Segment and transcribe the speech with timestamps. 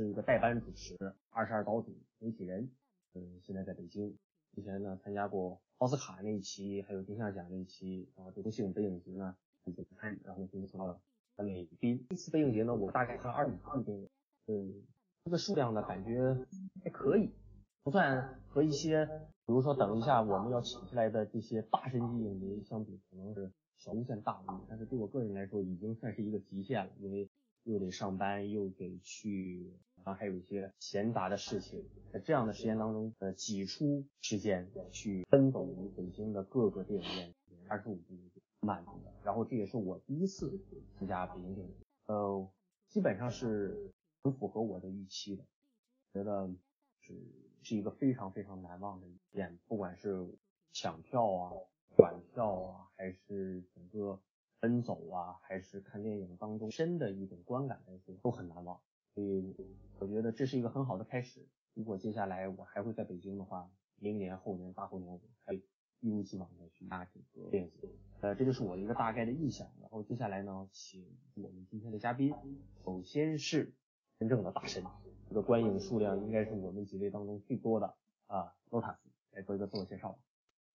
[0.00, 0.96] 是一个代班主持，
[1.28, 2.70] 二十二岛主媒体人，
[3.12, 4.16] 嗯，现在在北京。
[4.54, 10.98] 之前呢参加过奥斯卡那一期，还有金像奖那一期，然后这不幸北影节呢已经参与，然后今天到了
[11.36, 12.06] 三位宾。
[12.08, 14.08] 这次北影节呢，我大概看了二十部电影，
[14.46, 14.82] 嗯，
[15.26, 16.34] 这个数量呢感觉
[16.82, 17.30] 还可以，
[17.82, 19.04] 不算和一些，
[19.44, 27.28] 比如说等一下我们要请出来的这些大神级影迷相比，可能是小巫见大巫，但是对我个人来说已经算是一个极限了，因为。
[27.64, 29.70] 又得上班，又得去，
[30.04, 37.34] 然后还有一些闲杂的事情，在这样的时间当中，呃，挤出时间去奔走于北京的各个电影院，
[37.68, 38.14] 二十五部
[38.60, 39.12] 满足的。
[39.24, 40.60] 然后这也是我第一次
[40.98, 41.74] 参加北京电影，
[42.06, 42.48] 呃，
[42.88, 45.44] 基本上是很符合我的预期的，
[46.12, 46.50] 觉得
[47.00, 47.14] 是
[47.62, 50.26] 是一个非常非常难忘的一天，不管是
[50.72, 51.52] 抢票啊、
[51.96, 54.20] 转票啊，还是整个。
[54.62, 58.78] 奔走啊，还是看电影当中深的一种观感来说，都很难忘。
[59.14, 59.54] 所以
[59.98, 61.46] 我觉得这是一个很好的开始。
[61.74, 67.70] 如果接下来我还会在北京的话，明年、后年、大后年，我还一如既往的去拿这个电影。
[68.20, 69.66] 呃，这就是我的一个大概的意向。
[69.80, 72.34] 然后接下来呢，请我们今天的嘉宾，
[72.84, 73.72] 首先是
[74.18, 74.84] 真正的大神，
[75.28, 77.94] 这个观影数量应该是我们几位当中最多的
[78.26, 78.96] 啊，Lotus
[79.32, 80.18] 来做一个自我介绍。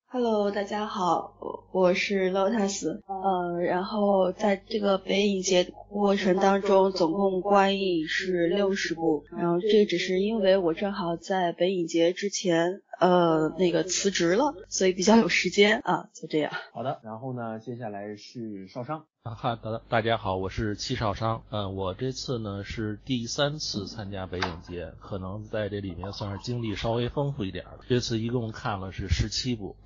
[0.07, 1.35] Hello，大家好，
[1.71, 16.51] 我是 Lotus，呃，然后在这个北影节过程当中，总共观影是六十部，然后这只是因为我正好在北影节之前，呃，那个辞职了，所以比较有时间啊，就这样。
[16.73, 19.05] 好的，然后呢，接下来是邵商。
[19.23, 27.79] 啊哈，大大家好，我是戚少商，嗯，我这次呢是第三次参加北影节，可能在这里面算是经历稍微丰富一点的。
[27.87, 29.77] 这次一共看了是十七部，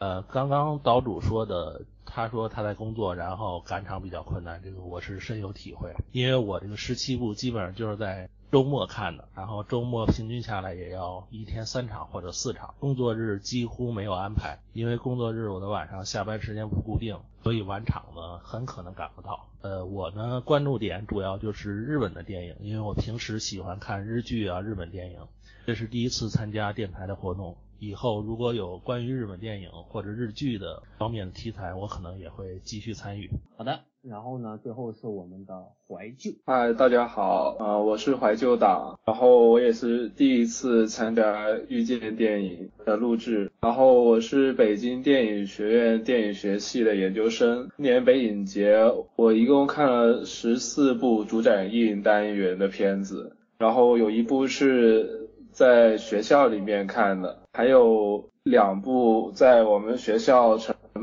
[0.00, 8.28] 呃，刚刚岛主说的，他说他在工作，然后赶场比较困难，这个我是深有体会，因为我这个十七部基本上就是在。
[8.50, 19.46] 周末看的，然后周末平均下来也要一天三场或者四场，工作日几乎没有安排，因为工作日我的晚上下班时间不固定，所以晚场呢很可能赶不到。
[19.60, 25.20] 呃，我呢关注点主要就是日本的电影，因为我平时喜欢看日剧啊，日本电影，
[25.64, 27.56] 这是第一次参加电台的活动。
[27.80, 33.30] 以后如果有关于日本电影或者日剧的方面的题材，我可能也会继续参与。
[33.56, 36.32] 好的，然后呢，最后是我们的怀旧。
[36.44, 47.70] 嗨，大家好，呃，我是怀旧党，然后我也是第一次参加遇见电影的录制，然后我是北京电影学院电影学系的研究生。
[47.78, 48.76] 今年北影节
[49.16, 55.19] 我一共看了十四部主展映单元的片子，然后有一部是
[55.52, 57.40] 在学校里面看的。
[57.52, 60.56] 还有两部在我们学校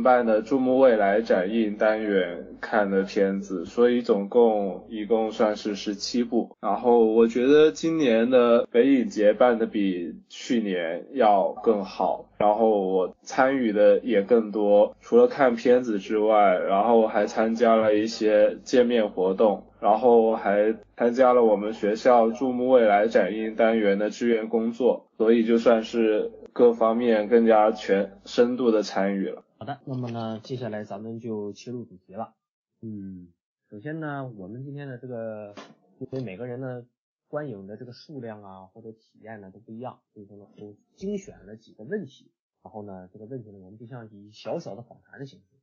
[0.03, 6.55] 办的“注目未来”展映单元看的片子，所以总共一共算是十七部。
[6.61, 14.95] 然后我觉得今年的北影节办的比去年要更好，然后我参与的也更多。
[15.01, 26.31] 除了看片子之外，然后还参加了一些见面活动，然后还参加了我们学校“注目未来”展映单元的志愿工作，所以就算是。
[26.53, 29.43] 各方面更加全深度的参与了。
[29.59, 32.35] 好的，那么呢，接下来咱们就切入主题了。
[32.81, 33.34] 嗯，
[33.72, 35.56] 首先呢，我们今天的这个，
[35.97, 36.85] 因为每个人的
[37.28, 42.31] 观影的这个数量啊，或者体验呢都不一样，所以说呢，都精选了几个问题。
[42.62, 45.56] 然后呢，这个问题呢，我们就像以小小的访谈的形式，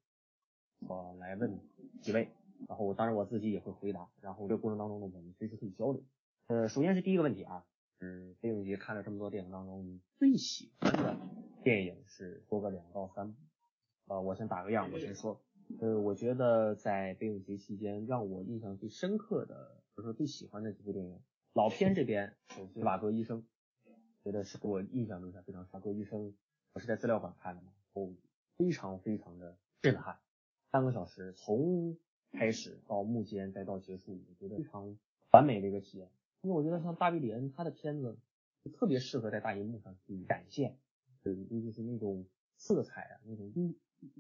[0.88, 1.60] 我来问
[2.02, 2.30] 几位，
[2.66, 4.08] 然后当然我自己也会回答。
[4.20, 6.02] 然后这个过程当中呢，我们随时可以交流。
[6.48, 7.64] 呃，首先是第一个问题啊。
[8.00, 11.16] 嗯，北影节看了这么多电影当中，你最喜欢的
[11.62, 13.38] 电影是说个两到三部。
[14.06, 15.40] 呃，我先打个样，我先说。
[15.80, 21.18] 呃，我觉得在北影节期间，让我印象最深刻的，或者说最喜欢的几部电影，
[21.54, 22.36] 老片这边，
[22.76, 23.42] 瓦格医生》，
[24.22, 25.70] 觉得是给我印象中下非常深。
[25.72, 26.34] 瓦格医生，
[26.74, 28.12] 我是在资料馆看的嘛，哦，
[28.58, 30.18] 非常非常的震撼，
[30.70, 31.96] 三个小时从
[32.32, 34.98] 开始到幕间再到结束，我觉得非常
[35.32, 36.10] 完美的一个体验。
[36.42, 38.18] 因为我觉得像大卫·里恩他的片子
[38.62, 40.78] 就特别适合在大荧幕上去展现，
[41.24, 42.26] 嗯，尤其是那种
[42.58, 43.50] 色彩啊，那种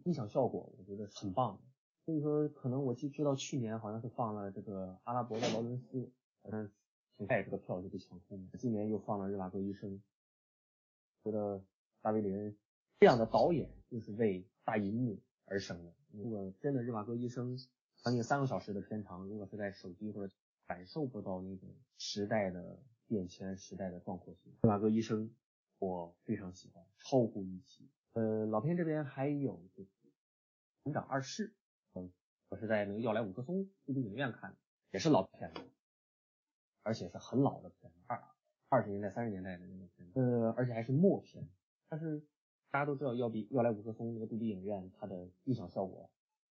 [0.04, 1.60] 音响效果，我觉得很棒。
[2.04, 6.70] 所以说，可能我记知道去年好像是放了这个阿拉伯的劳伦斯，好像
[7.16, 8.58] 挺快这个票就被抢空了。
[8.58, 10.02] 今年又放了日瓦戈医生，
[11.22, 11.64] 觉得
[12.02, 12.54] 大卫·林
[13.00, 15.94] 这样的导演就是为大银幕而生的。
[16.12, 17.58] 如果真的日瓦戈医生
[18.02, 20.34] 将近三个小时的片长，如果是在手机或者
[20.66, 24.52] 感受不到那种时代的变迁、时代的壮阔性。
[24.66, 25.28] 《日瓦戈医生》
[25.78, 27.88] 我非常喜欢，超乎预期。
[28.14, 29.90] 呃，老片这边还有就是
[30.84, 31.48] 《成长二世》，
[32.00, 32.12] 嗯，
[32.48, 34.56] 我是在那个要来五棵松 4D 影院看的，
[34.92, 35.60] 也是老片子。
[36.84, 38.22] 而且是很老的片，二
[38.68, 41.48] 二十年代、三十年代的那种片子，呃，而且还是默片。
[41.88, 42.22] 但是
[42.70, 46.08] 大家都知道，要比要来五棵松那个杜比影院，它的音响效果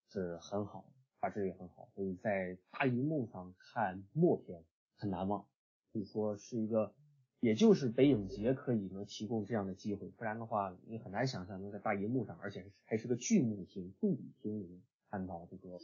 [0.09, 4.66] 是很好，画质也很好，所以在大荧幕上看默片
[4.98, 5.48] 很难忘，
[5.94, 6.94] 可以说是一个。
[7.44, 14.81] 也就是北影节可以能提供这样的机会，不然的话，你很难想象能在大荧幕上，而且还是个巨幕厅、杜比厅里面
[15.12, 15.78] 看到这个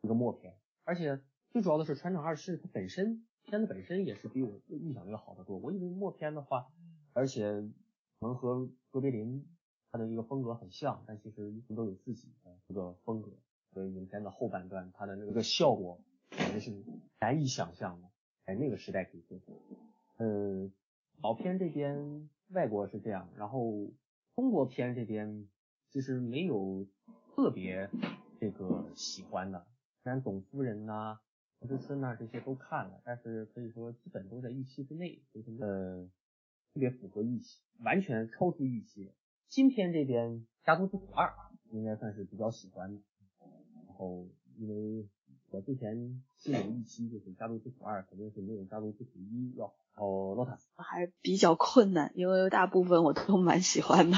[0.00, 0.56] 这个默片。
[0.84, 1.20] 而且
[1.50, 5.58] 最主要的是，船长二世它本身片子本身也是比我预想的要好得多。
[5.58, 6.72] 我以为默片的话，
[7.12, 7.44] 而且
[8.20, 9.46] 能和卓别林
[9.92, 13.30] 他的一个风格很像，但其实一直都有自己的这个风格。
[13.74, 16.00] 所以影片的后半段，它的那个效果
[16.30, 16.72] 简直是
[17.20, 18.08] 难以想象的，
[18.46, 19.52] 在那个时代可以做出。
[20.16, 20.70] 呃，
[21.22, 23.90] 老片这边外国是这样，然后
[24.36, 25.48] 中国片这边
[25.90, 26.86] 其实没有
[27.34, 27.90] 特别
[28.38, 29.66] 这个喜欢的，
[30.02, 31.18] 虽然董夫人呐、
[31.60, 36.08] 吴志春呐这些都看了，但是可以说基本都在预期之内，就是呃
[36.72, 39.12] 特别符合预期，完全超出预期。
[39.48, 40.30] 新片这边
[40.64, 41.28] 《家族之苦二》
[41.70, 43.02] 应该算是比较喜欢的，
[43.86, 45.08] 然后因为
[45.54, 45.94] 我之前
[46.36, 49.74] 心里预期就是《家族之苦二》肯定是没有《家族之苦一》要好。
[49.96, 54.16] 哦，lotus 还比较困难，因为大部分我都 蛮喜欢的。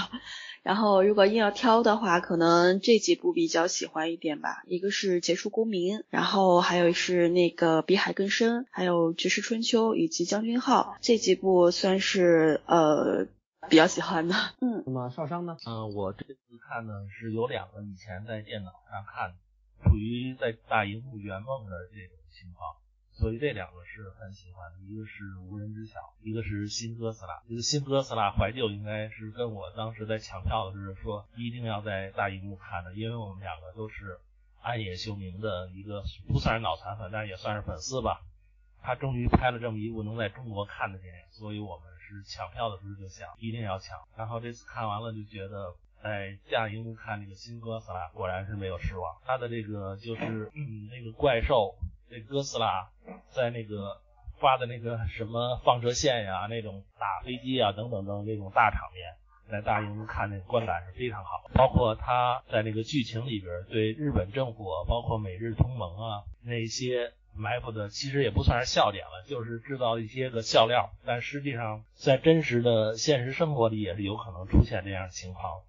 [0.63, 4.63] 然后如果硬要挑的话，可能这几部比较喜欢一点吧。
[4.67, 13.27] 一个是《杰出公民》，然后还有是那个《比海更深》，还有《绝世春秋》以及《将军号》这几部算是呃
[13.69, 14.35] 比较喜欢的。
[14.63, 15.59] 嗯，那么少商呢？
[15.67, 19.37] 嗯，我这次看呢是有两个以前在电脑上看的，
[19.87, 22.77] 处于在大荧幕圆梦的这种情况。
[23.13, 27.43] 所以这两个是很喜欢的，一个是无人知晓，一个是新哥斯拉。
[27.49, 34.19] 这个新哥斯拉怀旧应该是跟我当时在抢票的时候说一定要在大荧幕看的，因为我们两个都是
[34.61, 38.21] 暗野秀明的一个不算是脑残粉，但也算是粉丝吧。
[38.83, 43.99] 他终于拍了这么一部能在中国看的电影，所以我们是抢票的时候就想一定要抢。
[44.15, 45.75] 然后这次看完了就觉得
[46.07, 49.17] 在大荧幕看那个新哥斯拉果然是没有失望。
[49.25, 51.75] 他的这个就是嗯那个怪兽。
[52.09, 52.89] 这哥斯拉
[53.31, 54.01] 在那个
[54.39, 59.13] 发的那个什么放射线呀，那种打飞机啊等等等那种大场面，
[59.51, 61.51] 在大荧幕看那观感是非常好。
[61.53, 70.91] 包括他在那个剧情里边对日本政府，包括美日同盟啊那些埋伏的，其实也不算是笑点了，就是制造一些个笑料。
[71.05, 75.61] 但实际上在真实的现实生活里也是有可能出现这样的情况。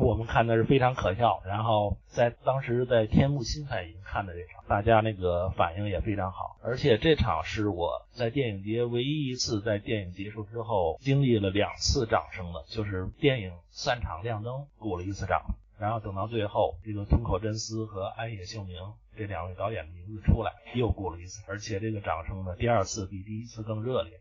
[0.00, 15.42] 我们看的是非常可笑，然后在当时在天幕新彩云看的这场，大家那个反应也非常好，而且这场是我在电影节唯一一次在电影结束之后经历了两次掌声的，就是电影散场亮灯鼓了一次掌，
[15.78, 18.76] 然后等到最后这个通口真司和安野秀明
[19.16, 24.20] 这两位导演的名字出来又鼓了一次，而且这个掌声呢第二次比第一次更热烈，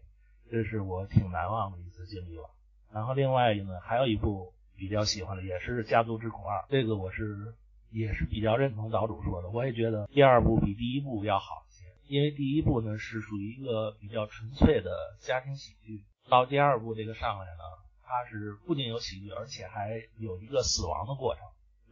[0.51, 2.49] 这是我挺难忘的一次经历了。
[2.93, 4.53] 然后另外呢还有一部。
[4.77, 7.53] 比较喜欢的也是《家族之苦二》，这个我是
[7.91, 14.91] 也是比较认同岛主说的，我也觉得第二部比第一部要好一些，因为第一部呢是属于一个比较纯粹的
[15.21, 17.63] 家庭喜剧，到第二部这个上来呢，
[18.03, 21.43] 它是不仅有喜剧，而且还有一个死亡的过程，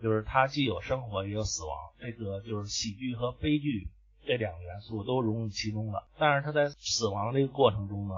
[0.02, 3.88] 就是它既有生活也有死亡，这个就是喜剧和悲剧
[4.26, 8.14] 这两个元素都融入其中了，但是它在死亡这个过程中呢。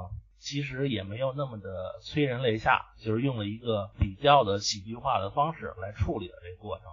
[0.46, 6.86] 其实也没有那么的催人泪下，就是用了一个比较的喜剧化的方式来处理的这个过程。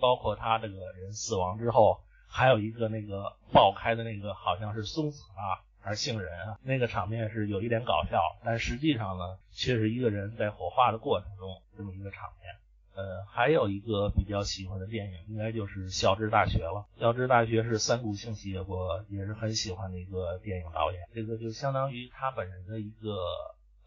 [0.00, 12.54] 包括他这个人死亡之后，还有一个那个爆开的那个好像是松子啊还是杏仁啊，那个场面是有一点搞笑，但实际上呢，却是一个人在火化的过程中这么一个场面。
[13.00, 16.84] 呃，还有一个比较喜欢的电影，应该就是《孝之大学》了。
[17.00, 21.00] 《孝之大学》是三谷幸喜我也是很喜欢的一个电影导演。
[21.14, 23.16] 这个就相当于他本人的一个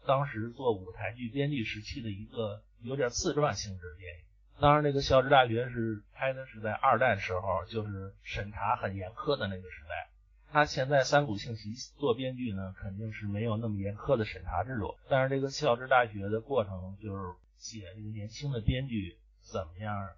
[0.04, 4.24] 当时做舞台剧编剧时期的一个有点自传性质的电影。
[4.60, 10.08] 当然，这个《孝之大学》是拍的是在二战时候，就是审查很严苛的那个时代。
[10.50, 14.96] 他现在三谷幸喜做编剧呢，肯定是没有那么严苛的审查制度。
[15.08, 17.22] 但是这个《孝之大学》的过程就是。
[17.64, 20.10] 写这个年轻的编剧怎么样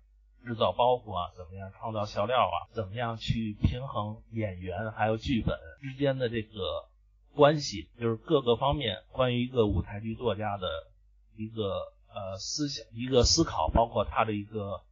[0.45, 1.31] 制造包袱啊？
[1.37, 2.67] 怎么样创造笑料啊？
[2.75, 6.89] 怎么样去平衡演员还有剧本之间的这个
[7.37, 7.89] 关系？
[8.01, 10.67] 就是各个方面关于一个舞台剧作家的
[11.37, 14.83] 一个呃思想、一个思考，包括他的一个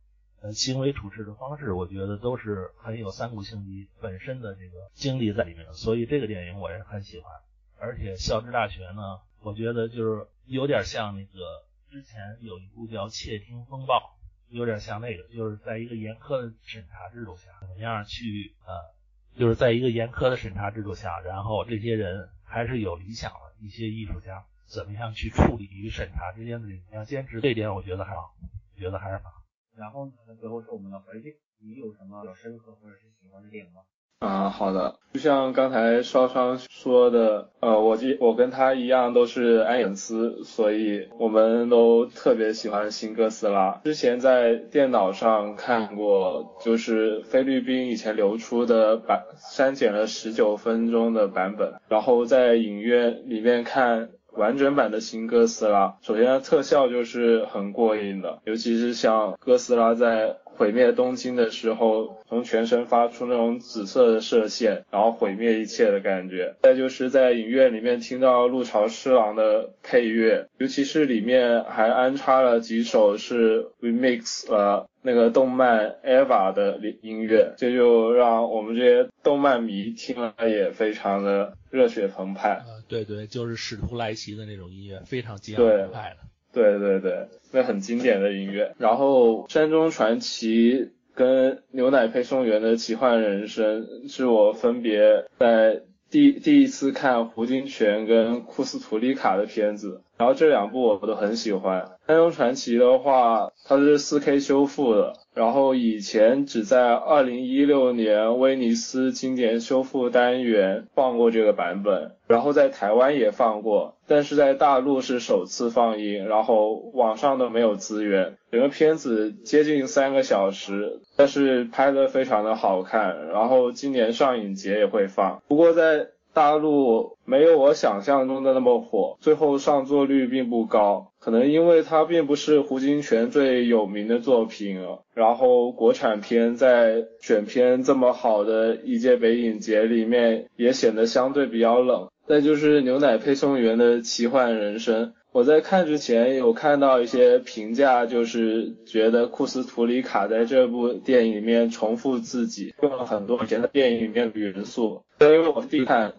[0.40, 5.74] 呃行为处事的方式，我觉得都是很有三谷幸喜本身的这个经历在里面。
[5.74, 7.32] 所以这个电影我也很喜欢。
[7.80, 11.64] 而且《校之大学》呢，我觉得就是有点像那个。
[11.94, 14.18] 之前有一部叫《窃听风暴》，
[14.52, 28.34] 有点像那个，就是在一个严苛的审查制度下，怎么样去呃就是在一个严苛的审查制度下，然后这些人还是有理想的一些艺术家，怎么样去处理与审查之间的怎么样坚持，这点我觉得还好，
[28.76, 29.30] 觉得还是好。
[29.76, 33.82] 然后呢，最后是我们的回敬，你有什么比较深刻或者是喜欢的电影吗？
[34.24, 43.80] 啊，好的，就像刚才稍稍说的，呃，我记我跟他一样都是爱粉丝，所以我们都特别喜欢新哥斯拉。
[43.84, 54.08] 之前在电脑上看过，就是菲律宾以前流出的版删减了十九分钟的版本，然后在影院里面看。
[54.36, 66.54] 完整版的新哥斯拉，首先特效就是很过瘾的，尤其是像哥斯拉在毁灭东京的时候，从全身发出那种紫色的射线，然后毁灭一切的感觉。
[66.62, 74.88] 再就是在影院里面听到陆朝狮郎的配乐，尤其是里面还安插了几首是 remix 了。
[75.06, 82.62] 那个动漫 EVA 的音乐，这就让我们这些动漫迷听了也非常的热血澎湃。
[82.66, 86.33] 呃，对对，就是使徒来袭的那种音乐，非常激昂澎湃的。
[86.54, 88.72] 对对对，那很经典的音乐。
[88.78, 100.00] 然后山中传奇跟牛奶配送员的奇幻人生是我分别在第第一次看胡金铨跟库斯图里卡的片子。
[100.16, 101.82] 然后这两部我都很喜欢。
[102.06, 118.36] 《山中传奇》的话，它是 4K 修复的，然后以前只在2016年威尼斯经典修复单元放过这个版本，然后在台湾也放过，但是在大陆是首次放映，然后网上都没有资源。
[118.52, 125.42] 整个片子接近三个小时，但是拍的非常的好看，然后今年上影节也会放。
[125.48, 134.80] 不过在大陆没有我想象中的那么火，最后上座率并不高，可能因为它并不是胡金铨最有名的作品
[135.14, 142.08] 然后国产片在选片这么好的一届北影节里面也显得相对比较冷。
[142.26, 155.03] 再就是牛奶配送员的奇幻人生，我在看之前有看到一些评价，就是觉得库斯图里卡在这部电影里面重复自己，用了很多以前的电影里面的元素。
[155.20, 156.12] 因为我第一看。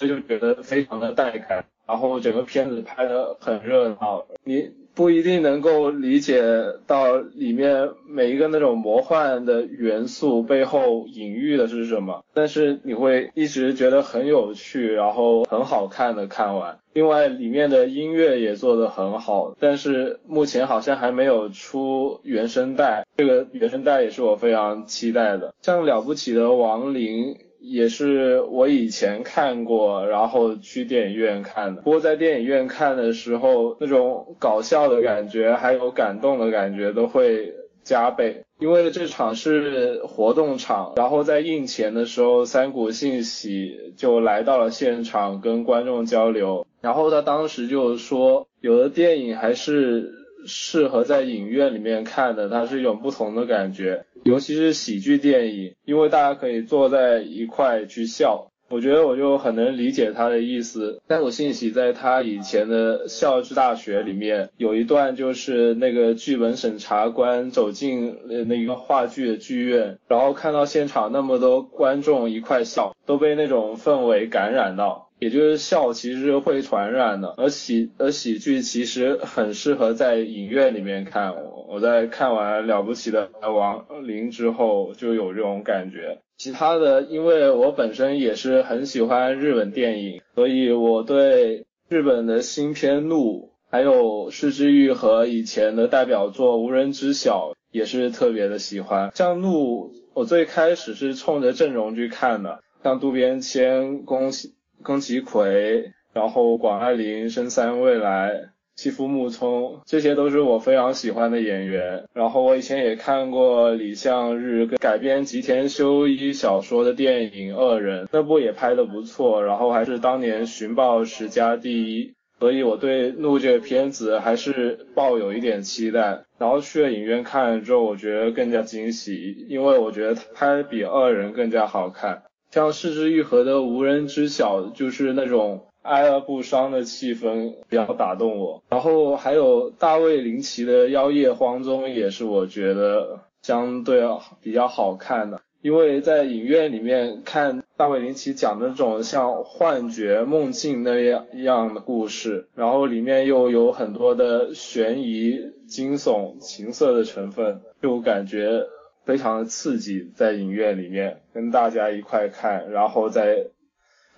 [0.00, 6.40] 这就觉得非常的带感，然后整个片子拍的很热闹，你不一定能够理解
[6.86, 16.78] 到里面每一个那种魔幻的元素背后隐喻的是什么，但是你会一直觉得很有趣，然后很好看的看完。
[16.92, 25.52] 另外里面的音乐也做得很好，但是目前好像还没有出原声带，这个原声带也是我非常期待的。
[25.60, 27.36] 像了不起的亡灵。
[27.60, 31.82] 也是我以前看过，然后去电影院看的。
[31.82, 38.44] 不过在电影院看的时候，那种搞笑的感觉还有感动的感觉都会加倍。
[38.58, 50.17] 因为这场是活动场，然后在映前的时候，三谷信喜就来到了现场跟观众交流，然后他当时就说，有的电影还是。
[50.48, 58.48] 适合在影院里面看的，它是一种不同的感觉，尤其是喜剧电影，因为大家可以坐在一块去笑。
[58.70, 61.00] 我觉得我就很能理解他的意思。
[61.06, 75.07] 但我信息在他以前的《笑之大学》里面有一段，就是那个剧本审查官走进那一个话剧的剧院，然后看到现场那么多观众一块笑，都被那种氛围感染到。
[75.18, 81.34] 也就是笑其实会传染的，而喜而喜剧其实很适合在影院里面看。
[81.68, 86.18] 我在看完了不起的亡灵之后就有这种感觉。
[86.36, 99.10] 其他的，因为我本身也是很喜欢日本电影，所以我对日本的新片怒，还有失之愈和以前的代表作无人知晓也是特别的喜欢。
[99.14, 104.54] 像怒，我最开始是冲着阵容去看的，像渡边谦、宫崎。
[104.88, 112.04] 宫崎葵，然后广濑铃、深三未来、西夫木聪，这些都是我非常喜欢的演员。
[112.14, 122.14] 然后我以前也看过李相日改编吉田修一小说的电影《恶人》，那部也拍的不错，然后还是当年寻报十佳第一。
[122.40, 126.22] 所以我对怒这个片子还是抱有一点期待。
[126.38, 132.22] 然后去了影院看了之后，我觉得更加惊喜，因为我觉得它拍比《恶人》更加好看。
[132.50, 138.62] 像失之愈合的无人知晓，就是那种哀而不伤的气氛比较打动我。
[138.68, 144.02] 然后还有大卫林奇的妖夜荒踪，也是我觉得相对
[144.42, 145.40] 比较好看的。
[145.60, 155.36] 因为在影院里面看大卫林奇讲的这种像幻觉、梦境那样一样的故事，然后里面又有很多的悬疑、
[155.66, 158.66] 惊悚、情色的成分，就感觉。
[159.08, 163.46] 非常的刺激，在影院里面跟大家一块看，然后再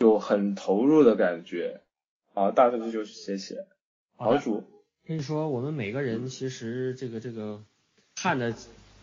[0.01, 1.81] 就很投入的感觉。
[2.35, 3.69] 啊，大概就是谢谢。
[4.17, 4.65] 好主，
[5.07, 7.63] 跟你说，我们每个人其实这个这个
[8.17, 8.53] 看的，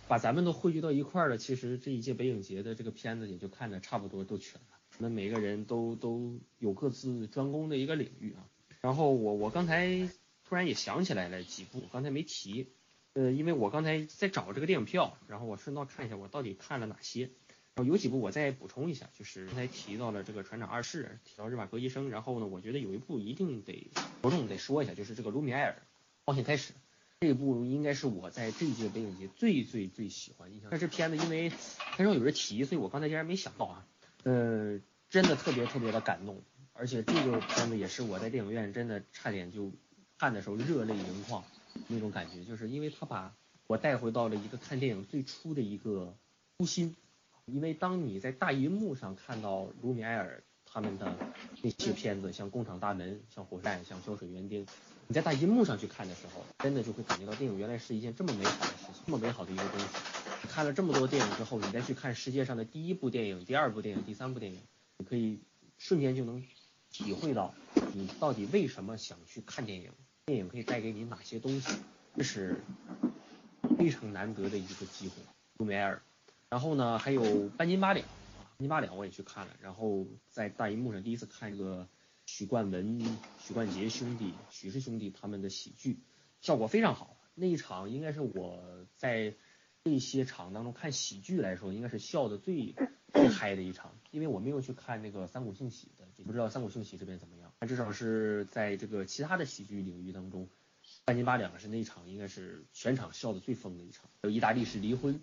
[0.10, 4.77] 把咱们都汇聚到一块儿了，其实这一届北影节的这个片子也就看的差不多都全了。
[4.98, 8.44] 我们每个人都都有各自专攻的一个领域啊。
[8.82, 9.88] 然后我我刚才
[10.44, 12.74] 突然也想起来了几部，刚才没提。
[13.17, 17.31] 呃，因为我刚才在找这个电影票，然后我顺道看一下我到底看了哪些。
[17.74, 23.89] 然后有几部我再补充一下，就是刚才提到了这个船长二世，提到日瓦戈医生，然后呢，我觉得有一部一定得
[24.21, 25.81] 着重得说一下，就是这个卢米埃尔
[26.25, 26.74] 冒险开始
[27.21, 30.69] 这一部应该是我在这一届北影节最最最喜欢印象。
[30.69, 33.88] 但是片子因为很少有人提，所以我刚才竟然没想到啊。
[34.25, 36.43] 呃，真的特别特别的感动，
[36.74, 39.71] 而且这个片子也是我在电影院真的差点就
[40.19, 41.43] 看的时候热泪盈眶。
[41.88, 43.34] 那种感觉，就是因为他把
[43.67, 46.15] 我带回到了一个看电影最初的一个
[46.58, 46.96] 初心。
[47.46, 51.15] 因为当你在大银幕上看到卢米埃尔他们的
[51.62, 54.65] 那些片子，像《工厂大门》、像《火山》、像《胶水园丁》，
[55.08, 59.86] 你在大银幕上去看的时候，真的就会感觉到电影原来是一件这么美好的事，这么美好的一个东西。
[60.50, 64.60] 看了这么多电影之后，你再去看世界上的第一部电影、第二部电影、第三部电影，
[64.98, 65.39] 你可以
[65.77, 66.44] 瞬间就能
[66.91, 67.53] 体会到
[67.94, 69.94] 你到底为什么想去看电影。
[70.27, 71.77] 电影可以带给你哪些东西？
[72.17, 72.57] 这是
[73.77, 75.13] 非常难得的一个机会。
[75.55, 76.01] 卢米埃尔，
[76.50, 79.53] 然后呢，还有半斤八两，半斤八两我也去看了。
[79.62, 81.88] 然后在大银幕上第一次看这个
[82.25, 83.00] 许冠文、
[83.39, 86.01] 许冠杰兄弟、许氏兄弟他们的喜剧，
[86.42, 87.18] 效果非常好。
[87.33, 89.33] 那一场应该是我在
[89.85, 92.75] 这些场当中看喜剧来说，应该是笑的最
[93.13, 93.98] 最嗨的一场。
[94.11, 97.47] 因为我没有去看那个三谷幸喜的，不知道三谷幸喜这边怎么样。
[97.65, 100.48] 至少是在这个其他的喜剧领域当中，
[101.05, 104.03] 半斤八两是那场应该是全场笑的最疯的一场。
[104.22, 105.20] 还有意大利式离婚，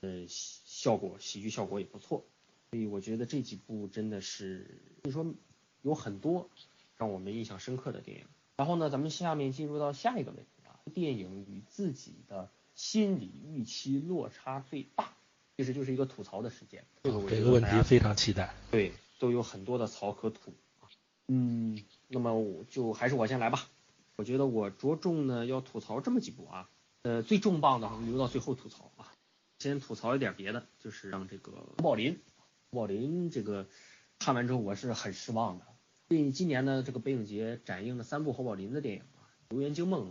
[0.00, 2.24] 呃，效果喜剧效果也不错。
[2.70, 4.66] 所以我觉得这几部真的是，
[5.04, 5.34] 可以说
[5.82, 6.50] 有很多
[6.96, 8.24] 让我们印象深刻的电影。
[8.56, 15.12] 然后呢，咱们下面进入到下一个问题啊，电影与自己的心理预期落差最大，
[15.56, 16.84] 其实就是一个吐槽的时间。
[17.04, 18.52] 这个这个问题非常期待。
[18.72, 20.52] 对，都有很多的槽和吐。
[21.28, 23.66] 嗯，那么我就还是我先来吧。
[24.16, 26.70] 我觉得我着重呢要吐槽这么几部啊，
[27.02, 29.12] 呃，最重磅的留到最后吐槽啊。
[29.58, 32.20] 先吐槽一点别的，就是让这个侯宝林，
[32.70, 33.66] 侯宝林这个
[34.18, 35.64] 看完之后我是很失望的。
[36.08, 40.08] 对今年呢这个北影节展映了三部侯宝林的电影啊，《游园惊梦》、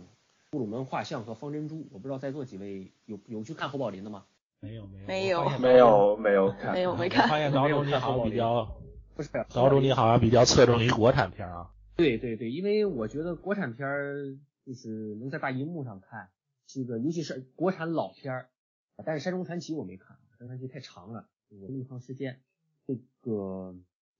[0.50, 1.76] 布鲁门画像》和《方珍珠》。
[1.90, 4.24] 我不知道在座几位有有去看侯宝林的吗？
[4.60, 7.28] 没有没有没有没有没有看没有没看。
[7.28, 8.76] 发现当中你好比较。
[9.16, 11.70] 不是，老总你好像比较侧重于国产片啊。
[11.96, 16.28] 对对对，因为我觉得国产片儿就是能在大银幕上看，
[16.66, 18.50] 这个尤其是国产老片儿，
[19.06, 22.42] 但是《山中传奇》我没看，《山中传奇》太长了，我那么长时间，
[22.86, 23.74] 这个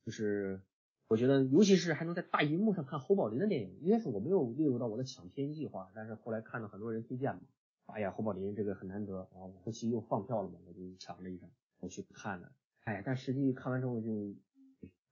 [0.07, 0.63] 就是
[1.09, 7.43] 我觉得，尤其是还能在大银幕上看侯宝林的电影，一开始我没有列入到我的抢片计划，但是后来看到很多人推荐嘛，
[7.85, 12.51] 哎呀，侯宝林这个很难得，然后后期又放票了嘛，我就抢了一张，我去看了，
[12.85, 14.35] 哎，但实际看完之后就。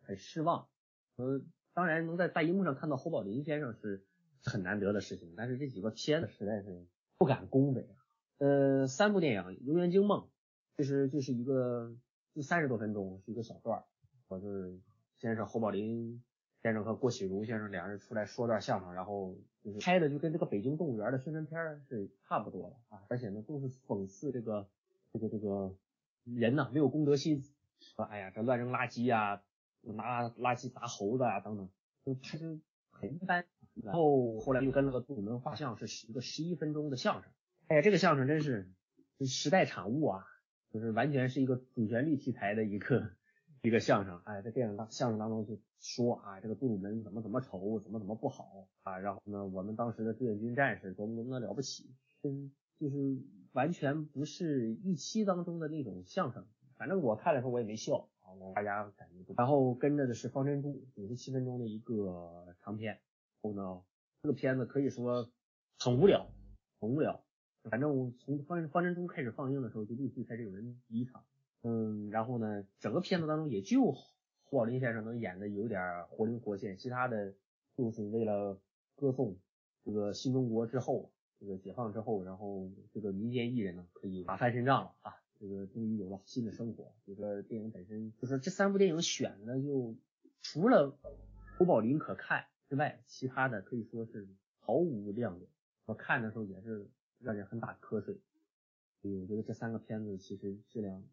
[0.05, 0.69] 很失望，
[1.17, 1.41] 呃，
[1.73, 4.05] 当然能在大荧幕上看到侯宝林先生是
[4.43, 6.87] 很难得的事情，但是这几个片子实在是
[7.19, 7.89] 不敢恭维。
[8.39, 10.21] 呃，三部电影《游园惊梦》，
[10.77, 11.97] 其实就是一个
[12.35, 13.85] 就三十多分钟，是一个小段儿，
[14.29, 14.79] 我就是
[15.19, 16.23] 先是侯宝林
[16.63, 24.69] 先生和郭启儒先生两人出来说段相声，然后就是拍的就跟这个北京动物园的宣传片是差不多的啊，而且呢都是讽刺这个
[25.13, 25.75] 这个这个
[26.25, 27.43] 人呐没有公德心，
[27.79, 29.43] 说哎呀这乱扔垃圾呀。
[29.93, 31.69] 拿垃圾砸猴子啊，等等，
[32.05, 32.59] 就他就
[32.91, 33.45] 很一般。
[33.83, 37.33] 然后后来又跟那个杜鲁门画像是一个十一分钟的相声，
[37.67, 38.71] 哎呀，这个相声真是
[39.27, 40.25] 时代产物啊，
[40.73, 43.11] 就是完全是一个主旋律题材的一个
[43.63, 44.23] 一个相声。
[44.25, 53.19] 哎，在电影当相声当中就说啊，这个杜鲁门怎么怎么丑，怎么怎么不好啊，然后呢，我们当时的志愿军战士多么多么了不起，嗯，就是
[53.53, 56.47] 完全不是预期当中的那种相声。
[56.77, 58.09] 反正我看的时候我也没笑。
[58.55, 63.01] 大家感觉，然后跟着的是方珍珠，五十七分钟的一个长片。
[63.43, 63.83] 然后呢，
[64.23, 65.31] 这个片子可以说
[65.79, 66.27] 很无聊，
[66.81, 67.23] 很无聊。
[67.71, 71.25] 反正从方方珍珠开始放映的时候，就陆续开始有人离场。
[71.63, 77.35] 嗯，然后呢，整个片子当中也就侯宝林先生能演的有点活灵活现，其他的
[77.77, 78.61] 就是为了
[78.95, 79.39] 歌颂
[79.83, 85.17] 这个新中国之后，这个解放之后，然后这个民间艺人呢可以打翻身仗了啊。
[85.45, 86.95] 这个终于有了新的生活。
[87.05, 89.95] 这个电影本身就说这三部电影选的就
[90.41, 90.99] 除了
[91.59, 94.27] 侯宝林可看之外，其他的可以说是
[94.59, 95.51] 毫无亮点。
[95.85, 98.19] 我看的时候也是让人很打瞌睡。
[99.03, 101.05] 所以我觉得这三个片子其实质量，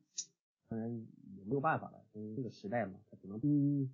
[0.70, 0.90] 当然
[1.36, 3.92] 也没有办法了，因为这个时代嘛，它只能嗯。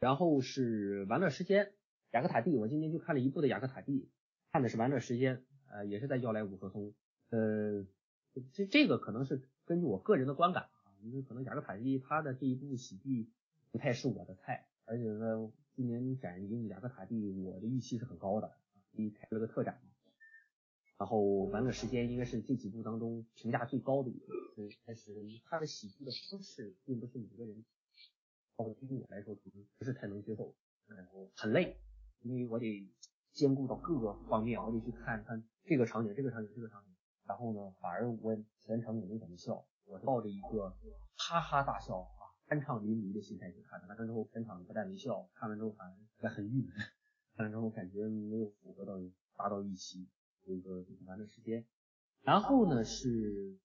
[0.00, 1.72] 然后是玩乐时间，
[2.12, 4.10] 雅克塔蒂，我今天就看了一部的雅克塔蒂，
[4.52, 6.94] 看的是玩乐时间，呃，也是在要来五棵松，
[7.30, 7.84] 呃，
[8.52, 13.28] 这这个可能是根据我个人的观感啊，因为可能雅克塔蒂他的这一部喜剧
[13.70, 19.90] 不太是我的菜，而且呢，今年展映雅克塔蒂，我的预期是很高的啊，因为开了个特展嘛。
[20.96, 25.12] 然后完了时间应该是这几部当中评价最高的一部，但是
[25.44, 27.62] 他的喜剧的方式并不是每个人。
[28.56, 30.54] 包括对于我来说，可能不是太能接受，
[30.86, 31.76] 然后很累，
[32.22, 32.90] 因为我得
[33.34, 36.87] 兼顾到各个方面，我得去看看这个场景、这个场景、这个场景，
[37.28, 40.74] 然后呢，反而我全程也没怎么笑，我抱着一个
[41.18, 43.86] 哈哈大笑啊，酣畅淋漓的心态去看的。
[43.86, 46.72] 看完之后全场不但没笑，看完之后反而还很郁闷，
[47.36, 48.94] 看完之后感觉没有符合到
[49.36, 50.08] 达到预期，
[50.46, 51.66] 有一个玩的时间。
[52.22, 53.58] 然后呢是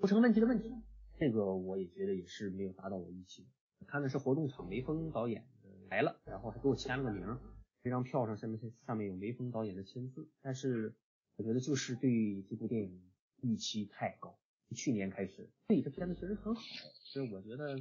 [0.00, 0.74] 不成问题的问题，
[1.18, 3.46] 这个我也觉得也是没有达到我预期。
[3.86, 5.46] 看的是活动场梅峰导演
[5.90, 7.38] 来了，然后还给我签了个名，
[7.82, 10.26] 这张票上上面上面有梅峰导演的签字。
[10.40, 10.96] 但是
[11.36, 14.38] 我觉得就是对这部电影预期太高，
[14.74, 16.62] 去年开始，对这片子其实很好，
[17.04, 17.76] 所以我觉得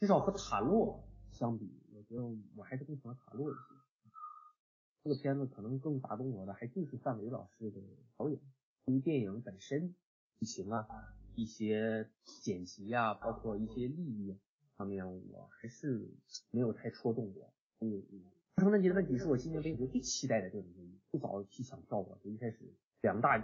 [0.00, 2.22] 至少和塔洛相比，我觉得
[2.56, 3.60] 我还是更喜欢塔洛一些。
[5.04, 7.80] 这个片子可能更打动我的还就是范伟老师的
[8.16, 8.40] 导演，
[8.84, 9.94] 对于电影本身
[10.38, 10.86] 剧情啊。
[11.34, 12.10] 一些
[12.42, 14.38] 剪辑啊，包括一些利益
[14.76, 16.14] 方面，我还是
[16.50, 17.54] 没有太戳中我。
[17.80, 18.22] 嗯嗯，
[18.56, 22.58] 不成问题的问题是我今年北影最期待的电影之一，不早去抢票我就一开始
[23.02, 23.36] 两大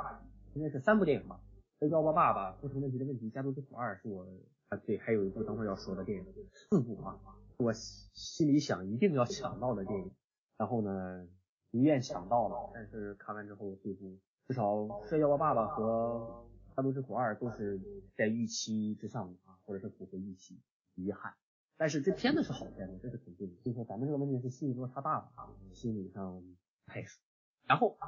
[0.54, 1.38] 应该是三部电影吧，
[1.78, 4.26] 《摔跤吧爸爸》、不成问题的问题、《家族之苦二》是我
[4.70, 7.20] 啊对，还有一部等会要说的电影，四部啊，
[7.58, 10.10] 我心里想一定要抢到的电影，
[10.56, 11.28] 然后呢，
[11.70, 14.74] 如愿抢到了，但是看完之后最终至少
[15.06, 17.78] 《摔跤吧爸爸》和《家族之苦二》都是
[18.16, 20.58] 在预期之上啊，或者是符合预期，
[20.94, 21.34] 遗憾。
[21.76, 23.56] 但是这片子是好片子，这是肯定的。
[23.62, 26.42] 所以说咱们这个问题是心理落差大了啊，心理上
[26.86, 27.20] 太熟。
[27.68, 27.98] 然后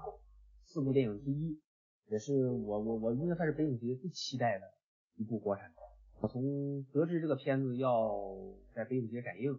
[0.64, 1.60] 四部电影之一，
[2.06, 4.64] 也是我我我应该算是北影节最期待的
[5.16, 5.70] 一部国产。
[6.20, 8.10] 我从得知这个片子要
[8.74, 9.52] 在北影节展映，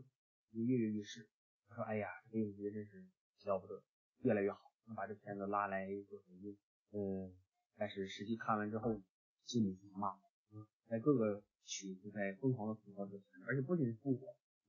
[0.51, 1.27] 就跃跃欲试。
[1.69, 3.05] 我说哎呀，北影节真是
[3.45, 3.81] 了不得，
[4.23, 6.57] 越来越好，能把这片子拉来做首映，
[6.91, 7.31] 嗯。
[7.77, 9.01] 但是实际看完之后，
[9.45, 10.15] 心里是骂，
[10.87, 14.21] 在各个区都在疯狂的吐槽这片而且不仅是吐槽，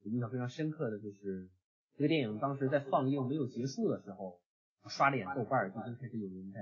[0.02, 1.48] 我印象非常深刻的就是
[1.96, 4.40] 这个电影当时在放映没有结束的时候，
[4.88, 6.60] 刷脸豆瓣就就开始有人在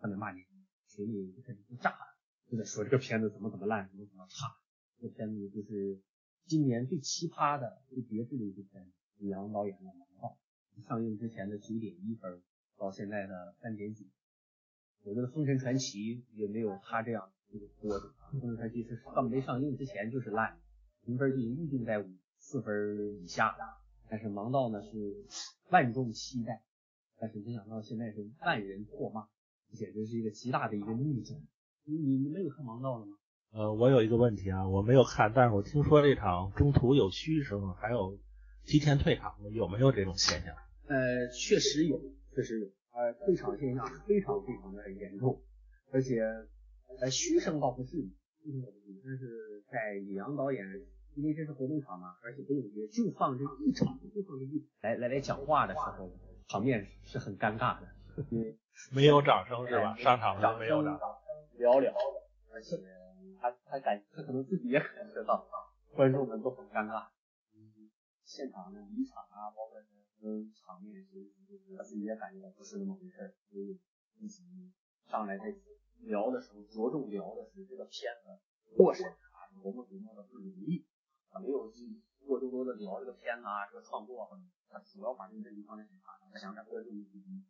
[0.00, 0.40] 上面骂你，
[0.88, 2.16] 群里就开始就炸了，
[2.50, 4.56] 就在说这个片子怎么怎么烂，怎么怎么差。
[5.00, 6.00] 这片子就是
[6.46, 10.38] 今年最奇葩的、最别致的一部片子，李阳导演的《盲道》，
[10.86, 12.42] 上映之前的九点一分，
[12.78, 14.10] 到现在的三点几。
[15.02, 15.98] 我觉得《封神传奇》
[16.32, 20.58] 也没有他这样这个波折，《封神传奇》是上没上映之前就是烂，
[21.04, 23.54] 评分就已经预定在五四分以下。
[24.08, 25.26] 但是《盲道》呢是
[25.70, 26.62] 万众期待，
[27.18, 29.26] 但是没想到现在是万人唾骂，
[29.72, 31.40] 简直是一个极大的一个逆转。
[31.84, 33.16] 你你没有看《盲道》了吗？
[33.52, 38.18] 呃，我有一个问题啊，我没有看，但是我听说这场中途有嘘声，还有
[38.64, 40.54] 提前退场，有没有这种现象？
[40.88, 42.00] 呃，确实有，
[42.34, 42.66] 确实有。
[42.92, 45.40] 呃，退场现象非常非常的严重，
[45.92, 46.20] 而且
[47.00, 48.10] 呃嘘声倒不至于，
[49.04, 50.64] 但是在李阳导演，
[51.14, 56.10] 因为这是活动场嘛，而且北影节就放这一场，就放这一场来来来讲话的时候，
[56.48, 57.88] 场面是很尴尬的，
[58.92, 59.96] 没有掌声是吧？
[59.96, 61.08] 上场上没有掌声，
[61.58, 61.92] 寥寥，
[62.52, 62.76] 而且
[63.40, 65.46] 他他感他可能自己也感觉到
[65.94, 67.08] 观众们都很尴尬，
[67.54, 67.90] 嗯，
[68.24, 69.80] 现场的离场啊，包括。
[70.22, 71.30] 嗯场面其实
[71.76, 73.78] 他自己也感觉到不是那么回事，所以
[74.18, 74.42] 一起
[75.06, 75.44] 上来在
[76.00, 78.32] 聊的时候，着重聊的是这个片子
[78.74, 80.86] 过审啊多么多么的不容易，
[81.30, 84.26] 他没有去过多多的聊这个片子啊，这个创作，
[84.68, 87.44] 他主要把这个问题放在审查上，他想着观众第一，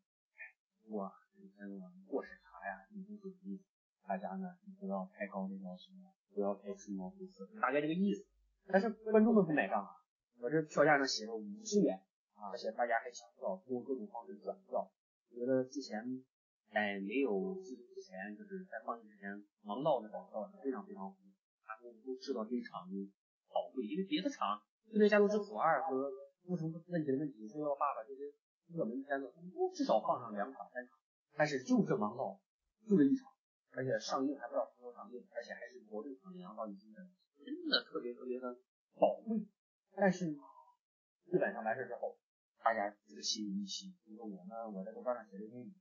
[0.94, 3.64] 哇，这个过审查呀，一定是有意思，
[4.07, 5.92] 大家呢不要太高的要求，
[6.35, 8.26] 不要太吹毛求疵，大概这个意思。
[8.68, 9.90] 但是观众们不买账啊，
[10.38, 12.02] 我这票价上写着五十元
[12.35, 12.50] 啊。
[12.50, 14.90] 而且大家还抢票，通过各种方式转票。
[15.31, 16.02] 我觉得之前
[16.72, 19.31] 在没有之前，就是在放映之前，
[19.64, 21.16] 盲道的广告是非常非常火，
[21.64, 22.88] 他们都知道这一场
[23.48, 26.11] 宝贵，因为别的场，就那《家族之虎二》和
[26.47, 28.33] 《不成问题的问题》《说要爸爸》这些
[28.73, 29.35] 热门片子，
[29.75, 30.97] 至少放上两场三场，
[31.35, 32.41] 但是就这盲道，
[32.87, 33.29] 就这一场，
[33.73, 37.03] 而且上映还不知道什么时候上映，而且还是国内场，两到一星的，
[37.45, 38.57] 真的特别特别的
[38.95, 39.45] 宝贵。
[39.95, 40.39] 但是呢
[41.27, 42.17] 基本上完事之后。
[42.65, 45.73] 大家这个心理预期，比如说我呢，我在豆瓣上写的电影，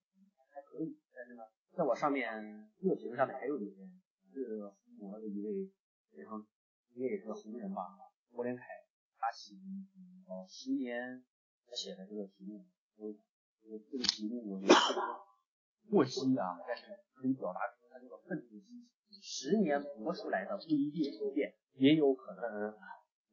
[0.54, 1.42] 还可以，但是呢，
[1.74, 2.30] 在我上面
[2.78, 3.90] 热评上面还有一篇
[4.32, 4.62] 是
[5.02, 5.68] 我的一位
[6.12, 6.46] 非常
[6.94, 7.82] 也也是个红人吧，
[8.30, 8.64] 郭连凯，
[9.26, 9.56] 他写
[10.28, 11.26] 呃十年
[11.74, 12.64] 写的这个题目，
[12.96, 13.10] 我
[13.66, 14.74] 我这个题目我觉得
[15.90, 16.84] 过激啊，但是
[17.16, 18.88] 可以表达出他这个愤怒的心情。
[19.10, 22.72] 十年磨出来的不一定不变，也有可能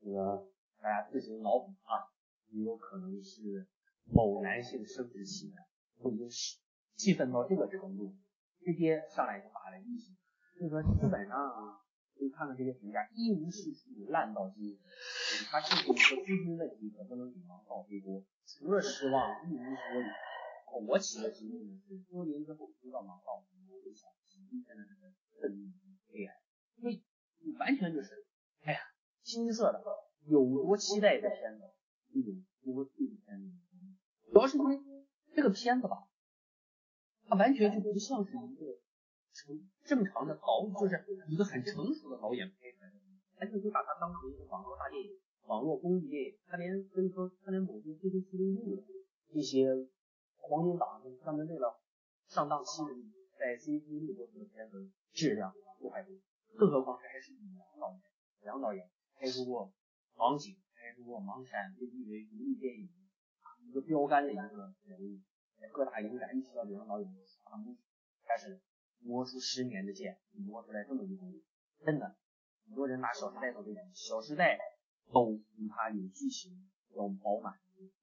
[0.00, 0.48] 这个
[0.80, 2.08] 大家自行脑补啊，
[2.48, 3.68] 也有可能是
[4.06, 5.52] 某男性生殖器
[5.98, 6.56] 官已经是
[6.96, 8.16] 气愤到这个程度，
[8.64, 10.16] 直接上来就发了一星。
[10.56, 11.81] 所以说基本上啊
[12.22, 14.78] 啊，可以看看这些评价，一无是处，烂到极。
[15.50, 20.86] 他就是一个资金问题，可不能指望到飞锅，除了失望一无所有。
[20.86, 23.20] 我起的题目呢是多年之后知道吗？
[23.26, 23.42] 到我
[23.84, 25.68] 会想今天的这个愤怒
[26.10, 26.34] 悲哀，
[26.76, 27.02] 因为
[27.40, 28.24] 你完全就是，
[28.62, 28.78] 哎呀，
[29.22, 29.82] 清一色的，
[30.26, 31.64] 有多期待的片子，
[32.12, 32.32] 一种
[32.62, 33.50] 多退的片子。
[34.32, 34.80] 主要是因为
[35.34, 36.08] 这个片子吧，
[37.26, 38.78] 它完全就不像是一个
[39.32, 42.96] 成正常的导，就是一个很成熟的导演拍出来的，
[43.40, 46.38] 完全就把它当成一个网络大电影、网络公益电影。
[46.46, 48.82] 他连跟说，他连某些 CCTV 录的
[49.32, 49.88] 一些。
[50.44, 51.80] 黄金档专门为了
[52.26, 52.82] 上档期，
[53.38, 56.10] 在 CCTV 播出的片子质量都还不，
[56.58, 58.02] 更何况还是梁导演，
[58.42, 59.72] 梁导演拍出过
[60.18, 62.90] 《盲井》，拍出过《盲山》，被誉为独立电影
[63.62, 64.42] 一个标杆的一个
[64.82, 65.20] 人物，
[65.72, 67.08] 各大影展一提到梁导演，
[67.44, 67.78] 他们
[68.26, 68.60] 开始
[69.04, 71.32] 磨出十年的剑，磨出来这么一部，
[71.84, 72.14] 真的，
[72.66, 74.58] 很多人拿《小时代》做对比，《小时代》
[75.12, 76.52] 都比它有剧情
[76.96, 77.54] 要饱满。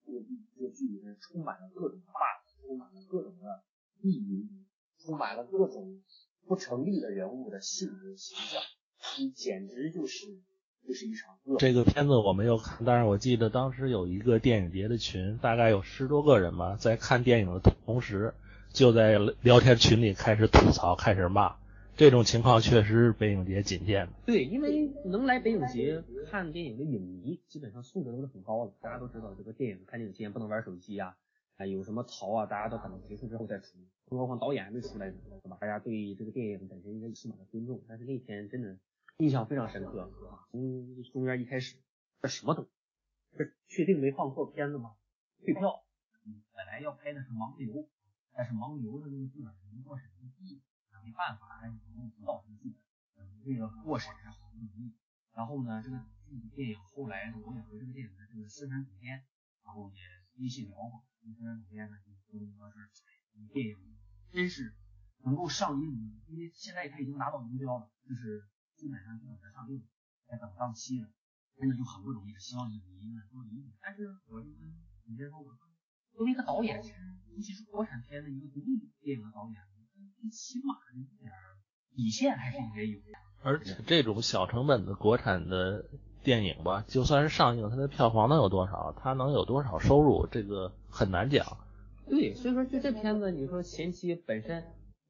[0.05, 0.19] 这个
[0.57, 3.63] 这个剧里面充满了各种 bug，充满了各种的
[4.01, 4.65] 意淫，
[4.97, 6.01] 充满了各种
[6.47, 8.61] 不成立的人物的性格形象，
[9.19, 10.25] 你简直就是
[10.85, 11.57] 就是一场恶。
[11.59, 18.33] 这个片子我没有看，但是我记得当时有一个电影节的群，大概有十多个人吧，在看电影的同时，
[18.71, 21.55] 就在聊天群里开始吐槽，开始骂。
[21.97, 24.13] 这种情况确实是北影节仅见的。
[24.25, 26.01] 对，因为能来北影节
[26.31, 28.73] 看电影的影迷，基本上素质都是很高的。
[28.79, 31.17] 大家都知道，这个电影看电影期间不能玩手机啊，
[31.57, 33.77] 啊，有什么槽啊，大家都可能结束之后再出。
[34.09, 35.57] 更何况导演还没出来呢，是吧？
[35.59, 37.81] 大家对这个电影本身应该起码的尊重。
[37.87, 38.77] 但是那天真的
[39.17, 40.09] 印象非常深刻，
[40.51, 41.75] 从中间一开始，
[42.21, 42.65] 这什么都，
[43.37, 44.93] 这确定没放错片子吗？
[45.43, 45.83] 退票。
[46.55, 47.83] 本来要拍的是《盲流》，
[48.39, 50.07] 但是《盲流》的那个剧本没过审。
[50.99, 52.75] 没办法，还是用指导程序，
[53.15, 54.93] 嗯，为了过审还好不容易。
[55.33, 55.97] 然后呢，这个
[56.53, 59.25] 电影后来呢我也和这个电影的这个宣传总监，
[59.63, 59.97] 然后也
[60.37, 61.07] 微信聊过。
[61.23, 62.91] 宣传总监呢就说说是
[63.47, 63.77] 电影
[64.29, 64.75] 真是
[65.23, 69.87] 能够上映，因为现在他已经拿到目标了，就是基本上就等着上映，
[70.27, 71.09] 在等档期了，
[71.55, 72.37] 真的就很不容易。
[72.37, 73.73] 希望影迷们多理解。
[73.81, 74.69] 但是我就跟
[75.05, 75.68] 总监说，我说
[76.15, 79.61] 作为一个导演，尤其是国产片的一个独立电影的导演。
[80.21, 81.31] 最起码一点
[81.95, 83.05] 底线还是应该有的。
[83.41, 85.85] 而且这种小成本的国产的
[86.23, 88.93] 电影吧，就算是上映，它的票房能有多少？
[88.99, 90.27] 它能有多少收入？
[90.27, 91.45] 这个很难讲。
[92.05, 94.61] 对，所以说就这片子，你说前期本身，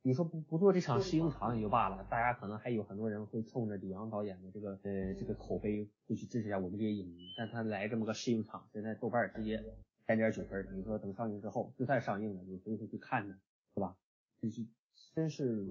[0.04, 7.34] 你说不不做这场试映场也就罢了，大家可能还有很多人会冲着李阳导演的这个呃这个口碑会去支持一下我们这些影迷。
[7.36, 9.64] 但他来这么个试映场，现在豆瓣直接
[10.10, 13.40] 三点九分，你说等上映之后，就算上映了，你谁会去看呢？
[13.76, 13.96] 是吧？
[14.42, 14.66] 就是。
[15.14, 15.68] 真是，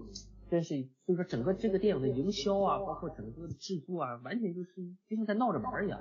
[0.49, 6.01] 真是，所以说整个这个电影的营销啊，包括整个制作啊，完全就是就像在闹着玩一样。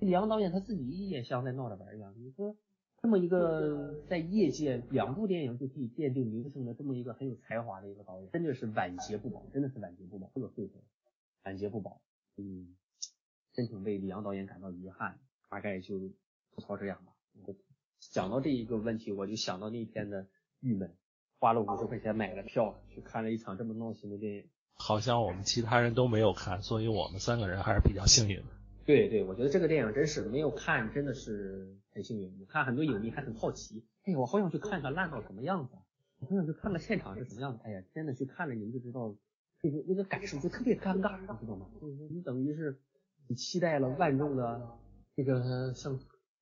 [0.00, 2.14] 李阳导演他自己也像在闹着玩一样。
[2.18, 2.54] 你说
[3.00, 10.74] 这么一个在业界两部电影就可以奠定名声的这么一个很有才华的一个导演，真的是晚节不保，真的是晚节不保，这个岁数
[11.44, 12.02] 晚节不保。
[12.36, 12.76] 嗯，
[13.54, 15.18] 真挺为李阳导演感到遗憾。
[15.48, 15.98] 大概就
[16.50, 17.14] 吐槽这样吧。
[17.98, 20.26] 讲到这一个问题，我就想到那天的
[20.60, 20.94] 郁闷。
[21.40, 24.48] 花了五十块钱买了票，去看了一场这么闹心的电影。
[24.74, 28.46] 好像我们其他人都没有看，所以我们三个人还是比较幸运的。
[28.84, 32.40] 对对，我觉得这个电影真是没有看，真的是很幸运。
[32.40, 35.76] 我看很多影迷还很好奇，哎呀，我好想去看看烂到什么样子，
[36.18, 37.60] 我好想去看看现场是什么样子。
[37.62, 39.14] 哎呀，真的去看了你们就知道，
[39.62, 41.68] 那个那个感受就特别尴尬，你知道吗？
[41.80, 42.80] 就是你等于是
[43.28, 44.76] 你期待了万众的
[45.14, 46.00] 这个像。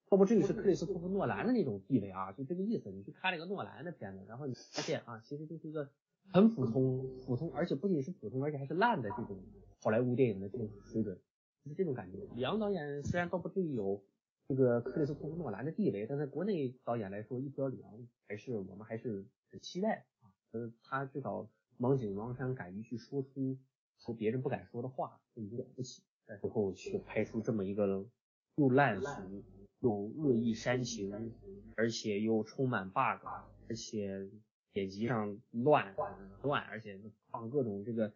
[0.09, 2.91] 倒不至于是克里斯托弗诺兰的那种地位啊，就这个意思。
[2.93, 5.91] 你去看了一个诺兰的片子，然后你发现啊，其实就是一个
[6.33, 9.37] 很普通、普通，而且不仅是普通，而且还是烂的这种
[9.83, 11.19] 好莱坞电影的这种水准，
[11.65, 12.19] 就是这种感觉。
[12.37, 14.01] 李昂导演虽然倒不至于有
[14.47, 20.31] 这个克里斯托弗诺兰的地位，但在国内导演来说，一说李昂，还是我们还是很期待啊。
[20.53, 21.49] 呃，他至少
[21.81, 23.59] 盲井王山敢于去说出
[23.99, 26.05] 说别人不敢说的话，就已经了不起。
[26.25, 28.07] 但最后去拍出这么一个
[28.55, 29.43] 又烂俗。
[29.87, 31.33] 有恶意煽情，
[31.77, 33.25] 而且又充满 bug，
[33.69, 34.29] 而且
[34.73, 35.95] 剪辑上乱
[36.43, 36.99] 乱，而且
[37.31, 38.13] 放各种这个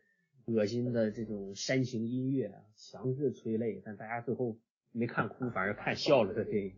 [0.46, 4.58] 恶心的这种煽情音乐，强制催泪，但大家最后
[4.90, 6.74] 没看哭，反而看笑了的电影。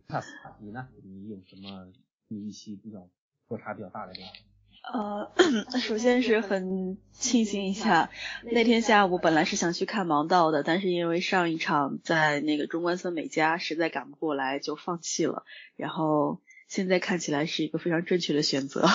[0.59, 0.87] 你呢？
[1.01, 1.91] 你有什么
[2.27, 3.09] 你预期比较
[3.47, 4.52] 落差比较大的电影？
[4.91, 5.31] 呃，
[5.79, 8.09] 首先是很庆幸一下，
[8.43, 15.43] 那天下午本来是想去看《盲道》的，但是因为上一场在那个中关村美嘉，实在赶不过来就放弃了。
[15.77, 18.85] 然后现在看起来是一个非常正确的选择。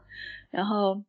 [0.50, 1.02] 然后，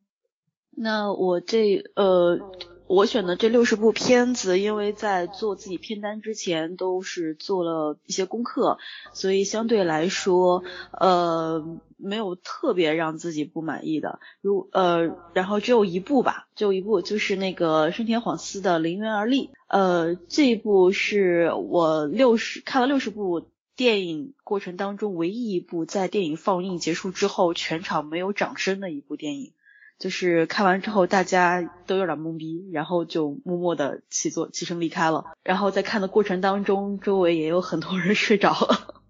[0.70, 2.40] 那我这呃。
[2.88, 8.76] 我选的这六十部片子，因为在做自己片单之前都是做了一些功课，
[9.14, 14.18] 所以相对来说，呃，没有特别让自己不满意的。
[14.40, 19.46] 如呃，然后只有一部吧，只有一部就是那个深田晃司的《陵园而立》。
[19.68, 29.52] 呃，这一部是我六十看了六十部电影过程当中唯一一部在电影放映结束之后全场没有掌声的一部电影。
[29.98, 35.26] 就是看完之后，大家都有点懵逼，然后就默默的起坐起身离开了。
[35.44, 39.01] 然后在看的过程当中，周围也有很多人睡着了。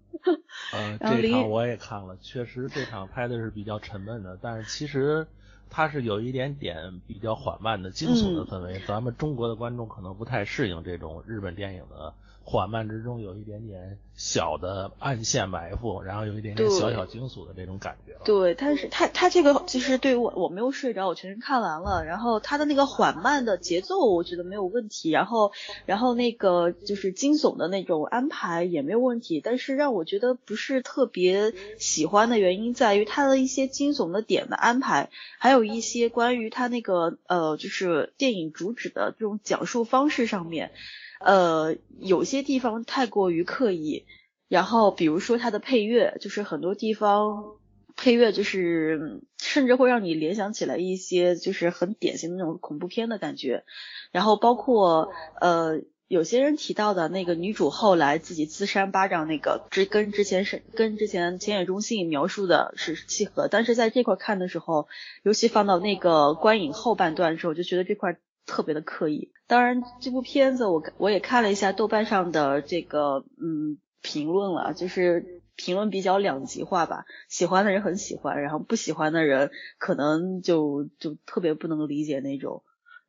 [0.73, 5.27] 嗯， 这场我也看了，确实这场拍的是比较沉闷的，但是其实
[5.69, 8.79] 它是有一点点比较缓慢的惊悚的氛围。
[8.87, 12.13] 咱们中国的观众可能不太适应这种日本电影的。
[12.43, 18.13] 缓慢之中有一点点小的暗线埋伏，然后有一点点小小惊悚的这种感觉。
[18.25, 22.03] 对，但是他他这个其实对于我我没有睡着，我全程看完了。
[22.05, 25.09] 然后他的那个缓慢的节奏，我觉得没有问题。
[25.09, 25.51] 然后
[25.85, 29.41] 然后那个就是惊悚的那种安排也没有问题。
[29.41, 40.71] 但是让我觉得不是特别喜欢的原因在于他的一些惊悚的点的安排，还有一些关于他那个呃就是电影主旨的这种讲述方式上面。
[41.23, 44.05] 呃，有些地方太过于刻意，
[44.49, 47.55] 然后比如说它的配乐，就是很多地方
[47.95, 53.63] 配乐就是甚至会让你联想起来一些就是很典型的那种恐怖片的感觉，
[54.11, 64.87] 然后包括呃有些人提到的那个女主后来自己自扇巴掌那个，之跟之前是跟之前浅野忠信描述的是契合，但是在这块看的时候，
[65.23, 68.17] 尤其放到那个观影后半段的时候，就觉得这块。
[68.45, 82.63] 特别的刻意，当然这部片子我我也看了一下豆瓣上的这个嗯评论了，就是评论比较两极化吧，喜欢的人很喜欢，然后不喜欢的人可能就就特别不能理解那种。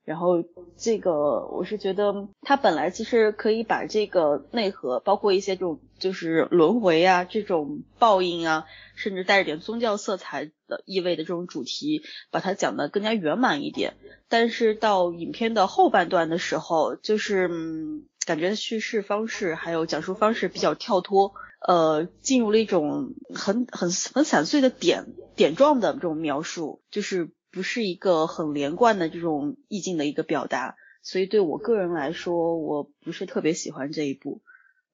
[0.04, 0.44] 然后
[0.76, 13.94] 这个我是觉得他本来其实可以把这个内核，包括一些这种就是轮回啊这种报应啊，甚至带着点宗教色彩的意味的这种主题，把它讲的更加圆满一点。
[14.28, 21.32] 但是到影片的后半段的时候，就是嗯、感觉叙事方式还有讲述方式比较跳脱，
[21.66, 27.30] 呃，进入了一种很很很散碎的点点状的这种描述，就是。
[27.54, 34.42] 不是一个很连贯的这种意境的一个表达，所以对我个人来说，我不是特别喜欢这一部。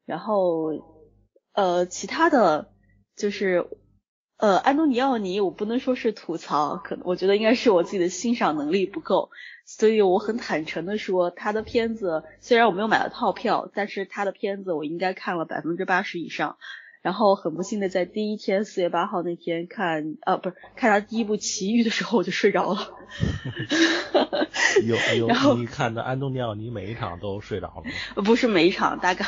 [0.04, 1.08] 然后，
[1.54, 2.70] 呃，其他的
[3.16, 3.66] 就是，
[4.36, 9.30] 呃，安东尼奥尼，我不能说是吐槽，可能我觉得应该是我自己的欣赏能力不够，
[9.64, 16.58] 所以我很坦诚的说，他的片子虽然我没有买到套票，但是他的片子我应该看了百分之八十以上。
[17.02, 22.92] 然后很不幸的在第一天四月八号那天看啊不是看他第一部《奇遇》的时候我就睡着了。
[24.84, 28.22] 有有你看的安东尼奥尼每一场都睡着了吗？
[28.22, 29.24] 不是每一场，大概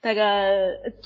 [0.00, 0.50] 大概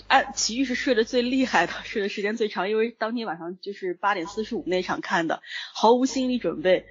[0.07, 5.43] 安《奇遇》是睡得最厉害的，睡的时间最长，因为当天晚上就是八点四十五那场看的，
[5.75, 6.87] 毫无心理准备，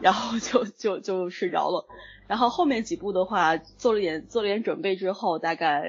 [0.00, 1.86] 然后就就就睡着了。
[2.26, 5.84] 然后后面几部的话做了点做了点准备之后，大概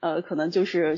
[0.00, 0.96] 呃可能就是。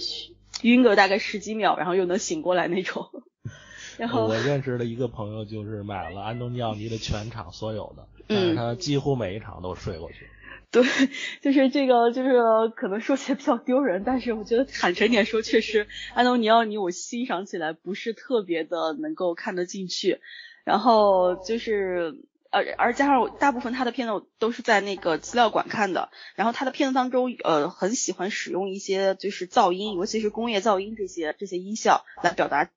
[0.63, 3.07] 晕个大概十几秒，然后又能醒过来那种。
[3.99, 10.27] 然后我认识的一个朋友就是买了安东尼奥尼的全场所有的，但是他几乎每一场都睡过去。
[10.71, 10.83] 对，
[11.43, 12.41] 就是这个，就是
[12.75, 20.21] 可能说起来比较丢人，但是我觉得坦诚点说，确实安东尼奥尼我欣赏起来不是特别的能够看得进去。
[20.65, 22.17] 然后就是。
[22.53, 32.71] 呃，而加上大部分他的片子都是在那个资料馆看的，然后他的片子当中，呃，很喜欢使用一些就是噪音，尤其是工业噪音这些这些音效来表达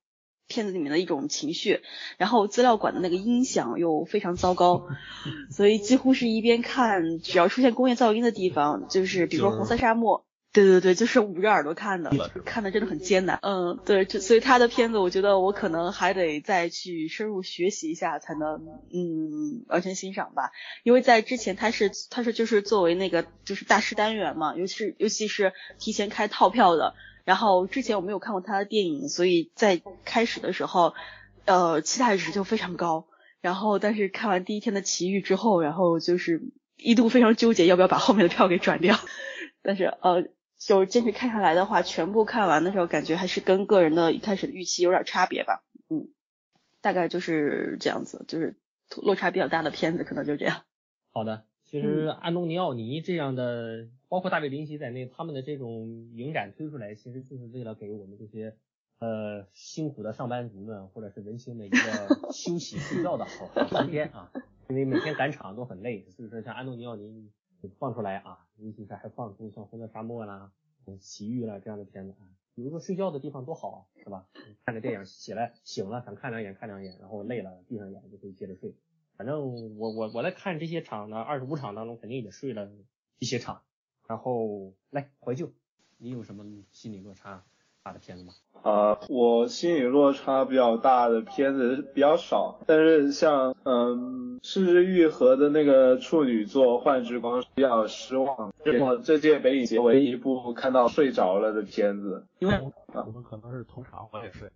[0.47, 1.81] 片子里面的一种情绪，
[2.17, 4.87] 然后资料馆的那个音响又非常糟糕，
[5.51, 10.24] 所以几乎是一边看，只要出现工业噪音的地方，就是比如说红色沙漠。
[10.55, 12.09] 对对对，就是捂着耳朵看的，
[12.45, 13.37] 看的真的很艰难。
[13.41, 20.51] 嗯，对，就所以他的片子，我觉得我可能还得再去深入学习一下，才能嗯完全欣赏吧。
[20.83, 26.95] 因为在之前他是他是就是作为那个就是大师单元嘛，尤其是尤其是提前开套票的。
[27.25, 30.93] 然后之前我没有看过他的电影，所以在开始的时候，
[31.43, 33.07] 呃，期待值就非常高。
[33.41, 38.95] 然后但是看完第一天的奇遇之后，然后就是一度非常纠结要不要把后面的票给转掉，
[39.61, 40.29] 但是呃。
[40.65, 45.63] 就是坚持看下来的话，全部看完的时候，感觉还是跟个人的一开始的预期有点差别吧。
[45.89, 46.09] 嗯，
[46.81, 48.57] 大概就是这样子，就是
[49.03, 50.63] 落差比较大的片子，可能就这样。
[51.11, 58.55] 好的，其实安东尼奥尼这样的，包括大卫林奇在内，他们的这种影展推出来，其实就是为了给我们这些
[58.97, 61.77] 呃辛苦的上班族们或者是文青的一个
[62.33, 64.31] 休息睡觉的好时间啊，
[64.69, 67.29] 因为每天赶场都很累，所以说像安东尼奥尼。
[67.67, 70.51] 放出来啊，尤其是还放出像《红色沙漠》啦、
[70.99, 74.27] 《奇遇》啦这样的片子啊，比如说睡觉的地方多好啊，是吧？
[74.65, 78.75] 看个电影起来醒了想看两眼看两眼，然后累了闭上眼就可以接着睡。
[79.17, 82.69] 反正我我我在看这些场呢，二十五场当中肯定也睡了
[83.19, 83.61] 一些场。
[84.07, 85.51] 然后来怀旧，
[85.97, 87.43] 你有什么心理落差？
[87.85, 88.33] 大的片子吗？
[88.63, 102.25] 啊，我心理落差比较大的片子比较少，但是像嗯，失之愈合的那个处女作《幻之光》比较失望，是我这届北影节唯一一部看到睡着了的片子。
[102.39, 102.55] 因为
[102.91, 104.49] 我们可能是同场，我也睡。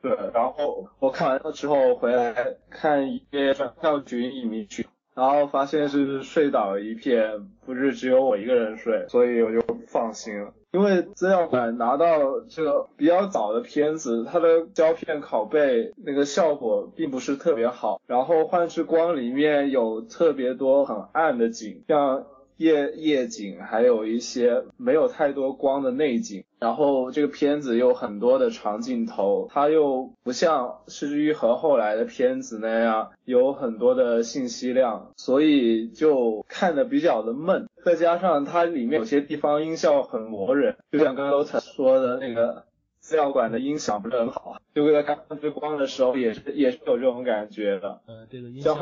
[0.00, 4.86] 对，然后我看完了之后回来看一些转票群影迷群。
[5.14, 10.52] 然后发现是睡倒一片，不是只有我一个人睡，所以我就放心了。
[10.74, 18.00] 因为资料馆拿到这个比较早的片子，它的胶片拷贝那个效果并不是特别好。
[18.08, 22.26] 然后《幻之光》里面有特别多很暗的景，像。
[22.56, 37.68] 夜夜景，还有一些没有太多光的内景，然后这个片子有很多的长镜头，它又不像《失之愈合》后来的片子那样有很多的信息量，所以就看的比较的闷。
[37.84, 42.64] 再加上它里面有些地方音效很磨人，就像刚刚才说的那个
[43.04, 48.00] 资料馆的音响不是很好，就在看《幻之光》的时候也是 也是有这种感觉的。
[48.06, 48.74] 呃，这个音效。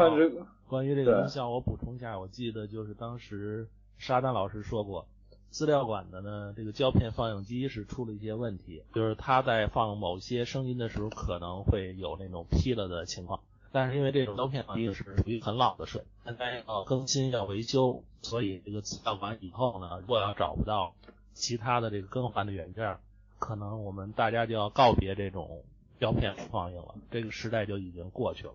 [0.69, 3.67] 关于这个音效，我补充一下，我记得就是当时
[3.99, 5.09] 沙丹老师说过，
[5.51, 13.41] 资料馆的呢这个胶片放映机是出了一些问题，就是他在放某些声音的时候可能会有那种劈了的情况，
[13.73, 20.95] 但是因为这种胶片放映是属于很老的设备，现在要更新要维修，所以这个资料馆以后呢，如果要找不到
[21.35, 22.97] 其他的这个更换的原件，
[23.43, 25.65] 可能我们大家就要告别这种
[25.99, 28.53] 胶片放映了，这个时代就已经过去了。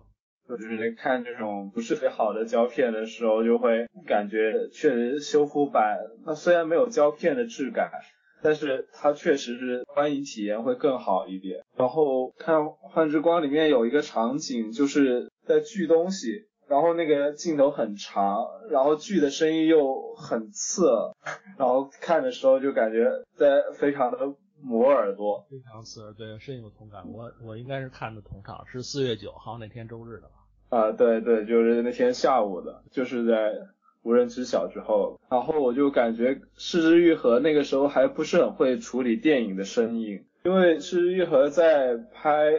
[0.48, 7.90] 就是看这种不是特别好的胶片的时候，就会感觉确实修复版它虽然没有胶片的质感，
[8.42, 11.60] 但是它确实是观影体验会更好一点。
[11.76, 20.88] 然后看《幻之光》里面有一个场景，就是在锯东西，然后那个镜头很长，然后锯的声音又很刺，
[21.58, 24.18] 然后看的时候就感觉在非常的。
[24.62, 27.02] 磨耳朵，非常刺耳，对，深有同感。
[27.12, 30.76] 我我应该是看的同场，是四月九号那天周日的吧？
[30.76, 33.54] 啊，对对，就是那天下午的，就是在
[34.02, 35.18] 无人知晓之后。
[35.30, 42.50] 然后我就感觉失之愈合那个时候还不是很会处理电影的声音，因为失之愈合在拍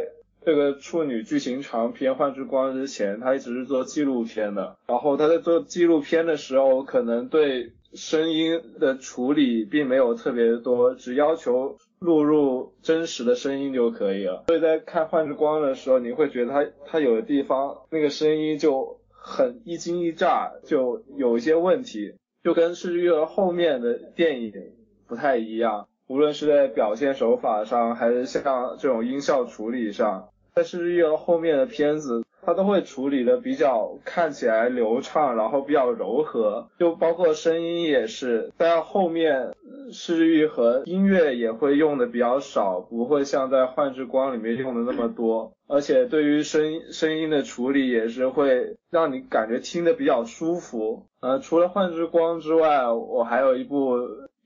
[0.41, 4.77] 这个处女剧情长片《幻之光》之前，他一直是做纪录片的。
[4.87, 11.77] 然后他在做纪录片的时候，可能对声音的处理并没有特别多，只要求。
[11.99, 24.53] 录入真实的声音就可以了，所以在看《幻之光》的时候，你会觉得它它有的地方那个声音就很一惊一乍，就有一些问题，就跟《失之愈合》后面的电影
[25.07, 32.23] 不太一样，无论是在表现手法上，还是像这种音效处理上，在《失之愈合》后面的片子。
[32.41, 38.51] 它都会处理的比较看起来流畅，然后比较柔和，就包括声音也是。
[38.57, 39.53] 在后面
[39.91, 45.53] 失之愈合音乐也会用的比较少，不会像在幻之光里面用的那么多。
[45.67, 51.05] 而且对于声音声音的处理也是会让你感觉听的比较舒服。
[51.21, 53.97] 呃，除了幻之光之外，我还有一部。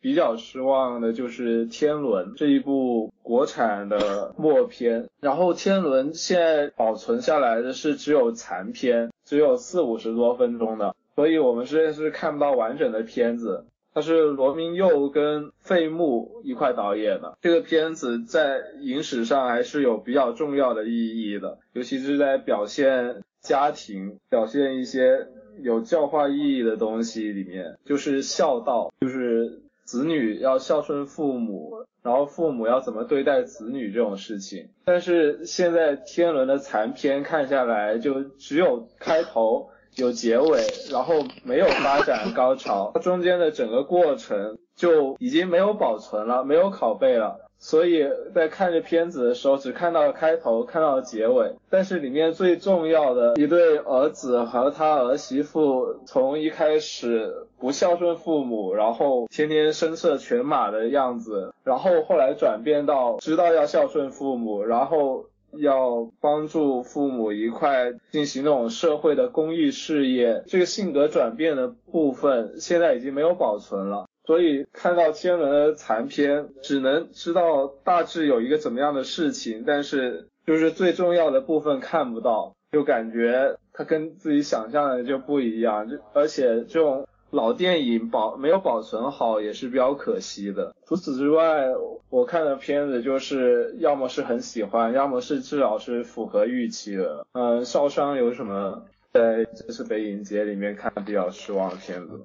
[0.03, 13.65] 比较失望的就是《天伦》这一部国产的默片，然后《天伦》现在保存下来的是只有残片，只有四五十多分钟的，所以我们实在是看不到完整的片子。
[13.93, 25.27] 它是罗明佑跟费穆一块导演的，这个片子在影史上还是有比较重要的意义的，尤其是在表现家庭、表现一些
[25.61, 29.61] 有教化意义的东西里面，就是孝道，就是。
[29.93, 34.69] 子女要孝顺父母，然后父母要怎么对待子女这种事情。
[34.85, 47.42] 但是现在天伦的残篇看下来，就只有开头有结尾，然后没有发展高潮，中间的整个过程就已经没有保存了，没有拷贝了。
[47.63, 48.05] 所以
[48.35, 65.25] 在看这片子的时候，只看到了开头，看到了结尾，但是里面最重要的一对儿子和他儿媳妇，从一开始不孝顺父母，然后天天声色犬马的样子，然后后来转变到知道要孝顺父母，然后。
[65.55, 74.07] 要帮助父母一块进行那种社会的公益事业，这个性格转变的部分现在已经没有保存了。
[74.25, 85.89] 所以看到天伦的残篇，只能知道大致有一个怎么样的事情，但是就是最重要的部分看不到，就感觉它跟自己想象的就不一样。
[85.89, 87.07] 就而且这种。
[87.33, 90.75] 老电影保没有保存好也是比较可惜的。
[90.85, 91.65] 除此之外，
[92.11, 97.25] 我看的片子就是要么是很喜欢，要么是至少是符合预期的。
[97.31, 102.21] 嗯，少商有什么在这次北影节里面看比较失望的片子？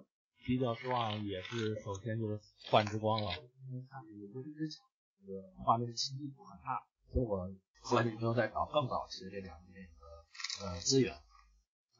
[0.48, 2.38] 比较失望也是首先就是
[2.70, 3.36] 《幻之光》了，
[3.68, 4.80] 因为看这个之前
[5.20, 6.82] 这个画面清晰度很差，
[7.12, 7.46] 所以我
[7.80, 11.14] 后来就没有再找更早期的这两部电影的呃资源。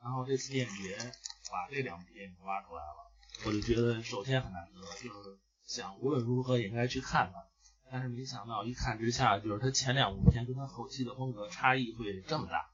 [0.00, 1.12] 然后这次电影节。
[1.50, 3.10] 把这两部电影挖出来了，
[3.46, 7.42] 我就觉得首先很难得，就是想无论如何也应该去看看。
[7.90, 12.70] 但是没想到一看之下，就是他前两部片跟他后期的风格差异会这么大。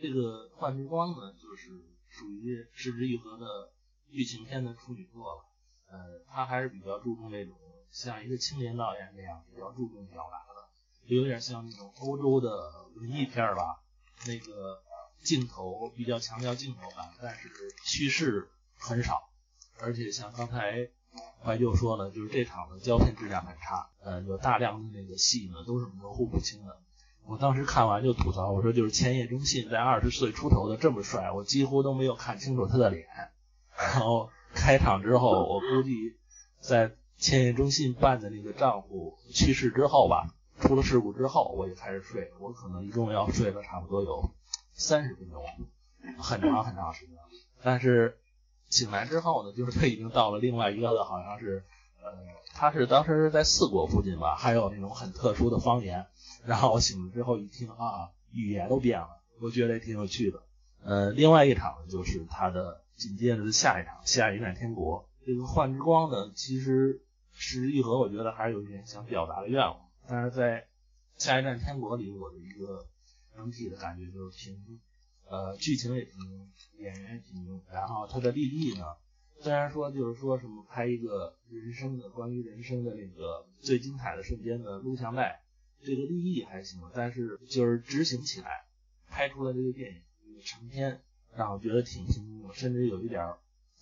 [0.00, 1.68] 这个《幻之光》呢，就是
[2.08, 3.72] 属于《失之愈合》的
[4.12, 5.44] 剧情片的处女作了。
[5.90, 7.56] 呃，他还是比较注重那种
[7.90, 13.80] 像一个青年导演那样比较注重表达的，就有点像那种欧洲的文艺片吧，
[14.26, 14.80] 那个。
[15.22, 17.48] 镜头比较强调镜头感，但是
[17.84, 19.30] 叙事很少，
[19.78, 20.88] 而且像刚才
[21.40, 26.76] 怀旧说了，就是这场的胶片质量很差，呃，有大量的那个戏呢都是模糊不清的。
[27.24, 33.06] 我当时看完就吐槽，我说就是千叶中信在二十岁出头的这么帅，我几乎都没有看清楚他的脸。
[33.82, 36.16] 然后开场之后，我估计
[36.60, 44.30] 在千叶中信办的那个账户去世之后吧，出了事故之后，我就开始睡，我可能一共要睡了差不多有。
[44.74, 45.44] 三十分钟，
[46.18, 47.16] 很长很长时间。
[47.62, 48.18] 但是
[48.70, 51.62] 醒来之后呢，就是他已经到了另外一个的，好像是，
[52.02, 52.10] 呃，
[52.54, 56.06] 他是当时是在四国附近吧，还有那种很特殊的方言。
[56.44, 60.42] 然后我醒了之后一听啊，语言都变了，我觉得也挺有趣的。
[60.82, 65.08] 呃，另外一场就是他的紧接着的下一场《下一站天国》。
[65.26, 70.62] 这个幻之光呢，其实是一和我觉得还是有一点想表达的愿望，但是在
[71.22, 72.86] 《下一站天国》里，我的一个。
[73.34, 74.78] 整体的感觉就是平，
[75.24, 76.12] 呃，剧情也挺，
[76.76, 78.84] 演员也挺，然后它的立意呢，
[79.40, 85.42] 虽然说就是说什么拍一个人生的关于人生的那个最精彩的瞬间的录像带，
[85.80, 88.66] 这个立意还行，但是就是执行起来，
[89.08, 90.02] 拍出来这个电影
[90.44, 91.00] 成片，
[91.36, 93.34] 让我觉得挺心动，甚至有一点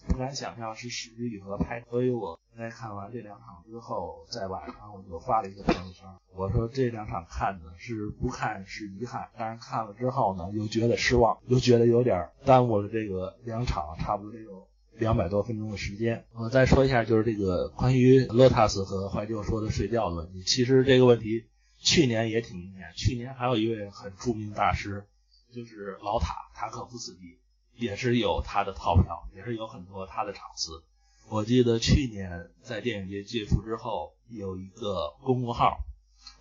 [0.09, 2.38] 不敢想象是史之宇和拍，所以我。
[2.59, 14.66] 在看完这两场之后，在晚上我就发了一个朋友圈，我说这两场看的是不看是遗憾，但是看了之后呢，又觉得失望，又觉得有点耽误了这个两场差不多得有
[14.98, 16.26] 两百多分钟的时间。
[16.34, 21.46] 我再说一下，就是这个关于 Lotus 和怀旧说的睡觉的问题，其实这个问题
[21.78, 25.07] 去年也挺明显，去年还有一位很著名大师，
[25.55, 27.38] 就是老塔塔可夫斯基，
[27.81, 30.83] 也是有他的套票，也是有很多他的场次。
[31.28, 35.78] 我记得去年在电影节结束之后，有一个公众号，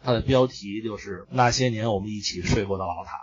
[0.04, 3.18] 它的标题就是“那些年我们一起睡过的老塔”。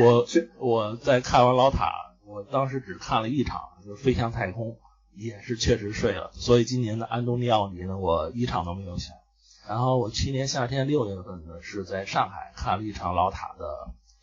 [0.00, 0.26] 我
[0.58, 4.70] 我在看完老塔，我当时只看了一场，就是《飞向太空》，
[5.14, 6.30] 也是确实睡了。
[6.32, 9.14] 所以今年的安东尼奥尼呢，我一场都没有选。
[9.68, 13.66] 然后我去年夏天六月份呢，是在上海看了一场老塔的《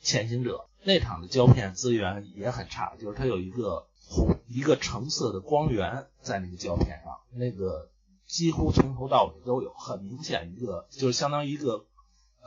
[0.01, 3.85] 潜行者》，那场的胶片资源也很差，就是它有一个。
[4.11, 7.89] 红一个橙色的光源在那个胶片上，那个
[8.25, 11.85] 几乎从头到尾都有，很明显一个就是相当于一个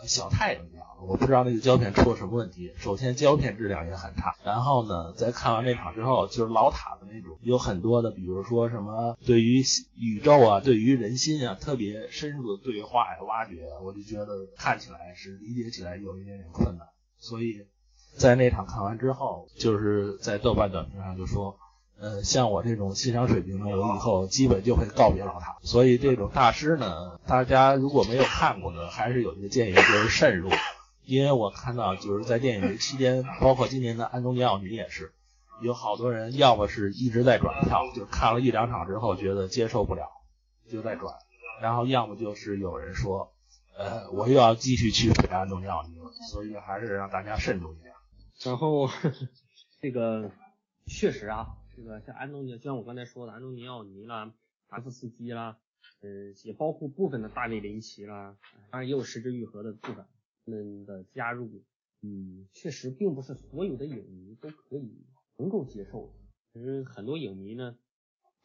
[0.05, 0.85] 小太阳一样。
[1.07, 2.73] 我不知道那个胶片出了什么问题。
[2.77, 9.63] 首先胶片质量也很差，然后呢，在看完那场之后，就是老塔的那种，有很多的，比如说什么对于
[9.95, 17.65] 宇宙啊，对于人心啊，特别深入的对话呀、挖掘，我就觉得看起来是理解起来有一点点困难，所以。
[18.17, 21.57] 在那场看完之后，就是在豆瓣短评上就说，
[21.99, 25.57] 呃，像我这种欣赏水平呢，我以后基本就会告别老塔。
[25.63, 30.51] 所以这种大师呢，大家如果没有看过的，还是有一个建议，就是慎入。
[31.05, 35.13] 因为我看到就是在电影节期间，包括今年的安东尼奥尼也是，
[35.61, 40.07] 有好多人要么是一直在转票，就看了一两场之后觉得接受不了，
[40.71, 41.13] 就在转；
[41.61, 43.33] 然后要么就是有人说，
[43.77, 46.13] 呃，我又要继续去陪安东尼奥尼了。
[46.31, 47.93] 所以还是让大家慎重一点。
[48.45, 48.89] 然后
[49.81, 50.31] 这个
[50.87, 54.35] 确实啊，这个像安东尼，就像我刚才说的，安东尼奥尼啦、
[54.69, 55.59] 达夫斯基啦，
[56.01, 56.09] 呃，
[56.45, 58.37] 也包括部分的大卫林奇啦，
[58.71, 60.05] 当然也有石之愈合的部分
[60.45, 61.63] 们的加入，
[62.01, 65.07] 嗯，确实并不是所有的影迷都可以
[65.37, 66.13] 能够接受，
[66.53, 67.77] 其实很多影迷呢，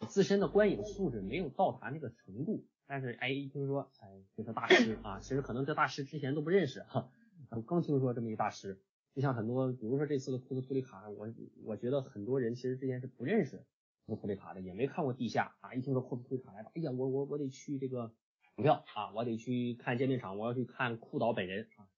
[0.07, 7.09] 自身的观影素质没有到达那个程度，但是哎一听说，哎，这是大师啊，其实可能这大师之前都不认识哈，
[7.49, 8.79] 我刚听说这么一大师，
[9.18, 11.28] 就像很多，比如说这次的库斯库里卡，我
[11.63, 13.65] 我觉得很多人其实之前是不认识。
[14.05, 18.13] 库斯库里卡的也没看过地下啊，一听说库斯库里卡来了，哎呀，我我我得去这个
[18.55, 21.89] 抢票啊，我得去看见面场，我要去看库导本人啊。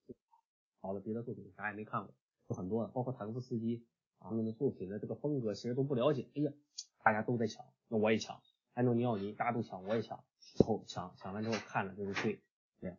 [0.80, 2.16] 好的，别的作品啥也没看过，
[2.48, 3.86] 有很多的，包括塔科夫斯基
[4.20, 6.30] 他们的作品的这个风格其实都不了解。
[6.36, 6.54] 哎呀，
[7.04, 8.42] 大家都在抢，那我也抢。
[8.76, 10.24] 安东尼奥尼大家都抢，我也抢。
[10.60, 12.40] 后抢抢完之后看了就是对，
[12.80, 12.96] 对，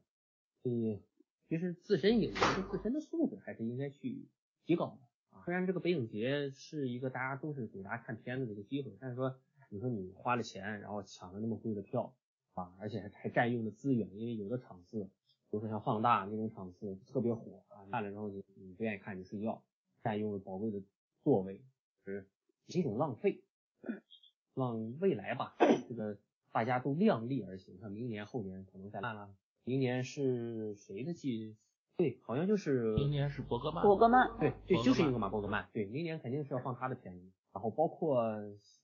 [0.62, 1.03] 所以
[1.51, 4.28] 其实自身有一个自身的素质还是应该去
[4.64, 5.42] 提高的啊。
[5.44, 9.36] 虽然这个北影节是一个大家都是给大家看片子的一个机会，但是说
[9.68, 12.14] 你说你花了钱，然后抢了那么贵的票
[12.55, 15.03] 啊，而且还还占用了资源，因为有的场次，
[15.51, 19.61] 比如说像放大那种场次特别火啊，看了之后你你不愿意看你睡觉，
[20.05, 20.80] 占用了宝贵的
[21.24, 21.61] 座位，
[22.05, 22.28] 是
[22.66, 23.42] 一种浪费。
[24.55, 25.57] 望未来吧，
[25.88, 26.16] 这个
[26.53, 29.34] 大家都量力而行，看明年后年可能再烂了。
[29.64, 31.56] 明年是谁的季？
[31.96, 38.24] 对，好像就是明年是伯格曼，伯格曼，对对，就是英格玛伯格曼，对，明年肯定是要放他的片子，然后包括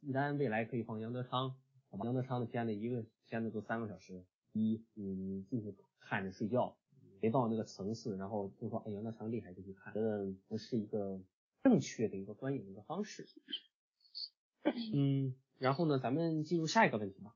[0.02, 1.56] 一旦未来可以放杨德昌，
[2.04, 4.22] 杨德昌的片子一个片子都三个小时，
[4.52, 6.76] 一你进去看着睡觉，
[7.18, 11.18] 别到那个层次，然后就说哎杨德昌厉害就去看，觉得不是一个
[11.62, 13.26] 正确的一个观影的一个方式。
[14.92, 17.34] 嗯，然后呢，咱们进入下一个问题吧。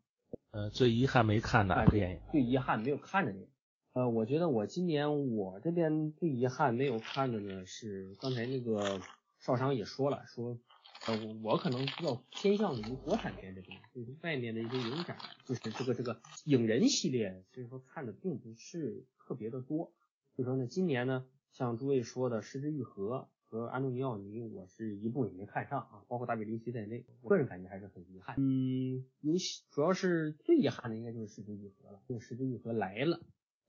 [0.53, 3.49] 呃，最遗憾没看的电影，最遗憾没有看的电影。
[3.93, 9.01] 呃，我觉得我今年我这边最遗憾没有看的呢，是刚才那个
[9.39, 10.59] 少商也说了，说
[11.07, 19.93] 呃我可能比较偏向于国产片这边，就是外面的一些影展，就是这个这个影人系列，所以说看的并不是特别的多。
[20.35, 23.17] 所以说呢，今年呢，像诸位说的《失之愈合》
[23.51, 28.37] 和安东尼奥尼，我是一部也没看上啊，包括大卫林奇在内，个人感觉还是很遗憾。
[28.39, 33.21] 嗯，尤其主要是最遗憾的应该就是《失之愈合》了，就是《失之愈合》来了。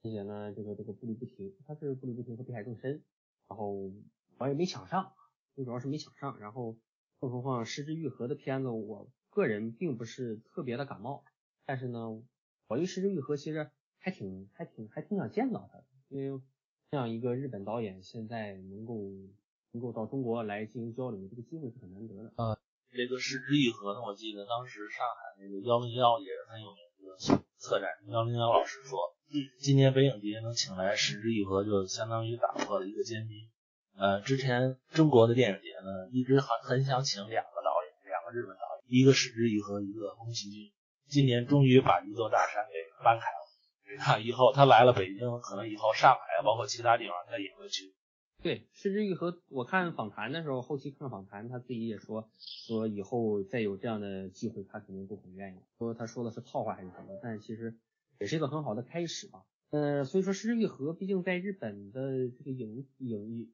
[0.04, 3.02] 并且呢，这个这个步履不停，他是步履不停和碧海更深，
[3.48, 3.92] 然后
[4.38, 5.14] 我也没抢上，
[5.56, 6.78] 最主要是没抢上，然后
[7.20, 11.24] 更何况失之愈合的片子，我个人并不是特别的感冒，
[11.66, 12.22] 但是呢，
[12.68, 16.42] 我对失之愈合其实还挺还挺还挺想见到他的，因为
[16.92, 18.96] 这样一个日本导演现在能够
[19.74, 22.34] 能够到中国来进行交流，这个机会是很难得的。
[22.36, 22.57] 呃，
[22.91, 27.17] 这个失之愈合呢，我记得当时上海那个幺零幺也是很有名的
[27.57, 28.99] 策展人幺零幺老师说。
[29.61, 33.47] 今年北影节能请来石之愈合，就相当于打破了一个坚冰。
[33.95, 40.74] 呃，之前中国的电影节呢，一直很很想请两个导演，两个日本导演，一个石之愈合，一个宫崎骏。
[41.07, 43.39] 今年终于把一座大山给搬开了。
[43.99, 47.95] 那以后他来了北京，可能以后上海包括其他地方他也会去。
[48.42, 55.60] 对，石之愈合，我看访谈的时候，后期看访谈，他自己也说，说以后再有这样的机会，他肯定都很愿意。
[55.78, 57.20] 说他说的是套话还是什么？
[57.22, 57.78] 但其实。
[58.20, 63.52] 也是一个很好的开始吧，呃，所以说《失之愈合》毕竟在日本的这个影影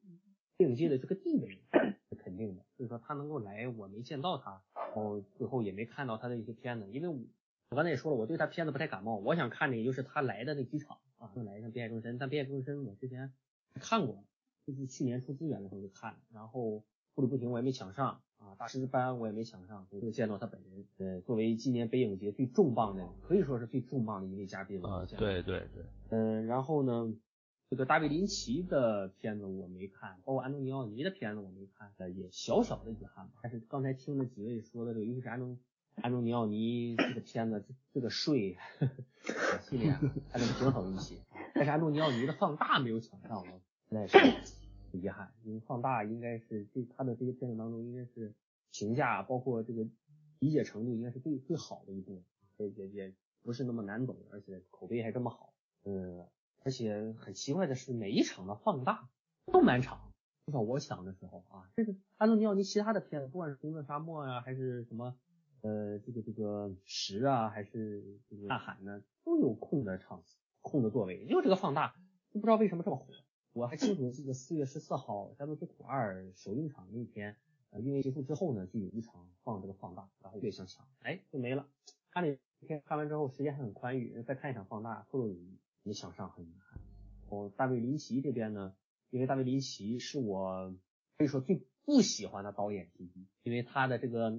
[0.58, 1.62] 影界的这个地位
[2.10, 7.18] 是肯定的，所以说他能够来，我没见到他，然后最后也没看到他的一些片子，因为我
[7.70, 13.32] 我刚才也说了，我对他片子不太感冒，我想看的也就是他来的那几场啊，就来一下《变海众生》，但《变海众生》我之前
[13.80, 14.22] 看过，
[14.68, 18.20] 就是去年出资源的时候就看，然后步履不停我也没抢上。
[18.36, 20.86] 啊，大师班我也没抢上，没有见到他本人。
[20.98, 24.88] 呃，作为今年北影节最重磅的，可以说是最重磅的一位嘉宾了。
[24.88, 25.84] 啊，对对对。
[26.10, 27.12] 嗯，然后呢，
[27.68, 33.28] 这个大卫林奇的片子我没看，包括安东尼奥尼的片子我没看，呃，也小小的遗憾。
[33.42, 35.58] 但是刚才听了几位说的这个，尤其是安东
[35.96, 38.56] 安东尼奥尼这个片子，这个税
[39.68, 39.90] 系列
[40.30, 41.16] 还能平衡一些。
[41.54, 44.18] 但是安东尼奥尼的放大没有抢上，我那是。
[44.90, 48.32] 遗憾，因为放大应该是这他的这些片子当中，应该是
[48.72, 49.86] 评价包括这个
[50.38, 52.22] 理解程度应该是最最好的一部，
[52.56, 55.52] 也也也不是那么难懂，而且口碑还这么好。
[55.84, 56.26] 嗯，
[56.64, 59.10] 而且很奇怪的是，每一场的放大
[59.52, 60.10] 都满场，
[60.46, 65.14] 至少我想的时候啊，这个安东尼奥尼其他的片子，不管是红色沙漠呀，还是什么
[65.60, 71.94] 呃这个这个十啊，还是这个呐喊呢，都有空的场次，空的座位，就这个放大，
[72.32, 73.06] 就不知道为什么这么火。
[73.58, 77.34] 我还清楚记得四月十四号《战斗之苦二》首映场那天，
[77.70, 81.66] 呃，因为结束之后呢，就有一场放这个放大，然后越想抢，哎，就没了。
[82.12, 85.34] 看了一天，看完之后时间还很宽裕，再看一场放大，后头
[85.82, 86.80] 没抢上，很遗憾。
[87.30, 88.76] 哦，大卫林奇这边呢，
[89.10, 90.72] 因为大卫林奇是我
[91.16, 94.38] 可以说最不喜欢的导演之一，因为他的这个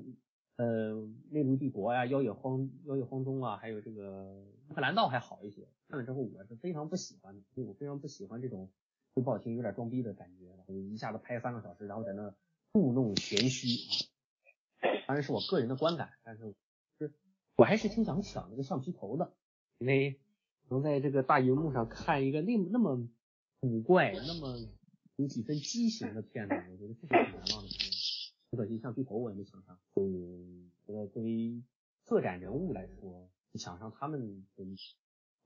[0.55, 0.93] 呃
[1.29, 8.71] 《内陆帝国》呀，《妖野荒妖野荒踪》啊，还有这个《乌克兰道还好一些，看了之后我是非常不喜欢的，因为我非常不喜欢这种
[9.13, 12.33] 说不好听有点装逼的感觉，一下子拍三个小时，然后在那
[12.71, 13.67] 故弄玄虚
[14.79, 16.55] 啊，当然是我个人的观感，但是
[16.97, 17.13] 是
[17.55, 19.33] 我还是挺想抢那个橡皮头的，
[19.77, 20.19] 因为
[20.69, 23.07] 能在这个大荧幕上看一个那那么
[23.59, 24.57] 古怪、那么
[25.15, 27.97] 有几分畸形的片子，我觉得这是很难忘的片子。
[28.51, 31.61] 很可惜橡皮头我也没抢上，所以这个作为
[32.03, 33.29] 策展人物来说。
[33.57, 34.45] 抢上他们，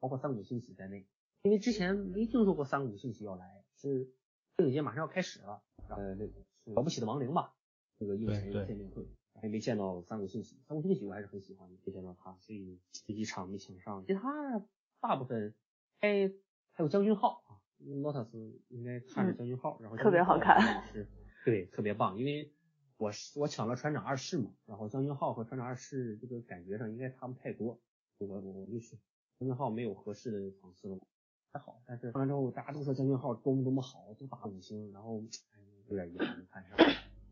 [0.01, 1.07] 包括三股信息在内，
[1.43, 4.09] 因为之前没听说过三股信息要来，是
[4.55, 6.25] 电影节马上要开始了，呃，那
[6.73, 7.53] 了不起的亡灵吧，
[7.99, 9.05] 这个映前见面会，
[9.41, 14.65] 还没见到三股信息，三股信息我还是很喜欢的，没见到他，所以这几场没抢上，其他
[15.01, 15.53] 大部分，
[15.99, 16.31] 哎，
[16.71, 21.09] 还有将军号啊，Lotus 应该看着将军号，然后特别好看，是，
[21.43, 22.51] 对，特别棒，因为。
[22.95, 27.81] 我是我抢了船长二世嘛，然后将军号和船长二世这个感觉上应该差不太多。
[28.19, 28.97] 我我我就去，
[29.39, 30.99] 将军号没有合适的场次了，
[31.53, 35.23] 还好，但是看完之后大家都说将军号多么多么好，都打五星，然后
[35.87, 36.75] 有点遗憾没看上。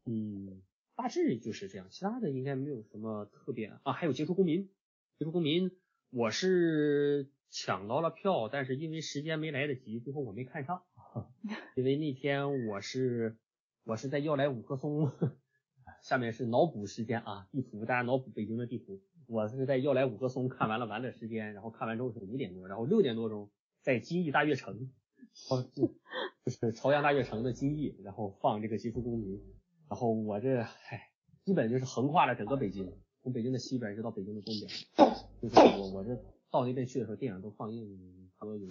[0.06, 0.62] 嗯，
[0.96, 3.94] 大致就是这样，其他的应该没有什么特别啊。
[3.94, 4.70] 还有杰出公民，
[5.18, 5.72] 杰出公民
[6.12, 10.84] 我是抢到了票，但是因为时间没来得及，最后我没看上，
[11.76, 13.38] 因为那天我是
[13.84, 15.12] 我是在要来五棵松。
[16.04, 19.02] 下面是脑补时间啊，地图大家脑补北京的地图。
[19.28, 23.52] 我是在要来五棵松看完了玩的时间，然后看完之后是五点多，然后六点多钟
[23.82, 24.90] 在金逸大悦城，
[25.50, 25.96] 哦，就
[26.52, 29.42] 是朝阳大悦城的金逸，然后放这个杰出公民，
[29.90, 31.12] 然后我这唉，
[31.44, 34.70] 基本就是横跨了整个北京，从北京的西边一直到北京的东边，
[35.42, 36.16] 就是我我这
[36.52, 37.98] 到那边去的时候，电影都放映
[38.38, 38.70] 和有有。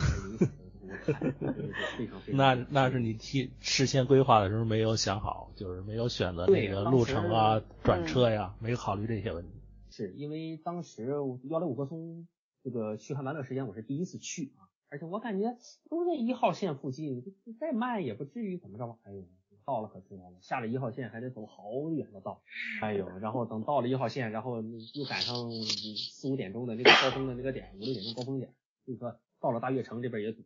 [2.32, 9.52] 那那是你提事先规划的时候没有想好，就是没有选择那个路程啊、转车呀，没有考虑这些问题。
[9.90, 11.06] 是因为当时
[11.50, 12.26] 幺零五棵松
[12.64, 14.59] 这个去看玩乐时间我是第一次去啊，
[14.90, 15.56] 而且我感觉
[15.88, 17.22] 都在一号线附近，
[17.58, 18.98] 再慢也不至于怎么着吧。
[19.04, 19.24] 哎呦，
[19.64, 22.42] 到了可知道了，下了一号线还得走好远的道。
[22.82, 24.60] 哎呦，然后等到了一号线，然后
[24.94, 25.50] 又赶上
[25.96, 28.52] 四五点钟的那个高峰的那个点，五六点钟高峰点，
[28.84, 30.42] 所以说到了大悦城这边也堵。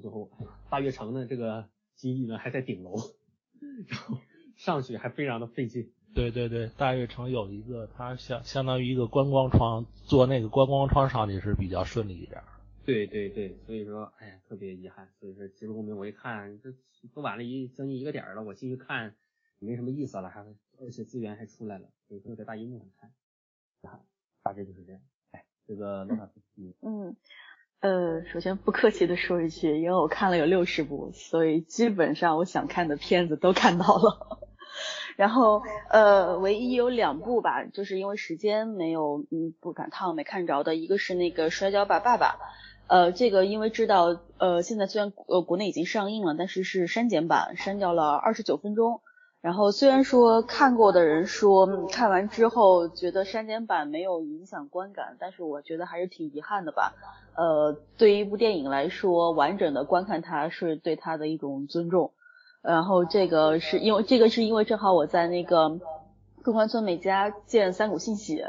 [0.00, 0.28] 最后，
[0.68, 2.96] 大悦城的这个机翼呢还在顶楼，
[3.86, 4.18] 然后
[4.56, 5.92] 上去还非常的费劲。
[6.16, 12.42] 对对对，大悦城有一个，它相相当于一个观光窗，坐那个观光窗上去是比较顺利一点。
[12.84, 15.08] 对对对，所以说，哎呀，特别遗憾。
[15.18, 16.72] 所以说，其实公民我一看，这
[17.14, 19.14] 都晚了一将近一个点了，我进去看
[19.58, 20.44] 没什么意思了，还
[20.80, 23.10] 而且资源还出来了，所以说在大荧幕上看，
[23.82, 24.00] 遗憾，
[24.42, 25.00] 大致就是这样。
[25.30, 26.40] 哎，这个罗卡斯，
[26.82, 27.16] 嗯。
[27.80, 34.53] 呃，首先不客气的说一句，因为我看了有六十部，所以基本上我想看的片子都看到了。
[35.16, 42.26] 然后呃，唯一有两部吧，就是因为时间没有，嗯，不赶趟没看着的，一个是那个《摔跤吧，爸爸》。
[42.86, 49.00] 呃，这个因为知道，呃，现在虽然呃国内已经上映了，但是是删减版，删掉了二十九分钟。
[49.40, 56.94] 然后虽然说看过的人说看完之后觉得删减版没有影响观感，但是我觉得还是挺遗憾的吧。
[57.36, 62.12] 呃，对于一部电影来说，完整的观看它是对它的一种尊重。
[62.64, 65.78] 然后这个是因为这个是因为正好我在那个
[66.42, 68.42] 中关村美家见三股信息，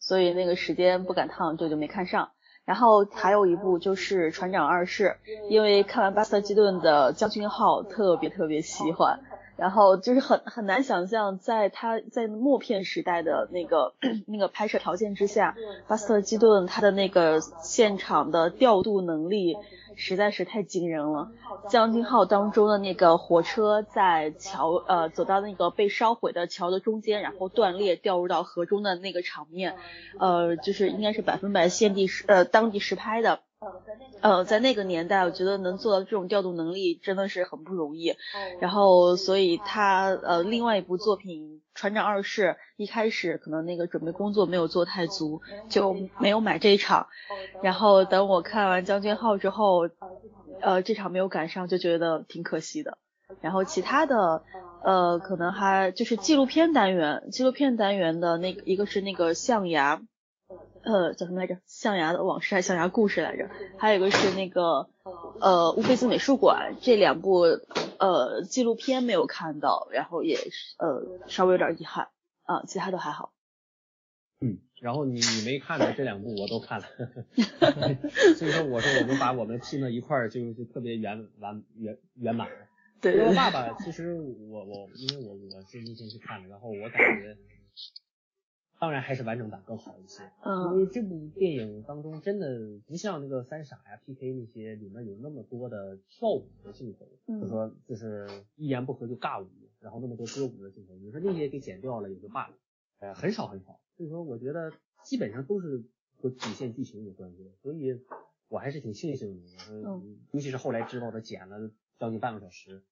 [0.00, 2.30] 所以那个时间不赶趟就就没看上。
[2.64, 5.16] 然后还有一部就是船长二世，
[5.48, 9.20] 因为看完巴斯特基顿的将军号特别特别喜欢。
[9.60, 13.92] 然后就是很很难想象，在他在默片时代的那个
[14.26, 15.54] 那个拍摄条件之下，
[15.86, 19.56] 巴斯特基顿他的那个现场的调度能力
[19.96, 21.30] 实在是太惊人了。
[21.68, 29.76] 将军号当中的那个火车在桥呃走到那个被烧毁的桥的中间，然后断裂掉入到河中的那个场面，
[30.18, 33.40] 呃，就是应该是百分百现地实呃当地实拍的。
[34.22, 38.14] 呃，在那个年代，我觉得能做到这种调度能力真的是很不容易。
[38.58, 42.42] 然后，所以他呃，另外一部作品《船长二世》
[42.76, 47.08] 一开始可能那个准备工作没有做太足，就没有买这一场。
[47.62, 49.90] 然后等我看完《将军号》之后，
[50.62, 52.96] 呃，这场没有赶上，就觉得挺可惜的。
[53.42, 54.42] 然后其他的，
[54.82, 60.00] 呃，可能还就是纪录片单元，纪录片单元的那个一个是那个象牙。
[60.82, 61.58] 呃，叫什么来着？
[61.66, 63.50] 象牙的往事还是象牙故事来着？
[63.78, 64.88] 还有一个是那个
[65.40, 67.42] 呃乌菲兹美术馆，这两部
[67.98, 72.08] 呃纪录片没有看到，然后也是呃稍微有点遗憾
[72.44, 73.32] 啊，其他都还好。
[74.40, 76.86] 嗯，然后你你没看的这两部我都看了，
[78.36, 82.48] 所以说我说我们把我们拼到一块儿就就特别圆完圆圆满。
[83.02, 83.34] 对对。
[83.34, 87.36] 爸爸其实我我因为我我是那天去看的，然后我感觉。
[88.80, 90.22] 当然还是完整版更好一些。
[90.42, 98.26] 嗯，因为这部电影当中真的不像那个三傻呀、PK 那些里面有那么多的跳舞的镜头，嗯就说就是
[98.56, 99.50] 一言不合就尬舞，
[99.80, 102.54] 然后那么多歌舞的镜头，你说那些给剪掉了也就罢了，
[103.00, 103.78] 呃，很少很少。
[103.98, 104.72] 所以说我觉得
[105.04, 105.84] 基本上都是
[106.16, 108.00] 和主线剧情有关系的，所以
[108.48, 109.48] 我还是挺庆幸的。
[109.84, 112.82] 嗯尤其是后来知道他剪了将近半个小时，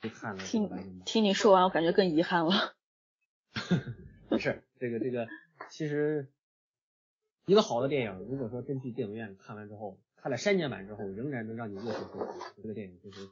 [0.00, 0.68] 就看了听。
[1.06, 2.74] 听你说完，我感觉更遗憾了。
[4.30, 5.26] 没事，这个这个，
[5.70, 6.28] 其实
[7.46, 12.28] 一个好的电影，如果说真去电影院看完之后，看了删减版之后，仍然能让你热血沸腾，
[12.62, 13.28] 这个电影就是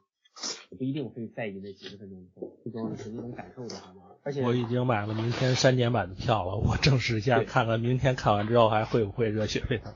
[0.77, 2.27] 不一定会在意那几十分钟
[2.63, 9.95] 最重要的是那种感受的话，而且我已经买了明天删减版的票了，我证实一下，看看明天看完之后还会不会热血沸腾。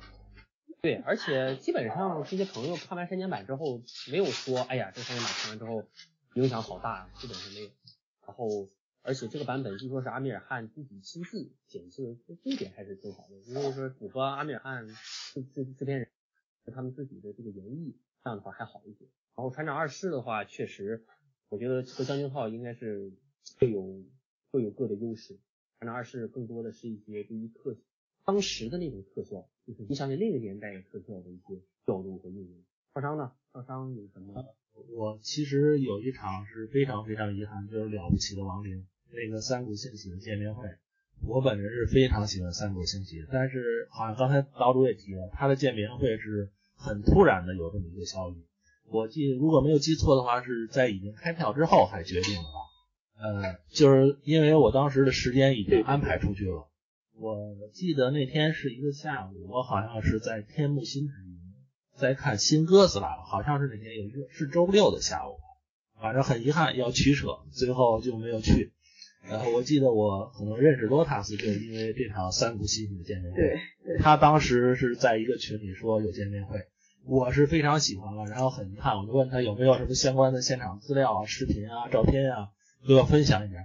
[0.82, 5.88] 对，而且基本上这些朋友看完删减版之后，没有说，哎呀，这删减版看完之后
[6.34, 7.70] 影响好大，基本上没有。
[8.26, 8.68] 然后，
[9.02, 16.08] 而且这个版本据说是阿米尔汗自己亲自剪辑的，这点还是挺好的，因为说符合阿米尔汗制制制片人
[16.74, 19.06] 他们自己的这个原意，这样的话还好一些。
[19.34, 21.04] 然后船长二世的话，确实，
[21.48, 23.12] 我觉得和将军号应该是
[23.58, 24.04] 各有
[24.52, 25.38] 各有各的优势。
[25.78, 27.76] 船长二世更多的是一些对于特
[28.24, 32.62] 当时的那种特效，就是你想起那个年代特效的一些调度和运用。
[32.92, 33.32] 创伤呢？
[33.52, 34.54] 创伤有什么？
[34.96, 40.68] 我其实有一场是非常非常遗憾，就是了不起的亡灵那个三谷幸喜的见面会。
[41.22, 48.44] 我本人是非常喜欢三谷幸喜，但是好像刚才岛主也提了，他的见面会是很突然的有这么一个消息。
[48.86, 52.58] 我记如果没有记错的话，是在已经开票之后才决定的吧？
[53.22, 56.66] 呃，就是因为我当时的时间已经安排出去了。
[57.14, 61.14] 我记得那天是一个下午，我好像是在天幕新城
[62.00, 65.36] 在看新哥斯拉，好像是那天有一个是周六的下午，
[66.00, 68.72] 反正很遗憾要取舍，最后就没有去。
[69.28, 73.38] 然后我记得我可能认识罗塔斯，就是因为这场三股新的见面会。
[73.84, 76.58] 对，他当时是在一个群里说有见面会，
[77.04, 82.48] 我是非常喜欢了，然后很遗憾，我就问他有没有什么相关的现场资料啊、视频啊、照片啊，
[82.88, 83.58] 都要分享一下。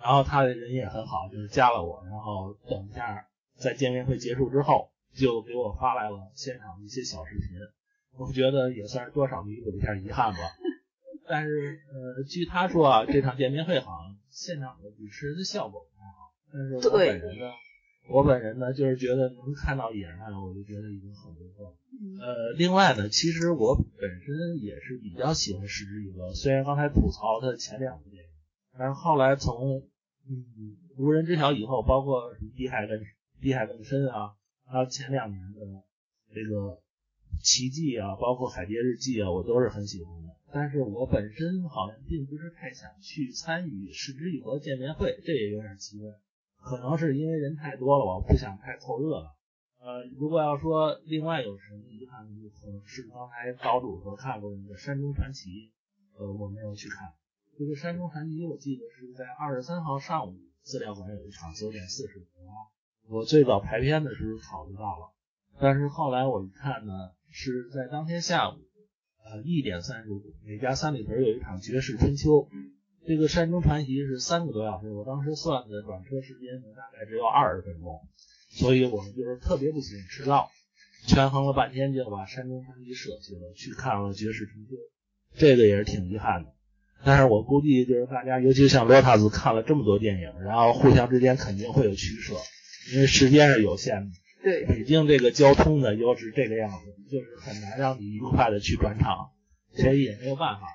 [0.00, 3.26] 然后他的人也很好，就是加了我，然后等一下
[3.56, 7.48] 在见面会结束之后，就给我发来了现场的一些小视频。
[8.16, 10.38] 我觉得也算是多少弥补了一下遗憾吧。
[11.26, 16.34] 但是呃，据他说啊，这场见面会好像现场的主持人的效果不太好。
[16.52, 17.52] 但是我本人呢，
[18.08, 21.76] 我本人呢就是觉得能看到野人，我就觉得已经很不错了。
[22.20, 28.30] 呃，另外呢，其实我本身也是比较喜欢石之予了，虽然刚才吐槽他的前两部电影，
[28.76, 29.82] 但是后来从
[30.28, 33.00] 嗯无人知晓以后，包括地海更
[33.40, 34.34] 地海更深啊，
[34.66, 35.60] 还有前两年的
[36.34, 36.80] 这个
[37.42, 40.28] 奇迹啊，包括海蝶日记啊，我都是很喜欢的。
[40.52, 46.10] 但是我本身好像并不是太想去参与石之予和见面会，这也有点奇怪。
[46.56, 49.36] 可能是因为人太多了，我不想太凑热闹。
[49.80, 52.26] 呃，如果要说另外有什么遗憾，
[52.60, 55.48] 可能是刚才岛主说看过那个《山中传奇》，
[56.18, 57.08] 呃，我没有去看。
[57.56, 62.26] 这个《山中传奇》，我记得是在二十三号上午资料馆有一场九点四十分。
[63.08, 65.12] 我最早排片的时候考虑到了，
[65.58, 66.92] 但是后来我一看呢，
[67.30, 68.58] 是在当天下午，
[69.24, 72.30] 呃，一点三十五，每家三里屯有一场《绝世春秋》。
[73.06, 77.98] 这个《山中传奇》是三个多小时，我当时算的转车时间，大概只有二十分钟，
[78.50, 80.50] 所以我们就是特别不喜欢迟到，
[81.06, 84.74] 权衡了半天就把《山中传奇》舍弃了，去看了《绝世春秋》，
[85.34, 86.52] 这个也是挺遗憾的。
[87.02, 92.34] 但是我估计就是大家，尤其像罗塔斯看了这么多电影，然后互相之间肯定会有取舍，
[92.92, 94.10] 因为时间是有限的。
[94.42, 99.30] 对，北京这个交通呢又是这个样子，就是很难让你愉快的去转场，
[99.72, 100.66] 所以也没有办法。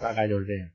[0.00, 0.70] 大概就是这样。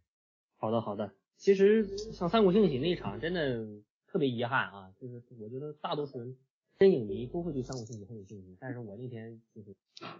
[0.57, 1.13] 好的，好的。
[1.37, 3.65] 其实像三国兴起那一场真的
[4.07, 6.37] 特别遗憾啊，就是我觉得大多数人
[6.79, 9.75] 真影迷都会对三国兴起很有兴趣，但是我那天就是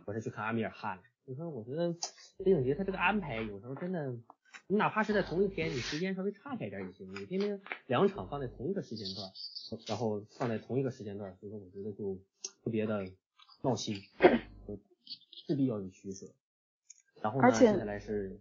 [0.05, 1.95] 我是去看阿米尔汗了，所以说我觉得
[2.43, 4.15] 北影节他这个安排有时候真的，
[4.67, 9.31] 你哪怕是在同一天，你时间稍微岔开点也行，你偏偏两场放在同一个时间段，
[9.87, 12.15] 然后放在同一个时间段，所以说我觉得就
[12.63, 13.09] 特别的
[13.61, 14.01] 闹心，
[15.31, 16.27] 势必要有取舍。
[17.21, 18.39] 然后呢，接下来是。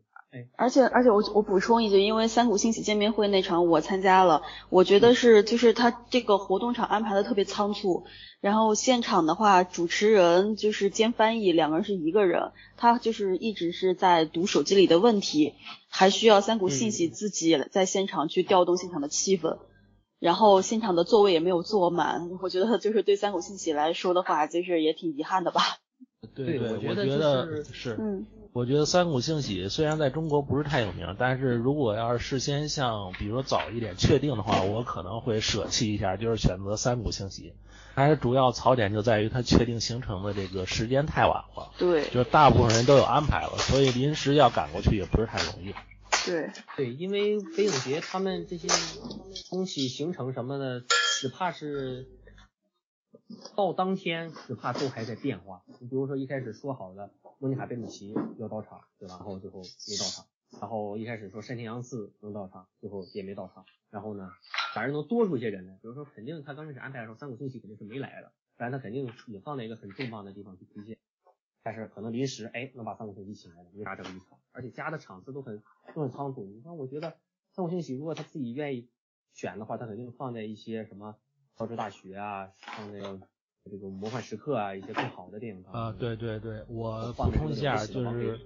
[0.56, 8.04] 而且而且我我补充一句，因为三谷幸喜见面会那场我参加了，我觉得是就是他这个活动场安排的特别仓促，
[8.40, 15.54] 然后现场的话主持人就是兼翻译，两个人是一个人，他就是一直是在读手机里的问题，
[15.88, 19.58] 还需要三谷幸喜自己在现场去调动现场的气氛，
[20.18, 25.62] 然后现场的座位也没有坐满，我觉得就是对三谷幸喜来说的话，就是也挺遗憾的吧。
[26.34, 27.20] 对，我觉得就
[27.50, 27.96] 是是。
[27.98, 28.26] 嗯。
[28.56, 37.50] 我觉得《三谷幸喜》虽然在中国不是太有名，但是如果要是事先像比如说早一点确定的话，我可能会舍弃一下，就是选择《三谷幸喜》。
[37.94, 41.70] 还是主要槽点就在于它确定行程的这个时间太晚了。
[41.76, 45.74] 对，就是大部分人都有安排了，所以临时要赶过去也不是太容易。
[46.24, 48.68] 对对，因为北影节他们这些
[49.50, 50.82] 东西行程什么的，
[51.20, 52.08] 只怕是
[53.54, 55.60] 到当天只怕都还在变化。
[55.78, 59.16] 你比如说一开始说好的莫妮卡贝鲁奇要到场，对吧？
[59.16, 60.26] 然后最后没到场。
[60.60, 63.64] 然后一开始说山田洋次能到场，最后也没到场。
[63.90, 64.30] 然后呢，
[64.74, 65.74] 反正能多出一些人来。
[65.74, 70.96] 比如说，肯定他刚开始安排的时候，三谷幸喜肯定是没来的，不然他肯定也放在一个很重磅的地方去推荐。
[71.62, 75.62] 但是可能临时哎能把三谷幸喜请来了，没啥这么一场，而且加的场次都很
[75.94, 76.44] 都很仓促。
[76.46, 77.16] 你看，我觉得
[77.50, 78.88] 三谷幸喜如果他自己愿意
[79.32, 81.16] 选的话，他肯定放在一些什么
[81.56, 83.00] 乔治大学啊，放在
[83.70, 85.64] 这个魔幻时刻啊一些更好的电影。
[85.72, 88.40] 啊，对对对，我补充一下，就是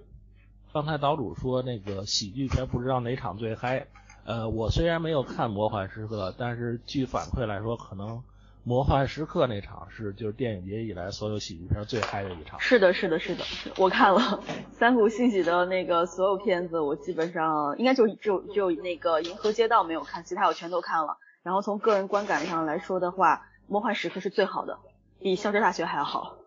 [0.73, 3.87] 刚才岛主说那个喜剧片不知道哪场最嗨。
[4.25, 8.23] 呃，我虽然没有看魔幻时刻，但是据反馈来说，可能。
[8.63, 12.59] 魔幻时刻那场是就是电影节以来所有喜剧片最嗨的一场。
[12.59, 13.43] 是的，是的，是的，
[13.79, 14.39] 我看了
[14.71, 21.17] 三谷幸喜的那个所有片子，我基本上应该就只有只有那个银河街道没有看，其他我全都看了。
[21.41, 24.77] 然后从个人观感上来说的话，魔幻时刻是最好的，
[25.21, 26.37] 比校车大学还要好。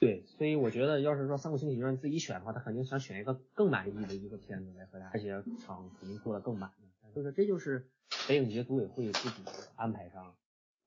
[0.00, 6.72] 对，所以我觉得要是说三谷幸喜让自己选的话，他肯定想选一个更满意的一个片子来和他，而且场肯定做的更满。
[7.14, 7.90] 就是这就是
[8.28, 9.42] 北影节组委会自己
[9.76, 10.34] 安排上。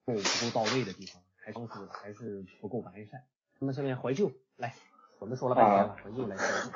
[0.04, 0.22] 不够
[0.54, 3.24] 到位的地方，还方式还是不够完善。
[3.60, 4.76] 那么下面怀旧来，
[5.20, 6.72] 我们说了半天了，怀旧来说。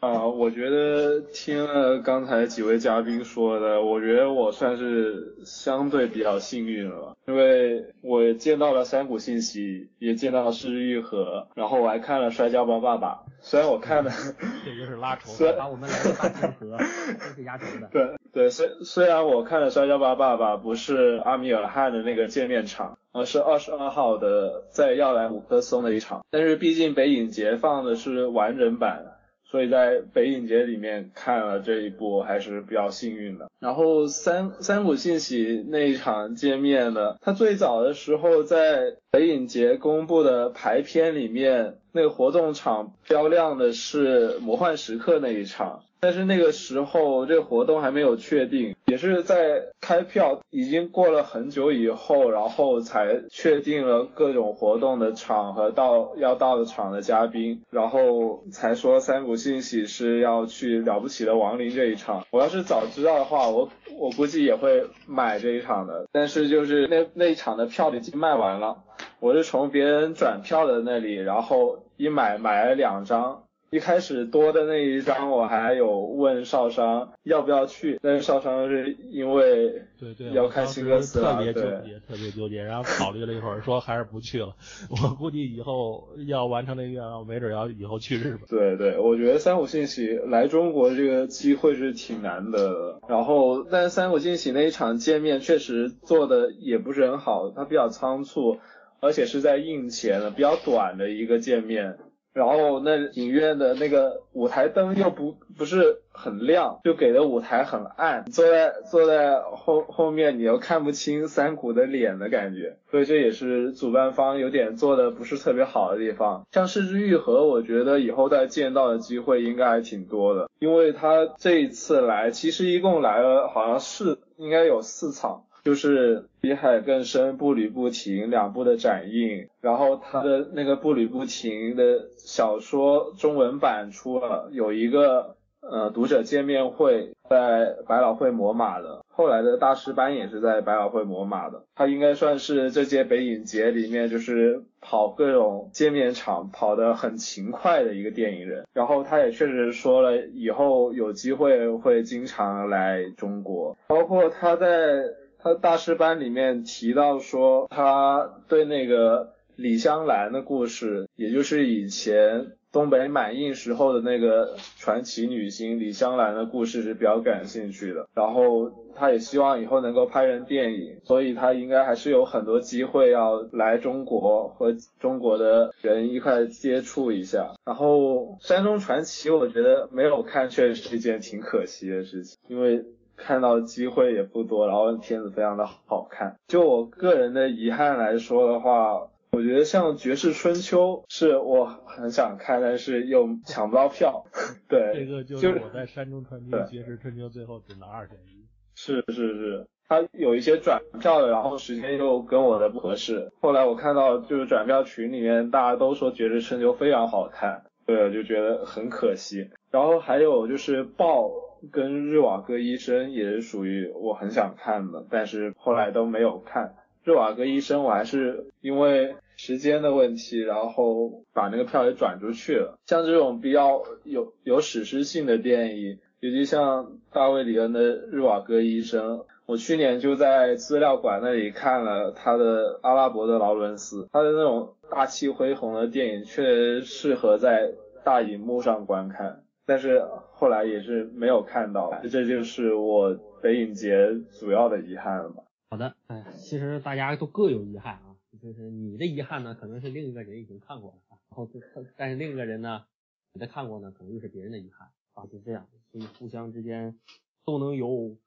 [0.00, 13.22] 啊，我觉得听了刚才几位嘉宾说的，我觉得我算是相对比较幸运了，因为我见到了山谷信息，也见到了失之愈合，然后我还看了摔跤吧爸爸。
[13.40, 14.10] 虽然我看的，
[14.64, 17.88] 这就是拉仇，把我们两个大集合，都是压轴的。
[17.90, 29.15] 对对，虽虽然我看的摔跤吧爸爸不是阿米尔汗的那个见面场，而是二十二号的在耀莱五棵松的一场，但是毕竟北影节放的是完整版。
[29.56, 33.48] 所以在北影节里面看了这一部还是比较幸运的。
[33.58, 45.84] 然后三三谷信喜那一场见面呢，他最早的时候在北影节公布的排片里面，那个活动场标亮的是魔幻时刻那一场。
[46.00, 62.24] 但是那个时候这个活动还没有确定，也是在开票已经过了很久以后，然后才确定了各种活动的场合到要到的场的嘉宾，然后才说三谷信喜是要去了不起的亡灵这一场。
[62.30, 63.68] 我要是早知道的话，我
[63.98, 66.06] 我估计也会买这一场的。
[66.12, 68.84] 但是就是那那一场的票已经卖完了，
[69.18, 73.42] 我是从别人转票的那里，然后一买买了两张。
[73.70, 84.54] 一开始多的那一张，我还有问少商要不要去，但是少商是因为对对要看新歌词特别纠结，特别纠结，然后考虑了一会儿，说还是不去了。
[84.88, 88.42] 我估计以后要完成那个愿望，没准要以后去日本。
[88.48, 93.00] 对对，我觉得三五信喜来中国这个机会是挺难的。
[93.08, 98.58] 然后，但是三五信喜那一场见面确实做的也不是很好，他比较仓促，
[99.00, 101.98] 而且是在印前的比较短的一个见面。
[102.36, 116.46] 然后那影院的那个舞台灯又不不是很亮，就给的舞台很暗，坐在坐在后后面你又看不清三谷的脸的感觉，所以这也是主办方有点做的不是特别好的地方。
[116.52, 125.44] 像失之愈合，我觉得以后再见到的机会应该还挺多的，因为他这一次来其实一共来了好像是应该有四场。
[125.66, 155.02] 就是比海更深步履不停两部的展映，然后他的那个步履不停的小说中文版出了，有一个呃读者见面会在百老汇摩马的，后来的大师班也是在百老汇摩马的，他应该算是这届北影节里面就是跑各种见面场跑得很勤快的一个电影人，然后他也确实说了以后有机会会经常来中国，包括他在。
[155.46, 168.08] 他大师班里面提到说，他对那个李香兰的故事，也就是以前东北满印时候的那个传奇女星李香兰的故事是比较感兴趣的。
[168.12, 177.54] 然后他也希望以后能够拍成电影，所以他应该还是有很多机会要来中国和中国的人一块接触一下。
[177.64, 182.84] 然后山中传奇，我觉得没有看确实是一件挺可惜的事情，因为。
[183.16, 186.36] 看到机会也不多，然后片子非常的好看。
[186.46, 188.94] 就我个人的遗憾来说的话，
[189.32, 194.24] 我我觉得像《绝世春秋》是我很想看，但是又抢不到票。
[194.66, 198.46] 对，这个就是我在山中传奇《绝世春秋》最后只能二选一。
[198.74, 203.30] 是是是，他有一些转票的，然后时间又跟我的不合适。
[203.38, 209.50] 后来我看到就是转票群里面大家都说《绝世春秋》非常好看，对，就觉得很可惜。
[209.70, 211.24] 然后还有就是《豹》
[211.70, 216.74] 跟《日瓦戈医生》也是属于我很想看的，但是后来都没有看。
[217.10, 222.78] 《日瓦戈医生》我还是因为时间的问题，然后把那个票也转出去了。
[222.86, 225.98] 像这种比较有有史诗性的电影。
[226.20, 237.70] 尤其像大卫·里恩的《日瓦戈医生》，我去年就在资料馆那里看了他的《阿拉伯的劳伦斯》，他的那种大气恢宏的电影确实适合在
[238.02, 240.02] 大荧幕上观看，但是
[240.38, 245.42] 后来也是没有看到，这就是我北影节主要的遗憾了吧。
[245.70, 251.48] 好的，哎，其实大家都各有遗憾啊，就是你的遗憾呢，可能是另一个人已经看过了，然后
[251.96, 252.84] 但是另一个人呢，
[253.32, 254.88] 你的看过呢，可能又是别人的遗憾。
[255.14, 257.00] 啊，就这样，所以互相之间
[257.46, 258.18] 都能有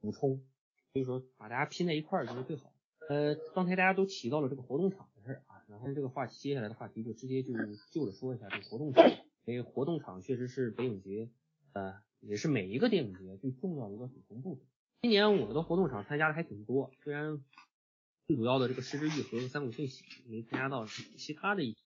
[0.00, 0.40] 补充，
[0.94, 2.72] 所以说把大家拼在一块儿就是最好。
[3.10, 7.52] 呃，刚才大家都提到了这个活动场的事儿啊，然后这个话题接下来的话题就直接就
[7.90, 9.04] 就着说一下这个活动场，
[9.44, 11.28] 因为活动场确实是北影节，
[11.72, 14.64] 呃，也是每一个电影节最重要的一个组成部分。
[15.02, 17.42] 今年我们的活动场参加的还挺多，虽然
[18.26, 21.76] 最主要的这个失之愈合和三谷幸喜没参加到，其他的一。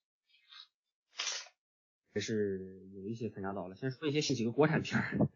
[2.14, 3.74] 也是有一些参加到了。
[3.74, 5.28] 先说一些是几个国产片儿，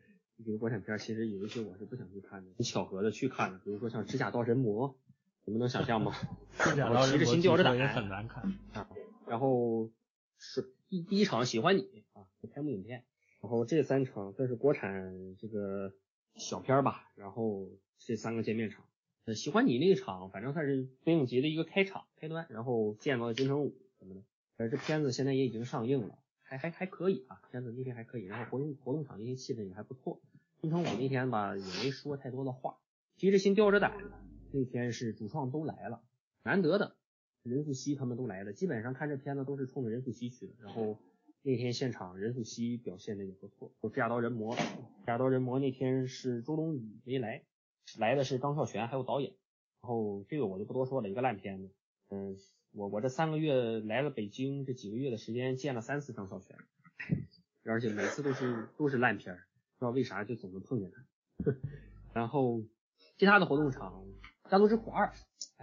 [0.44, 3.58] 几个国产片儿，其实有一些我是不想去看的，很巧合的去看的。
[3.60, 4.90] 比如说像《指甲刀人魔》，
[5.46, 6.12] 你们能想象吗？
[6.58, 8.44] 指甲刀人魔 也很难看
[8.74, 8.88] 啊。
[9.26, 9.90] 然后
[10.38, 13.06] 是第第一场喜欢你啊，开幕影片。
[13.46, 15.94] 然后这三场算是国产这个
[16.34, 17.12] 小片儿吧。
[17.14, 18.84] 然后这三个见面场，
[19.24, 22.44] 呃，喜欢你那一场，反正算是北影节的一个开场开端。
[22.50, 24.22] 然后见到金城武什么的。
[24.56, 26.18] 呃，这片子现在也已经上映了。
[26.42, 30.20] 还还还可以啊，片子那天还可以，然后活动活动场那些气氛也还不错。
[30.60, 32.78] 金城武那天吧也没说太多的话，
[33.14, 33.96] 提着心吊着胆。
[34.50, 36.02] 那天是主创都来了，
[36.42, 36.96] 难得的
[37.44, 40.54] 任素汐他们都来了，基本上看这片子都是冲着任素汐去的。
[40.64, 40.98] 然后
[41.46, 43.70] 那天现场任素汐表现的也不错。
[43.80, 47.44] 有《指甲刀人魔》，《指甲刀人魔》那天是周冬雨没来，
[47.98, 49.32] 来的是张孝全还有导演。
[49.80, 51.70] 然后这个我就不多说了，一个烂片子。
[52.10, 52.36] 嗯。
[52.72, 56.58] 我我这三个月来了北京，这几个月的时间见了三次张孝全，
[57.64, 61.06] 而且每次都是都是烂片，不知道为啥就总能碰见他。
[62.12, 62.62] 然后
[63.16, 64.04] 其他的活动场，
[64.50, 65.06] 《家族之虎二》，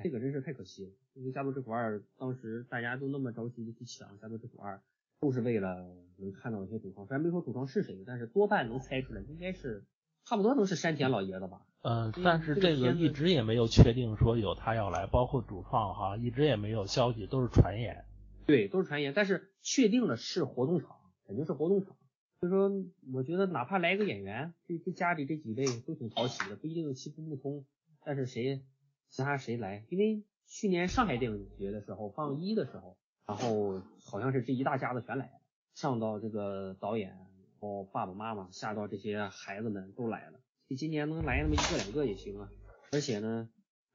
[0.01, 4.77] 这个真是太可惜了，因为《家族之虎二》当时大家都那么着急的去抢《家族之虎二》，
[5.19, 5.85] 都是为了
[6.17, 9.85] 能看到一些主创，虽然没说主创是谁，但是多半能猜出来，应该是
[10.25, 11.61] 差不多能是山田老爷子吧。
[11.81, 18.05] 嗯，但是这个一直也没有确定说有他要来，包括主创哈，一直也没有消息，都是传言。
[18.45, 20.97] 对，都是传言，但是确定了是活动场，
[21.27, 21.95] 肯定是活动场。
[22.39, 22.71] 所以说，
[23.13, 27.65] 我觉得哪怕来个演员，这这家里这几位都挺讨喜的，不一定七不不通。
[28.05, 28.61] 但是谁，
[29.09, 29.85] 其他谁来？
[29.89, 35.41] 因为去年上海电影节的时候放一的时候，然后好像是这一大家子全来了，
[35.75, 37.27] 上到这个导演，然
[37.59, 40.39] 后爸爸妈妈，下到这些孩子们都来了。
[40.67, 42.49] 你今年能来那么一个两个也行啊，
[42.91, 43.49] 而且呢，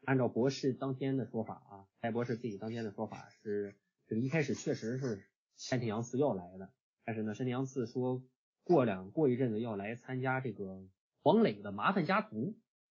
[0.05, 3.75] 按照博士当天的说法啊，戴博士自己当天的说法是，
[4.07, 5.25] 这个一开始确实是
[5.57, 6.71] 山田洋次要来的，
[7.05, 8.23] 但是呢，山田洋次说
[8.65, 10.83] 过两过一阵子要来参加这个
[11.23, 12.37] 黄磊的《麻烦家族》，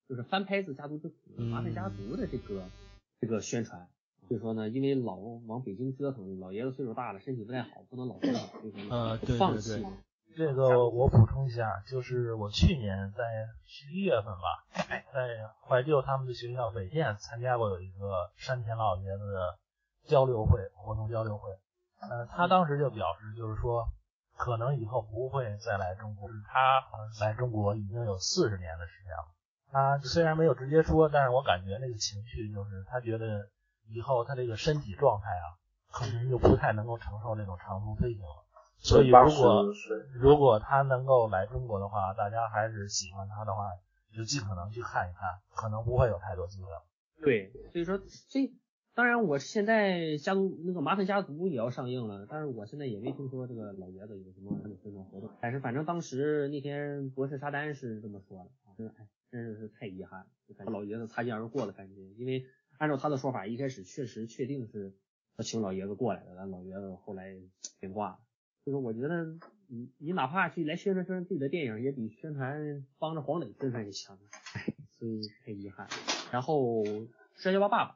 [0.07, 1.09] 就是翻拍自《家族之》
[1.45, 2.69] 《麻烦家族》的这个
[3.21, 3.89] 这个宣传，
[4.27, 5.15] 所以说呢，因为老
[5.47, 9.89] 往北京折腾，老爷子岁数大了，身体不太好，不能老折腾，所以说呢，放弃了。
[10.35, 13.23] 这个我补充一下，就是我去年在
[13.65, 14.67] 十一月份吧，
[15.11, 19.57] 在怀旧他们的学校北电参加过有一个山田老爷子的
[20.05, 21.49] 交流会活动交流会，
[22.01, 23.87] 呃，他当时就表示就是说，
[24.35, 26.83] 可能以后不会再来中国，他
[27.19, 29.33] 来中国已经有四十年的时间了。
[29.71, 33.49] 他虽然没有直接说，但是我感觉那个情绪就是他觉得
[33.89, 35.57] 以后他这个身体状态啊，
[35.91, 38.43] 可能就不太能够承受那种长途飞行了。
[38.79, 39.73] 所以，如果
[40.13, 43.71] 如果他能够来中国的话，大家还是喜欢他的话，
[44.15, 46.69] 就尽可能去看一看，可能不会有太多机会。
[47.23, 47.97] 对，所以说
[48.29, 48.53] 这
[48.93, 55.29] 当然，我现在家族那个麻烦家族也要上映了，但是我现在也没听说这个老爷子有什么宣传活动。
[55.41, 62.01] 但是反正当时那天博士沙丹是这么说的，真哎，真是太遗憾，就感觉老爷子擦肩而过的感觉。
[62.15, 62.43] 因为
[62.77, 64.93] 按照他的说法，一开始确实确定是
[65.35, 67.35] 他请老爷子过来的，但老爷子后来
[67.79, 68.19] 变卦了。
[68.65, 69.37] 就是我觉得
[69.67, 74.19] 你你哪怕去来宣传宣传自己的电影，也比宣传帮着黄磊宣传要强，
[74.97, 75.87] 所以太遗憾。
[76.31, 76.83] 然后
[77.35, 77.91] 《摔跤吧爸爸》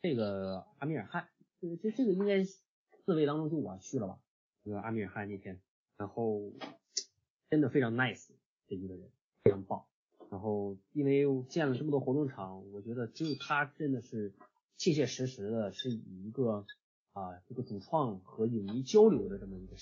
[0.00, 1.28] 这个阿米尔汗，
[1.60, 4.18] 这这这个应该四位当中就我去了吧？
[4.64, 5.60] 这个阿米尔汗那天，
[5.98, 6.52] 然后
[7.50, 8.30] 真的非常 nice
[8.66, 9.10] 这一个人，
[9.42, 9.84] 非常棒。
[10.34, 14.34] 然后因为见了这么多活动场，我觉得只有他真的是
[14.76, 16.66] 切切实实的是以一个
[17.12, 19.76] 啊这个主创和影迷交流的这么一个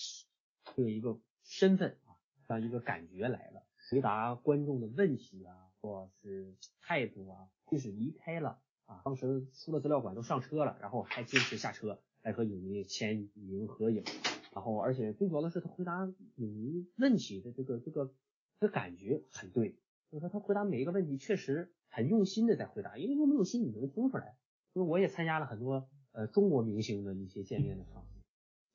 [0.77, 14.05] 这一个身份啊，这样一个感觉来了，回答观众的问题啊，或是态度啊，即使离开了啊，当时出了资料馆都上车了，然后还坚持下车来和影迷签名合影，
[14.53, 16.05] 然后而且最主要的是他回答
[16.37, 18.13] 影迷问题的这个这个
[18.61, 19.79] 这感觉很对。
[20.13, 24.37] 就是说他回答每一个问题确实很用心的在回答，因为用没有心你能听出来。
[24.75, 28.09] 因为我也参加了很多呃中国明星的一些见面的场合，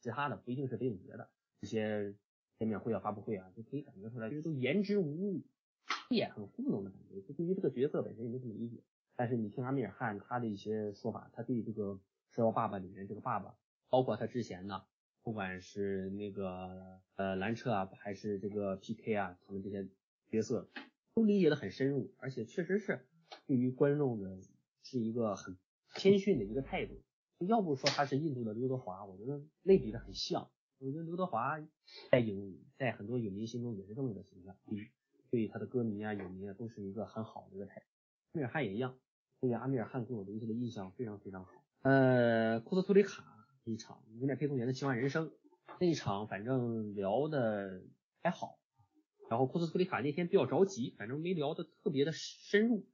[0.01, 1.29] 其他的不一定是北影节的
[1.61, 2.15] 一些
[2.57, 5.43] 见面会啊、发布会啊，就可以感觉出来，就是都言之无物，
[6.09, 7.21] 也很糊弄的感觉。
[7.21, 8.81] 就对于这个角色本身也没什么理解。
[9.15, 11.93] 但是你听阿米尔汗他的一些说法，他对这个
[12.29, 13.55] 《摔跤爸爸》里面这个爸爸，
[13.89, 14.85] 包括他之前的，
[15.23, 19.87] 不管是那个呃兰彻啊，还是这个 PK 啊，他们这些
[20.27, 20.67] 角色。
[21.17, 23.03] 都理解的很深入，而且确实是
[23.47, 24.39] 对于观众的
[24.83, 25.57] 是一个很
[25.95, 26.93] 谦逊的一个态度。
[27.39, 30.47] 要不说他是印度的刘德华，我觉得类比的很像。
[30.77, 31.59] 我觉得刘德华
[32.11, 34.91] 在影在很多影迷心中也是这么一个形象，对
[35.31, 37.85] 对他的歌迷啊、影迷啊都是一个很好的一个态度。
[38.33, 38.95] 阿米尔汗也一样，
[39.39, 41.51] 所以阿米尔汗给我留下的印象非常非常好。
[41.81, 43.23] 呃，库斯图里卡
[43.63, 45.31] 一场有点配送员的奇幻人生
[45.79, 47.81] 那一场，反正聊的
[48.21, 48.56] 还好。
[49.29, 52.85] 然后库斯图里卡那天比较着急，反正没聊的特别的深入。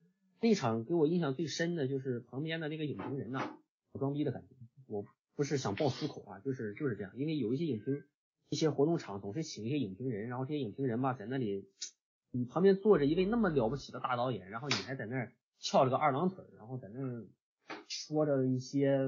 [0.42, 3.58] 那场给我印象最深的就是旁边的那个影评人呐，
[3.94, 4.56] 我装逼的感觉。
[4.88, 5.06] 我
[5.36, 7.14] 不是想爆粗口啊，就是就是这样。
[7.16, 8.04] 因为有一些影评，
[8.50, 11.70] 一些活动场总是请一些影评人，然后这些影评人吧，在那里，
[12.32, 17.26] 你旁边坐着一位那么了不起的大导演，然后你还在那儿翘着个二郎腿，然后在那儿
[17.88, 19.00] 说着一些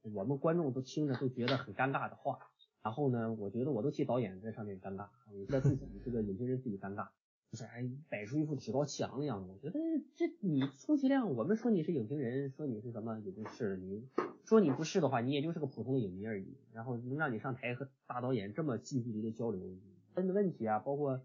[0.00, 2.51] 我们观众都听着都觉得很尴尬的话。
[2.82, 7.08] 然后呢，我觉得我都替导演在上面尴尬，我觉得自己这个影评人自己尴尬，
[7.50, 9.52] 就是哎摆出一副趾高气昂的样子。
[9.52, 9.78] 我觉得
[10.16, 14.08] 这你充其量我们说你是影评人，说你是什么也就是，你
[14.44, 16.56] 说你不是的话，你也就是个普通的影迷而已。
[16.72, 19.60] 然后能让你上台和大导演这么近距离的交流，
[20.14, 21.20] 问的问题啊，包括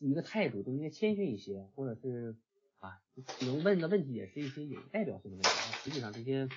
[0.00, 2.36] 一个态度都应该谦逊一些，或者是
[2.78, 3.02] 啊
[3.42, 5.48] 能问的问题也是一些有代表性的问题。
[5.84, 6.48] 实际上这些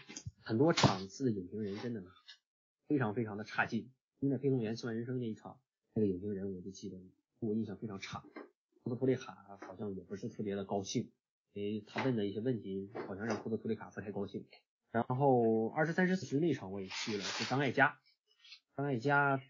[0.44, 2.02] 很多场次的影评人真的
[2.88, 3.90] 非常非常的差劲。
[4.20, 5.60] 因为《配送员奇幻人生》那一场，
[5.94, 6.98] 那个影评人我就记得，
[7.40, 8.22] 我印象非常差。
[8.84, 11.10] 库斯图里卡好像也不是特别的高兴，
[11.54, 14.46] 因为他问的一些问题好像让库斯图里卡不太高兴。
[14.92, 17.98] 然后二十三十四十那场我也去了，是张艾嘉，
[18.76, 19.42] 张艾嘉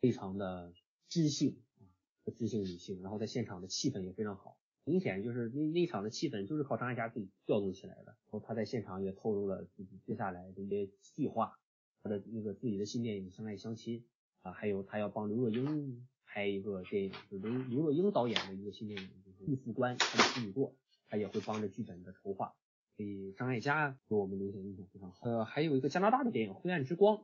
[0.00, 0.72] 非常的
[1.08, 1.84] 知性啊，
[2.34, 8.04] 知性女性，然后在现场的气氛也非常好，明显就是那那场的气氛就是靠张艾嘉自己调动起来的。
[8.04, 11.58] 然后他在现场也透露了自己接下来的一些计划。
[12.04, 14.00] 他的那个自己的新电影《相爱相亲》
[14.42, 20.74] 啊，还有他要帮刘若英拍一个电影，就刘刘若英导演的一个新电影，就是《玉副官》他的处女作，
[21.08, 22.54] 他也会帮着剧本的筹划。
[22.98, 25.18] 所以张艾嘉给我们留下印象非常好。
[25.22, 27.16] 呃，还有一个加拿大的电影《灰暗之光》，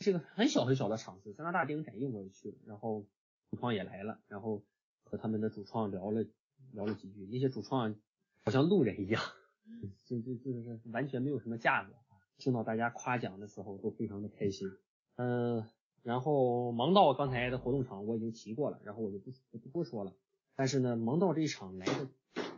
[0.00, 3.06] 是个很小很小的场子，加拿大电影展映我也去了，然后
[3.50, 4.62] 主创也来了，然后
[5.04, 6.26] 和他们的主创聊了
[6.72, 7.96] 聊了几句，那些主创
[8.44, 9.22] 好像路人一样，
[10.04, 11.94] 就就就是完全没有什么架子。
[12.38, 14.70] 听到大家夸奖的时候都非常的开心，
[15.16, 15.66] 嗯，
[16.02, 20.14] 然后盲道刚才的活动场我已经提过了，然后我就不不不说了。
[20.54, 22.08] 但是呢，盲道这一场来的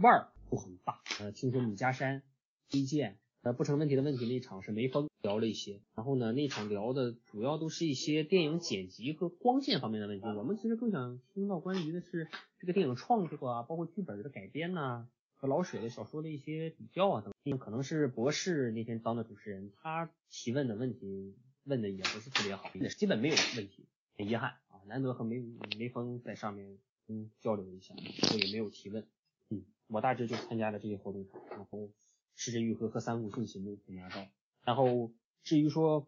[0.01, 2.23] 腕儿都很大，呃，听说米家山
[2.70, 10.27] 推荐，呃，不成问题的问题那场是梅峰聊了一些，然后呢，那场聊的主要都是一些电影剪辑和光线方面的问题。
[10.27, 12.28] 我们其实更想听到关于的是
[12.59, 15.09] 这个电影创作啊，包括剧本的改编呐。
[15.40, 21.34] 和老舍的小说的一些比较啊等，可能是博士那天当的主持人，他提问的问题
[21.64, 23.86] 问的也不是特别好也，基本没有问题，
[24.18, 25.42] 很遗憾啊，难得和梅
[25.78, 26.76] 梅峰在上面
[27.08, 29.06] 嗯交流一下，我也没有提问，
[29.48, 31.90] 嗯，我大致就参加了这些活动，然后
[32.36, 34.26] 失之愈合和三五顺行没拿到，
[34.62, 35.10] 然后
[35.42, 36.06] 至于说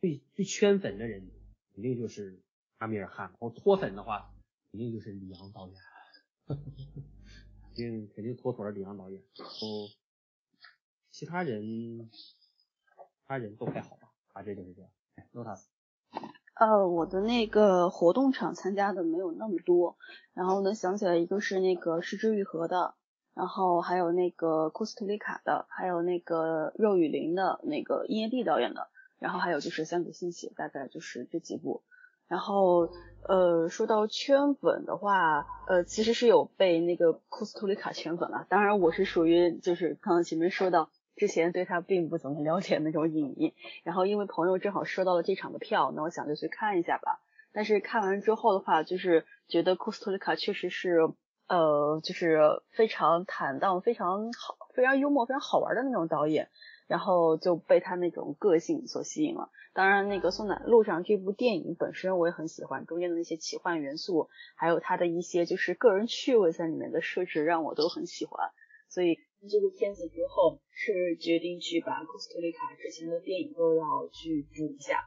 [0.00, 1.30] 最最圈粉的人，
[1.74, 2.40] 肯定就是
[2.78, 4.32] 阿米尔汗，然后脱粉的话，
[4.70, 5.76] 肯定就是李阳导演。
[7.80, 9.54] 定肯定妥妥的李阳导演，然后
[11.10, 12.10] 其他人，
[13.26, 14.90] 他人都还好吧，啊，这就是这样。
[15.16, 15.46] 哎，not
[16.54, 19.96] 呃，我的那个活动场参加的没有那么多，
[20.34, 22.94] 然后呢想起来一个是那个失之愈合的，
[23.34, 28.88] 然后还有那个库斯图里卡的，还有那个肉雨林的那个音乐地导演的，
[29.18, 31.82] 然后还有就是三谷幸喜，大概就是这几部。
[32.30, 32.88] 然后，
[33.28, 38.46] 呃，说到圈粉的话，呃，其实是有被那个库斯图里卡圈粉了。
[38.48, 43.52] 当然，我是属于就是刚刚前面说到之前对他并不怎么了解那种影迷，
[43.82, 47.20] 然后因为朋友正好收到了这场的票，那我想就去看一下吧。
[47.52, 51.00] 但是看完之后的话，就是觉得库斯图里卡确实是
[51.48, 56.48] 呃，就是非常坦荡、非常好、非常幽默、非常好玩的那种导演，
[56.90, 59.48] 然后就被他那种个性所吸引了。
[59.72, 68.50] 当然，那个《送奶路上》这部电影本身我也很喜欢，中间的那些奇幻元素，还有他的一些就是个人趣味在里面的设置，让我都很喜欢。
[68.88, 69.14] 所以
[69.48, 74.98] 这部片子之后是决定去把库斯特里卡之前的电影都要去补一下。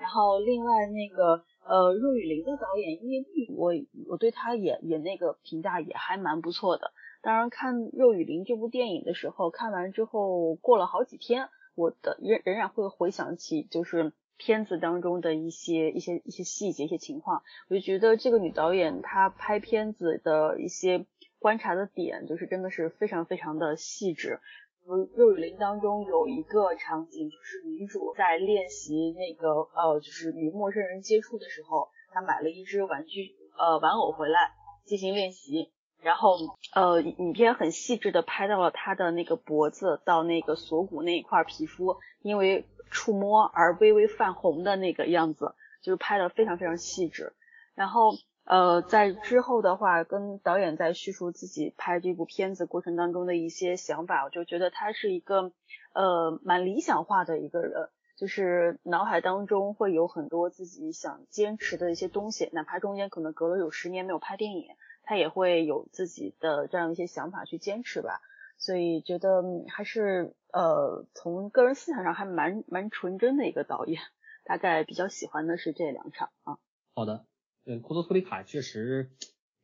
[0.00, 3.70] 然后另外那个呃若雨林的导演叶丽，我
[4.08, 6.90] 我对他也也那个评价也还蛮不错的。
[7.22, 11.48] 当然看若雨林这部电影的时候，看完之后过了好几天。
[11.76, 21.06] 我的仍仍然会回想起，就是片子当中的一些一些一些细节、一些情况，我就觉得这个女导演她拍片子的一些
[21.38, 24.40] 观察的点，就是真的是非常非常的细致。
[25.14, 34.52] 《肉雨林》当中有一个场景，就是女主在练习那个呃，就是与陌生人接触的时候，她买了一只玩具呃玩偶回来
[34.84, 35.72] 进行练习。
[36.02, 36.36] 然后，
[36.74, 47.34] 呃，影片很细致的拍到了他的那个脖子到那个锁骨那一块皮肤，因为触摸而微微泛红的那个样子，就是拍的非常非常细致。
[47.74, 48.12] 然后，
[48.44, 55.52] 呃，在之后的话，跟导演在叙述自己拍这部片子过程当中的一些想法，我就觉得他是一个，
[55.92, 64.66] 呃，蛮理想化的一个人，就是脑海当中会有很多自己想坚持的一些东西，哪怕中间可能隔了有十年没有拍电影。
[65.02, 68.20] 他也会有自己的这样一些想法去坚持吧，
[68.58, 74.00] 所以觉得还是呃从个人思想上还蛮蛮纯真的一个导演，
[74.44, 76.58] 大概比较喜欢的是这两场啊。
[76.94, 77.24] 好的，
[77.64, 79.10] 对，库托托里卡确实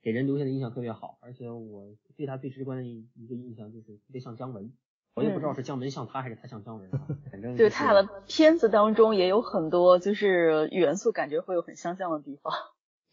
[0.03, 4.73] 给人留下的印象特别好，而且我对他最直观的一一个印象就是特别像姜文，
[5.15, 6.91] 我也不知道是姜文像他还是他像姜文，
[7.31, 12.53] 反正对他俩的片子当中也有很多就是元素，感觉会有很相像的地方。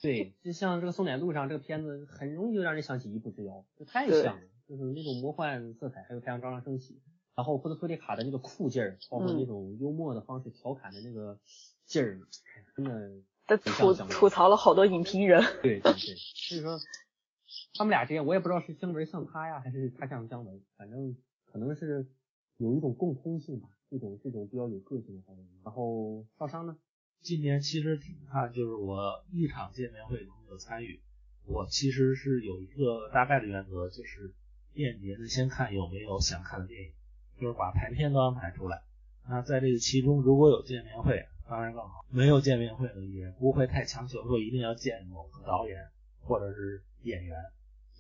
[0.04, 7.02] 对，就像这个《送奶路上》这个片子，很容易就让人想起《一步之遥》，就太像了，就是那种魔幻色彩，还有太阳照常升起，
[7.36, 11.40] 然后库斯托里卡的那个酷劲儿，包括那种幽默的方式调侃的那个
[11.86, 12.20] 劲儿，
[12.76, 13.12] 真的。
[13.48, 15.42] 他吐吐槽了好多影评人。
[15.62, 16.78] 对对对，所以说
[17.76, 21.16] 他们俩之间，我也不知道是姜文像他呀，还是他像姜文，反正
[21.46, 22.06] 可能是
[22.58, 25.24] 有一种共通性吧，这种这种比较有个性的。
[25.64, 26.78] 然后邵商呢？
[27.24, 31.00] 今年其实挺看，就是我一场见面会都没有参与。
[31.46, 34.34] 我其实是有一个大概的原则，就是
[34.74, 36.92] 电影节呢先看有没有想看的电影，
[37.40, 38.82] 就是把排片都安排出来。
[39.30, 45.78] 那在这个其中如果有见面会，当然更好；没有见面会呢，也不会太强求说一定要见某个导演
[46.24, 47.38] 或者是演员。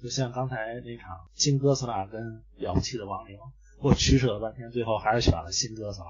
[0.01, 2.21] 就像刚才那场《新哥斯拉》跟
[2.57, 3.37] 《了不起的亡灵》，
[3.79, 6.07] 我取舍了半天，最后还是选了《新哥斯拉》。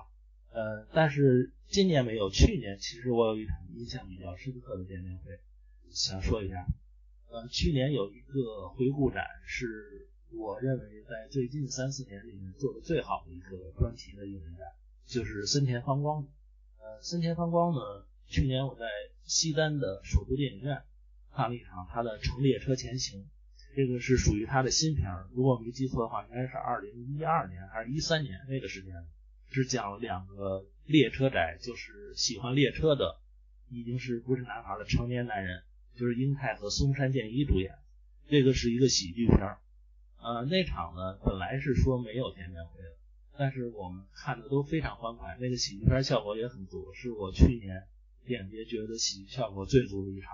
[0.54, 5.40] 呃，但是今年没有，去年其实我有一场印象比较深刻的见面会，
[5.90, 6.68] 想说一下。
[7.32, 14.68] 呃，去年有一个回顾展，是我认为在最近三四年里面做的最好的一个专题的影人展，
[15.08, 16.24] 就是森田芳光。
[16.78, 18.86] 呃，森田芳光呢，去年我在
[19.24, 20.84] 西单的首都电影院
[21.32, 23.22] 看了一场他的《乘列车前行》，
[23.76, 28.94] 这个是属于他的新片儿，如果没记错的话，应该是二零一二年还是一三年那个时间。
[29.54, 33.20] 是讲两个列车宅，就是喜欢列车的，
[33.70, 35.64] 已经是不是男孩的成年男人，
[35.96, 37.76] 就是英泰和松山健一主演。
[38.28, 39.60] 这个是一个喜剧片儿。
[40.20, 42.96] 呃，那场呢本来是说没有见面会的，
[43.38, 47.84] 但是我们看的都非常欢快，那个喜剧片效果也很足，是我去年
[48.26, 50.32] 电影节觉得喜剧效果最足的一场。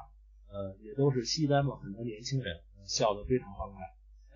[0.50, 3.84] 呃，也都是西单嘛，很多年轻人笑得非常欢快。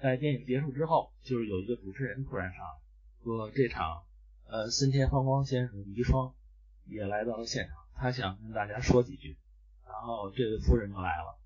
[0.01, 4.03] 在电影结束之后，就是有一个主持人突然上来说这场。
[4.53, 6.31] 呃，森田芳光先生遗孀
[6.85, 9.35] 也来到了现场，他想跟大家说几句。
[9.83, 11.39] 然后这位夫人就来了，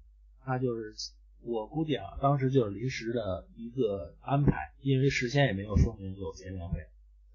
[0.43, 0.93] 他就是
[1.41, 6.79] 我估计啊，当时就是临时的一个安排，因为事先也没有说明有见面会。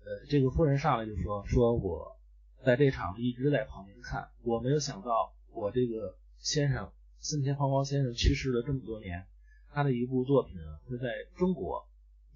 [0.05, 2.19] 呃，这个夫人上来就说：“说我
[2.62, 9.24] 在这场一直在旁边看，我没有想到我这个先生森田芳光先生去世了这么多年，
[9.73, 11.09] 他的一部作品会在
[11.39, 11.86] 中国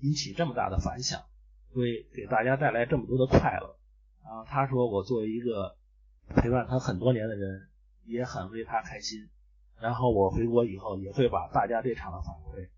[0.01, 1.23] 引起这么大的反响。”
[1.77, 3.77] 会给大家带来这么多的快乐
[4.23, 4.43] 啊！
[4.47, 5.77] 他说：“我作为一个
[6.35, 7.69] 陪伴他很多年的人，
[8.05, 9.29] 也很为他开心。
[9.81, 12.69] 然后我回国以后，也会把大家这场的反馈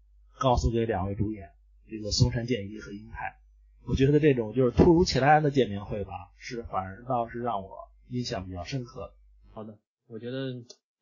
[0.40, 1.48] 告诉给两位主演，
[1.88, 3.38] 这个松山健一和英泰。
[3.86, 7.70] 我觉得这种就是突如其来的见面会吧，是反而倒是让我
[8.08, 9.14] 印象比较深刻。
[9.52, 10.52] 好的，我觉得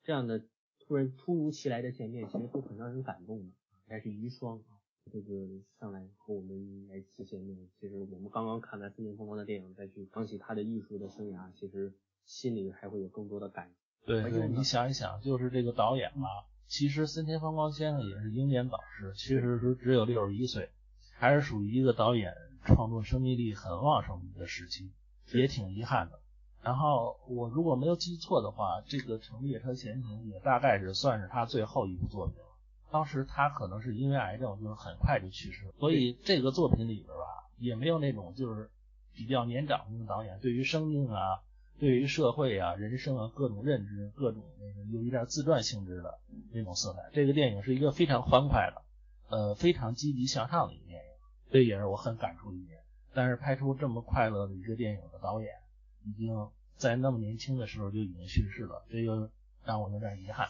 [0.04, 0.44] 这样的
[0.86, 3.52] 突然突如其来的见面，其实都很让人感动的。
[3.88, 4.60] 还是遗孀，
[5.12, 5.32] 这个
[5.78, 13.70] 上来和我们来提前面，其实我们刚刚看完《森田风光》的电影，再去想起他的艺术的生涯，其实心里还会有更多的感
[14.04, 16.28] 对对，你想一想，就是这个导演嘛，
[16.66, 20.70] 其实森田芳光先生也是英年早逝，其实是只有六十一岁，
[21.12, 22.34] 还是属于一个导演
[22.64, 24.90] 创作生命力很旺盛的时期，
[25.32, 26.20] 也挺遗憾的。
[26.62, 32.45] 然后我如果没有记错的话，这个《乘列车前行》也大概是算是他最后一部作品了。
[32.90, 38.70] 当时他可能是因为癌症，就是很快就去世，所以这个作品里边吧，也没有那种就是
[39.14, 41.40] 比较年长的导演对于生命啊。
[41.78, 46.18] 对于社会啊、人生啊各种认知，各种那个有一点自传性质的
[46.50, 47.10] 那种色彩。
[47.12, 48.82] 这个电影是一个非常欢快的，
[49.28, 51.10] 呃，非常积极向上的一个电影，
[51.50, 52.80] 这也是我很感触的一点。
[53.12, 55.50] 但是拍出这么快乐的一个电影的导演，
[56.06, 56.48] 已经
[56.78, 59.30] 在那么年轻的时候就已经去世了，这个
[59.62, 60.48] 让我有点遗憾。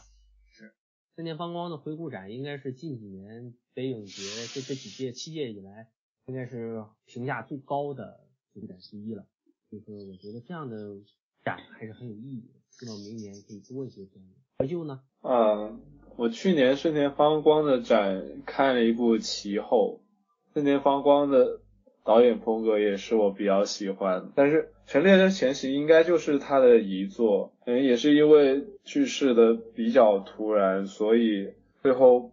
[1.17, 4.23] 是，森田芳光的回顾展应该是近几年北影节
[4.53, 5.89] 这这几届七届以来，
[6.27, 8.21] 应该是评价最高的
[8.53, 9.27] 回顾展之一了。
[9.71, 10.77] 就是我觉得这样的
[11.43, 14.35] 展还是很有意义的，希望明年可以多一些这样的。
[14.59, 15.01] 怀旧呢？
[15.23, 15.81] 嗯，
[16.17, 20.03] 我去年盛田芳光的展看了一部《其后》，
[20.55, 21.63] 盛田芳光的
[22.07, 31.51] 导演风格也是我比较喜欢，但是《陈列的前行》应该就是他的遗作，嗯，也是因为去世的比较突然，所以
[31.83, 32.31] 最后。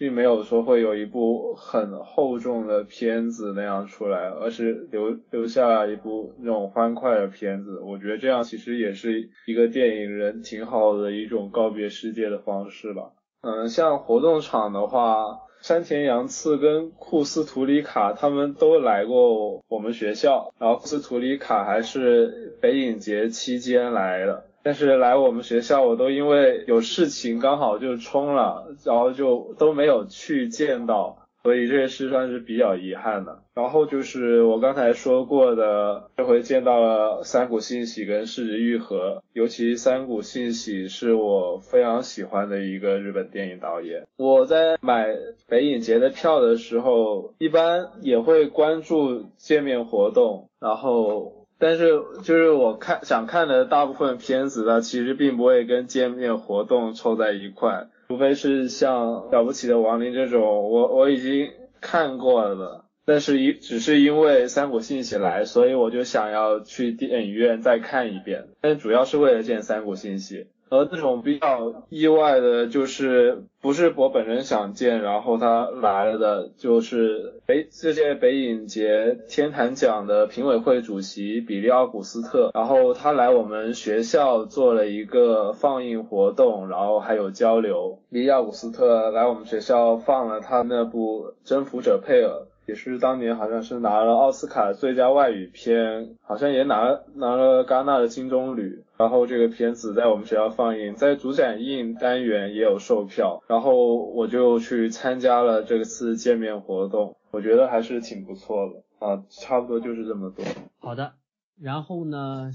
[0.00, 7.78] 并没有说会有一部很厚重的片子那样出来，而是留留下一部那种欢快的片子。
[7.78, 13.12] 我觉得这样其实也是一个电影人挺好的一种告别世界的方式吧。
[13.42, 24.44] 嗯，像活动场的话，山田洋次跟库斯图里卡他们都来过我们学校，然后库斯图里卡还是北影节期间来的。
[24.62, 33.44] 但是来我们学校，我都因为有事情刚好就冲了，然后就都没有去见到，所以这是算是比较遗憾的。
[33.54, 44.08] 然后就是我刚才说过的，这回见到了三谷幸喜跟市值愈合，尤其三谷幸喜是我非常喜欢的一个日本电影导演。
[44.16, 45.06] 我在买
[45.48, 51.32] 北影节的票的时候，一般也会关注见面活动，然后。
[51.58, 61.50] 但是就是我看想看的大部分片子，它其实并不会跟见面活动凑在一块，除非是像了不起的亡灵这种，我我已经
[61.80, 70.46] 看过了，但是一只是因为三国信息来，所以我就想要去电影院再看一遍，但主要是为了见三国信息。
[70.68, 88.00] 而这种比较意外的，就是不是我本人想见，然后他来了的，就是北这届北影节天坛奖的评委会主席比利奥古斯特，然后他来我们学校做了一个放映活动，然后还有交流。
[88.10, 92.30] 比利奥古斯特来我们学校放了他那部《征服者佩尔》。
[92.66, 98.80] 也是当年好像是拿了奥斯卡最佳外语片，好像也拿拿了戛纳的金棕榈。
[98.98, 103.42] 然后这个片子在我们学校放映，在主展映单元也有售票。
[103.46, 109.24] 然后我就去参加了这次见面活动，我觉得还是挺不错的啊。
[109.28, 110.44] 差不多就是这么多。
[110.78, 111.14] 好的，
[111.60, 112.50] 然后呢，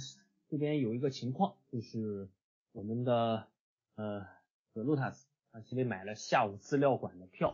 [0.49, 2.27] 这边有一个情况，就是
[2.71, 3.45] 我们的
[3.95, 4.25] 呃
[4.73, 7.53] 路塔斯啊，因为买了下午资料馆的票，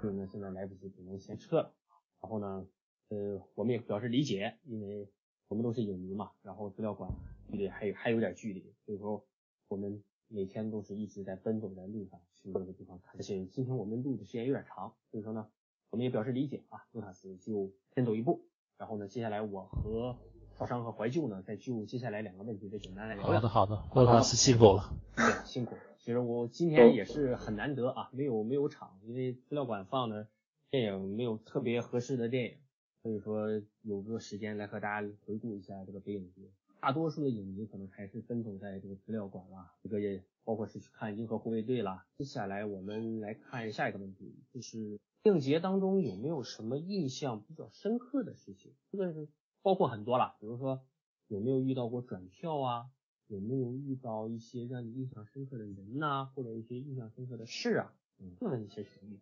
[0.00, 1.72] 所以呢现在来不及，只能先撤了。
[2.20, 2.66] 然后呢，
[3.08, 5.08] 呃，我们也表示理解，因为
[5.48, 7.10] 我们都是影迷嘛，然后资料馆
[7.50, 9.24] 距离还有还有点距离，所以说
[9.68, 13.14] 我们每天都是一直在奔走在路上去各个地方看。
[13.16, 15.48] 而且今天我们录的时间有点长，所以说呢，
[15.90, 16.86] 我们也表示理解啊。
[16.92, 18.44] 路塔斯就先走一步，
[18.76, 20.16] 然后呢，接下来我和
[20.58, 23.24] 小商和怀旧呢，再就接下来两个问题再简单来聊。
[23.24, 24.92] 好的好的，路塔斯辛苦了。
[25.16, 25.76] 对，辛苦。
[25.98, 30.28] 其实我今天也是很难得啊，没有没有场，因为资料馆放的。
[30.68, 32.58] 电影没有特别合适的电影，
[33.00, 36.42] 所以说有个时间来和大家回顾一下这个北影节。
[36.86, 42.06] 大多数的影迷可能还是奔走在这个资料馆啦，这个也包括是去看《银河护卫队》啦。
[42.16, 48.72] 接下来我们来看下一个问题，就是电影节当中有没有什么印象比较深刻的事情？
[48.92, 49.28] 这个是
[49.62, 50.86] 包括很多了，比如说
[51.26, 52.86] 有没有遇到过转票啊？
[53.26, 57.92] 有没有遇到一些让你印象深刻的人呐，或者一些印象深刻的事啊？
[58.20, 59.18] 嗯，这么一些事情。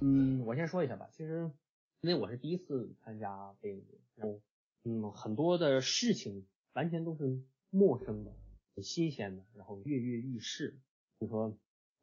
[0.00, 1.08] 嗯，我先说一下吧。
[1.12, 1.48] 其实，
[2.00, 4.40] 因为我是第一次参加电影节，然后，
[4.82, 8.32] 嗯，很多的事情完全都是陌生的、
[8.74, 10.78] 很新鲜的，然后跃跃欲试。
[11.20, 11.56] 就说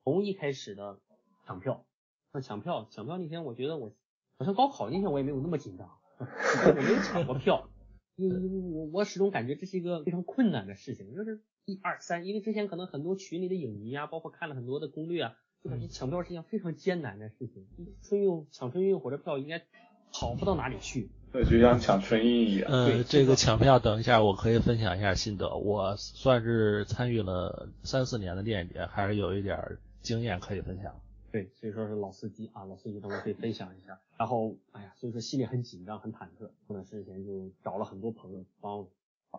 [0.03, 0.99] 从一开始的
[1.45, 1.85] 抢票，
[2.33, 3.95] 那抢票，抢票那天，我觉得我
[4.37, 5.89] 好像高考那天我也没有那么紧张，
[6.19, 7.69] 我没有抢过票，
[8.15, 8.37] 因为
[8.71, 15.37] 我我始终感觉这是一个非常困难的事情，就是一二三，因为之前可能很多群里的影迷啊，包括看了很多的攻略啊。
[15.63, 17.67] 就感觉抢票是一件非常艰难的事情。
[18.03, 19.65] 春运抢春运火车票应该
[20.11, 21.09] 好不到哪里去。
[21.35, 22.71] 对，就像抢春运一样。
[22.71, 25.53] 呃，这个抢票，等一下我可以分享一下心得。
[25.53, 30.95] 我算是参与了三四年的电影节，还是有一点经验可以分享。
[31.33, 33.99] 对，所以说是老司机啊，老司机，等会可以分享一下。
[34.17, 36.49] 然后，哎呀，所以说心里很紧张，很忐忑。
[36.67, 38.89] 过段时间就找了很多朋友帮我，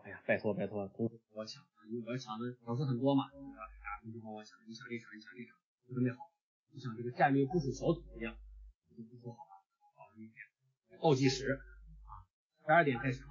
[0.05, 5.56] 哎呀，拜托拜托，同时帮我抢，因为我要抢的场次很多嘛，大家同时帮我抢，你抢这场，你抢这场，
[5.94, 6.28] 准备好，
[6.74, 8.36] 就像这个战略部署小组一样，
[8.94, 9.64] 就部署好了，
[9.97, 11.56] 好一点，倒计时啊，
[12.67, 13.31] 十二点开始了，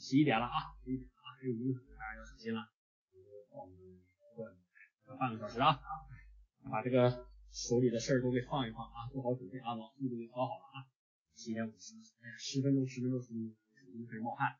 [0.00, 2.64] 十一点了啊，十一点了，还有一个大家要小心了，
[5.18, 5.78] 半个小时啊，
[6.70, 7.28] 把这个。
[7.54, 10.82] 手里的事儿都给放一放啊，做好准备啊，网速都给调好了啊。
[11.36, 11.94] 十一点五十，
[12.36, 14.56] 十分钟，十分钟，十分钟，手开始冒汗。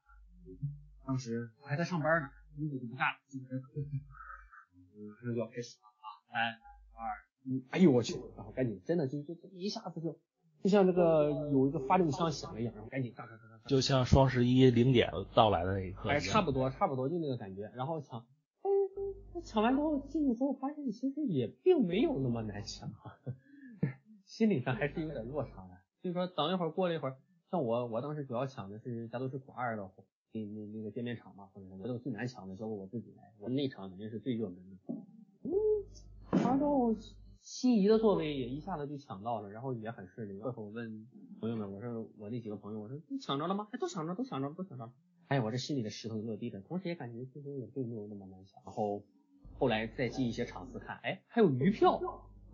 [1.04, 3.18] 当时我还在上班呢，工作就不干了，
[5.10, 6.54] 马上就要开始了啊，三
[6.94, 10.16] 二一，哎呦我去，然后赶紧，真的就就一下子就
[10.62, 18.20] 就像这个有一个发令枪响了一样，然后赶紧嘎嘎嘎嘎，就像双十一零点到来的那一刻，哎，差不多差不多就那个感觉，然后抢。
[18.62, 18.70] 哎
[19.42, 22.88] 抢完之后进去之后，发现其实也并没有那么难抢，
[24.24, 25.76] 心理上还是有点落差的。
[26.00, 27.16] 所以说等一会儿过了一会儿，
[27.50, 29.90] 像我我当时主要抢的是加都是国二的
[30.32, 34.94] 那那那个店面场嘛，或者什么，都最难抢的交给我自己来，我那场肯定是最热门的。
[35.42, 35.50] 嗯，
[36.30, 36.58] 抢完
[37.44, 40.40] 心仪的座位也一下子就抢到了，然后也很顺利。
[40.40, 41.06] 过会儿我问
[41.40, 43.68] 朋友们，我说我那几个朋友，我说你抢着了吗？
[43.70, 44.90] 哎，都抢着，都抢着，都抢着。
[45.28, 48.62] 哎，我这心里的石头落地了，同时也感觉其实也并没有那么难抢。
[48.64, 49.04] 然后
[49.58, 52.00] 后来再进一些场次看，哎，还有余票。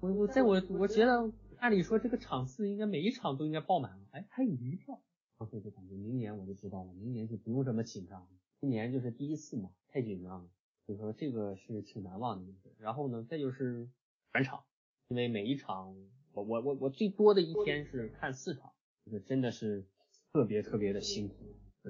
[0.00, 5.00] 我我在我我觉得按理说这个场次应该每一场都应该爆满了，哎，还有余票。
[5.38, 8.28] 然后就感觉明年我就知道了，明年就不用这么紧张了。
[8.60, 10.50] 今年就是第一次嘛，太紧张了，
[10.84, 12.52] 所以说这个是挺难忘的。
[12.78, 13.88] 然后呢，再就是
[14.32, 14.64] 转场，
[15.10, 15.96] 因为每一场
[16.32, 18.70] 我我我我最多的一天是看四场，
[19.04, 19.84] 就是真的是
[20.32, 21.34] 特别特别的辛苦。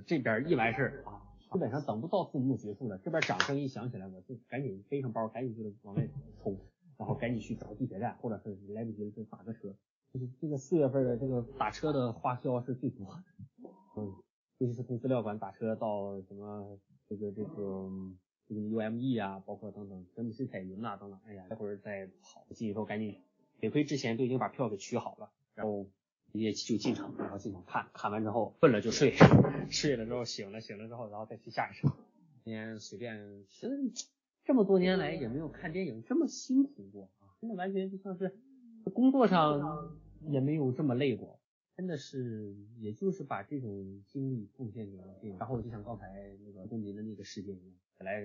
[0.07, 6.09] 这边一完事儿啊，基本上等不到字幕结束了，这边掌声一响起来，我就赶紧背上包，赶紧就往外
[6.43, 6.59] 冲，
[6.97, 9.77] 然后赶紧去找地铁站，或者是来不及了就打个车。
[10.15, 13.69] 就是这个四月份的这个打车的花销是最多的，
[13.99, 14.15] 嗯，
[14.57, 17.87] 尤其是从资料馆打车到什么这个这个
[18.51, 23.17] 这个 UME 啊，包括等等真不是彩云呐等等，哎呀，一会儿再跑进去之后赶紧，
[23.61, 25.87] 得亏之前都已经把票给取好了，然后。
[26.33, 29.17] 也就进场，然后进场看看完之后困了就睡，
[29.69, 31.93] 睡了之后醒了，醒了之后然后再去下一场。
[32.45, 33.91] 今天随便，其实
[34.45, 38.39] 这么多年来也没有看电影这么辛苦过啊，真的完全就像是
[38.95, 39.99] 工作上
[40.29, 41.40] 也没有这么累过，
[41.81, 45.39] 真的是也就是把这种精力贡献给了电影。
[45.39, 48.21] 然后就像刚才那个公民的那个事件一样，本来。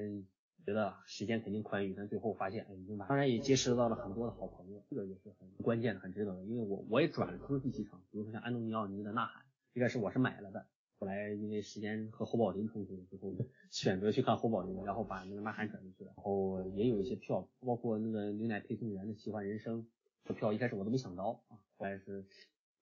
[0.66, 6.44] 觉得时间肯定宽裕，但最后发现，哎，已经把，当然也结识到了很多的好朋友，这个也是很关键的，很值得的。
[6.44, 9.44] 因为我我也转了出第几场，比如说像安东尼奥尼的《呐喊》，
[9.76, 10.66] 一开始我是买了的，
[10.98, 13.32] 后来因为时间和侯宝林冲突了之后，
[13.70, 16.12] 选择去看侯宝林，然后把那个《呐喊》转出去了。
[16.18, 19.86] 然后也有一些票，包括那个牛奶配送员的奇幻人生
[20.24, 22.26] 的票，一开始我都没想到啊，后来是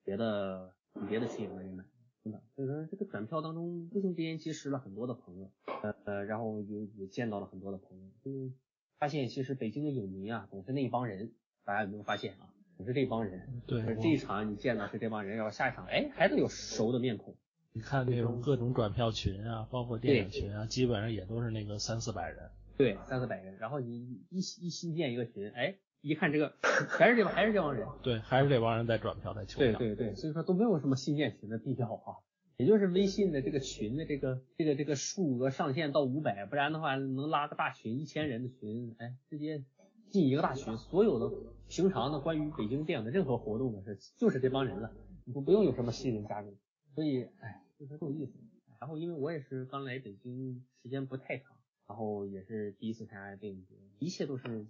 [0.03, 0.73] 别的
[1.09, 1.83] 别的亲友人买。
[2.23, 5.51] 真的，所以说这个转票当中，无形之间结识了很多的朋友，
[5.81, 8.53] 呃呃，然后也也见到了很多的朋友，就
[8.97, 11.33] 发现其实北京的影迷啊，总是那帮人，
[11.65, 12.47] 大家有没有发现啊？
[12.77, 17.35] 总是这帮人，对，这一场你见到是这帮人，然后下一场，哎，还得有熟的面孔。
[17.73, 22.49] 你看那种各种转票群啊，包括电影群啊，基本上也都是那个三四百人。
[22.77, 29.79] 对，三四百人，然后你一一新建一个群，哎，一看这个还是这帮还是这帮人，对，还是这帮人在转票在求票。
[29.79, 32.19] 对对对，所以说都没有什么新建群的必要啊。
[32.57, 39.63] 也就是微信的这个群的这个这个这个数额上限到五百，不然的话能拉个大群一千人的群，哎，直接
[40.11, 41.35] 进一个大群，所有的
[41.67, 44.91] 平常的关于北京电影的任何活动的是就是这帮人了，
[45.25, 46.55] 你不不用有什么新人加入，
[46.93, 48.33] 所以哎，就是够意思。
[48.79, 51.55] 然后因为我也是刚来北京时间不太长，
[51.87, 54.67] 然后也是第一次参加电影节，一切都是很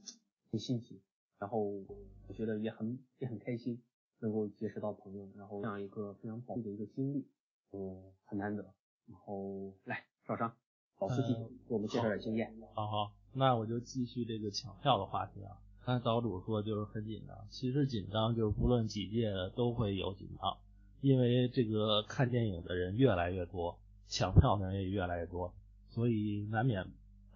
[0.57, 1.01] 新奇，
[1.43, 3.77] 然后我觉得也很也很开心，
[4.19, 7.27] 能够结识到朋友，然后这样一个非常宝贵的一个经历。
[7.73, 8.63] 嗯，很难得。
[9.07, 10.55] 然后来少商，
[10.99, 11.33] 老司机
[11.67, 12.49] 给我们介绍点经验。
[12.73, 15.59] 好好，那我就继续这个抢票的话题啊。
[15.85, 20.57] 刚才岛主说就是很紧张，其实紧张就是不论几届都会有紧张，
[21.01, 25.53] 因为这个看电影的人越来越多，抢票的人也越来越多，
[25.89, 26.87] 所以难免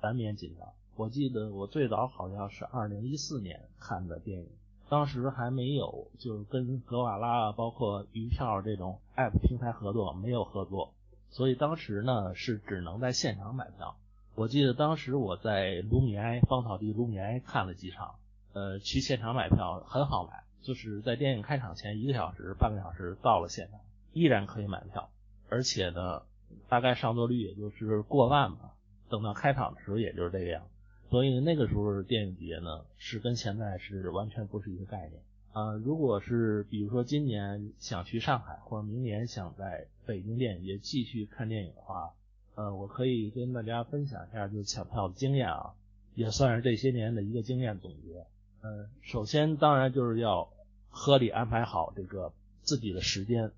[0.01, 0.73] 难免紧张。
[0.97, 4.47] 我记得我最早好像是二零一四年看的电影。
[4.89, 10.93] 当时还没有，就是跟格瓦拉啊，包括鱼票这种 app 平台合作，没有合作，
[11.29, 13.95] 所以当时呢是只能在现场买票。
[14.33, 18.15] 我记得当时我在卢米埃芳草地卢米埃看了几场，
[18.53, 23.79] 呃，去现场买票很好买，就是在电影开场前一个小时、半个小时到了现场，
[24.13, 25.09] 依然可以买票，
[25.49, 26.23] 而且呢，
[26.69, 28.71] 大概上座率也就是过万吧。
[29.09, 30.63] 等到开场的时候，也就是这个样。
[31.09, 35.21] 所以那个时候电影节呢，是跟现在是完全不是一个概念
[35.53, 35.71] 啊。
[35.73, 42.11] 如果是比如说今年想去上海，或者明年想在北京电影节继续看电影的话，
[42.55, 45.73] 呃，我可以跟大家分享一下就是抢票的经验啊，
[46.13, 48.25] 也算是这些年的一个经验总结。
[48.61, 50.49] 呃，首先当然就是要
[50.89, 53.51] 合理安排好这个自己的时间，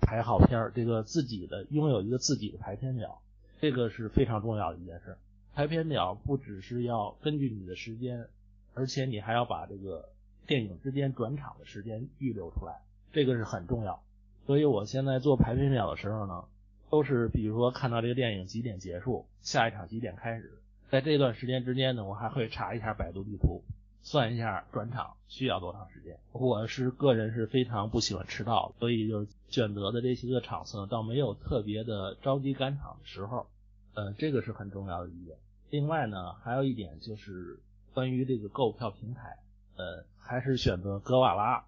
[0.00, 3.20] 排好片儿，这个自己的拥有一个自己的排片表，
[3.60, 5.16] 这个是非常重要的一件事。
[5.54, 8.26] 排片表不只是要根据你的时间，
[8.72, 10.08] 而且你还要把这个
[10.46, 12.80] 电影之间转场的时间预留出来，
[13.12, 14.02] 这个是很重要。
[14.46, 16.44] 所以我现在做排片表的时候呢，
[16.88, 20.58] 都是比如说看到这个电影几点结束，下一场几点开始，
[20.88, 23.62] 在这段时间之间呢，我还会查一下百度地图，
[24.02, 26.18] 算一下转场需要多长时间。
[26.32, 33.46] 我是个人是非常不喜欢迟到，所以就选择的这些个场次倒没有特别的着急赶场的时候。
[33.94, 35.36] 呃，这个是很重要的一点。
[35.72, 37.58] 另外呢，还有一点就是
[37.94, 39.38] 关于这个购票平台，
[39.78, 41.64] 呃，还是选择格瓦拉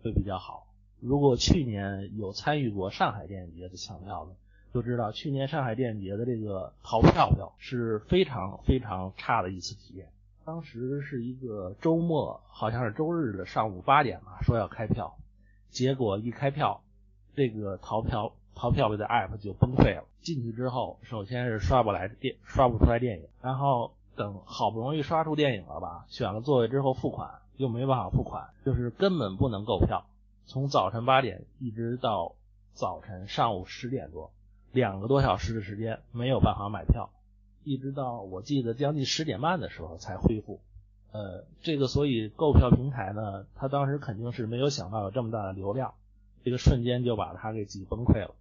[0.00, 0.68] 会比较好。
[1.00, 4.36] 如果去年有参与过上海电影节的抢票的，
[4.72, 10.08] 就知道去年上海电影节的这个淘票票是非常非常差的一次体验。
[10.44, 15.18] 当时是一个周末，好像是周日的上午八点吧，说要开票，
[15.70, 16.80] 结果一开票，
[17.34, 18.34] 这个淘票。
[18.58, 20.04] 淘票的 app 就崩溃了。
[20.20, 23.28] 进去之后，首先是刷不来电，刷不出来电影。
[23.40, 30.04] 然后等好不容易刷出电影了吧，选了座位之后付款又没办法付款，就是根本不能购票。
[30.44, 32.34] 从早晨八点一直到
[32.72, 34.32] 早晨上午十点多，
[34.72, 37.10] 两个多小时的时间没有办法买票，
[37.62, 40.60] 一直到我记得将近十点半的时候才恢复。
[41.12, 45.94] 呃，这个所以购票平台呢，他当时肯定是没有想到有这么大的流量，
[46.44, 48.34] 这个瞬间就把它给挤崩溃了。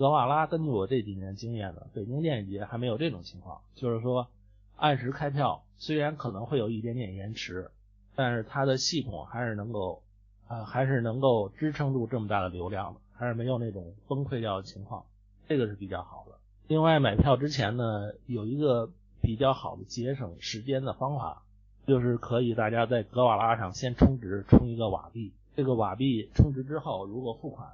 [0.00, 4.28] 格瓦拉根据我这几年经验呢，北京电影节还没有这种情况，就是说
[4.76, 7.70] 按时开票，虽然可能会有一点点延迟，
[8.16, 10.02] 但是它的系统还是能够
[10.48, 15.04] 啊，还是能够支撑住这么大的流量的，还是没有那种崩溃掉的情况，
[15.46, 16.38] 这个是比较好的。
[16.66, 18.90] 另外买票之前呢，有一个
[19.20, 21.42] 比较好的节省时间的方法，
[21.86, 27.68] 就是可以大家在格瓦拉上先充值，充一个瓦币，这个瓦币充值之后，如果付款。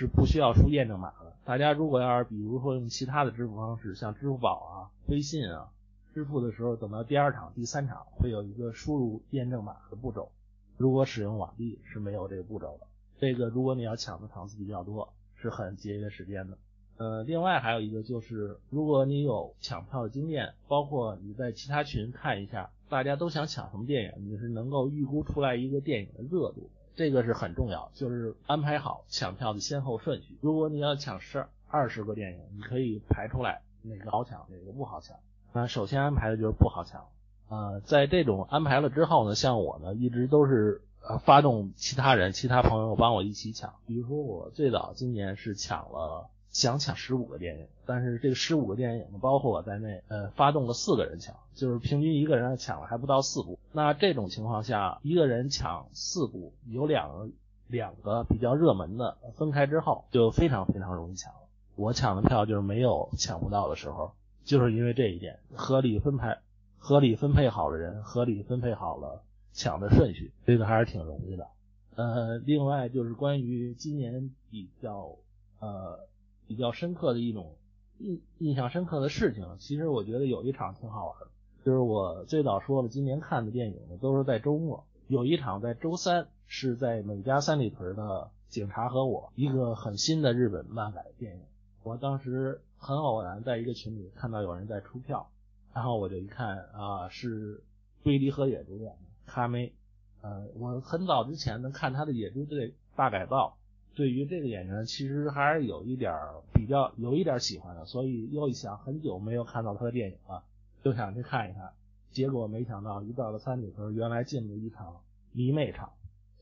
[0.00, 1.34] 是不需要输验证码的。
[1.44, 5.68] 大家如果要是比如说用其他的支付方式，像支付宝啊、微信啊，
[6.14, 10.30] 支付的时候，等到第二场、第三场会有一个输入验证码的步骤。
[10.78, 12.86] 如果使用网币是没有这个步骤的。
[13.18, 16.56] 这个如果你要抢的场次比较多，是很节约时间的。
[16.96, 26.70] 呃，另外还有一个就是，如果你有抢票的经验，包括你在其他群看一下，大家都想抢什么电影，你是能够预估出来一个电影的热度。
[26.96, 30.38] 这个是很重要，就是安排好抢票的先后顺序。
[30.40, 35.16] 如果你要抢十二十个电影，你可以排出来哪个好抢，哪个不好抢。
[35.52, 37.06] 那首先安排的就是不好抢。
[37.48, 43.74] 呃，在这种安排了之后呢，像我呢，一直都是呃发动其他人、其他朋友帮我一起抢。
[43.86, 46.28] 比如说我最早今年是抢了。
[46.50, 53.58] 想抢十五个电影，但是这个十五个电影，包括我在内，呃，发动了四个人抢，就是平均一个人抢了还不到四部。
[53.72, 57.28] 那这种情况下，一个人抢四部，有两个
[57.68, 61.38] 两个比较热门的分开之后，就非常非常容易抢了。
[61.76, 64.10] 我抢的票就是没有抢不到的时候，
[64.44, 66.36] 就是因为这一点，合理分配，
[66.78, 69.22] 合理分配好了人，合理分配好了
[69.52, 71.46] 抢的顺序，这个还是挺容易的。
[71.94, 75.14] 呃，另外就是关于今年比较
[75.60, 76.09] 呃。
[76.50, 77.54] 比较深刻的一种
[77.98, 81.28] 印印象深刻的事情，其实我觉得有一场挺好玩的，
[81.64, 88.02] 就是我最早说了，今年看的电影呢都是在周末，有一场在周三是在美加三里屯的
[88.48, 91.42] 《警察和我》，一个很新的日本漫改电影。
[91.84, 95.30] 我当时很偶然在一个群里看到有人在出票，
[95.72, 97.62] 然后我就一看啊，是
[98.02, 99.72] 龟梨和也主演的卡梅，
[100.20, 103.56] 呃，我很早之前呢看他的《野猪队大改造》。
[103.94, 106.14] 对于这个演员，其实还是有一点
[106.54, 110.42] 比较有一点喜欢的，所以又一想，很久没有看到他的电影了，
[110.82, 111.72] 就想去看一看。
[112.10, 114.96] 结果没想到，一到了三里屯，原来进了一场
[115.32, 115.90] 迷妹场。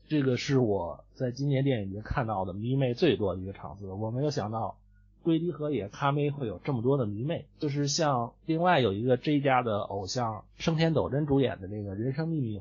[0.07, 3.87] 这个是我在今年电影节看到的迷妹最多的一个场次。
[3.87, 4.77] 我没有想到，
[5.23, 7.45] 龟梨和也咖啡会有这么多的迷妹。
[7.59, 12.59] 就是像另外有一个 J 家的偶像生田斗真主演的那个人生秘密，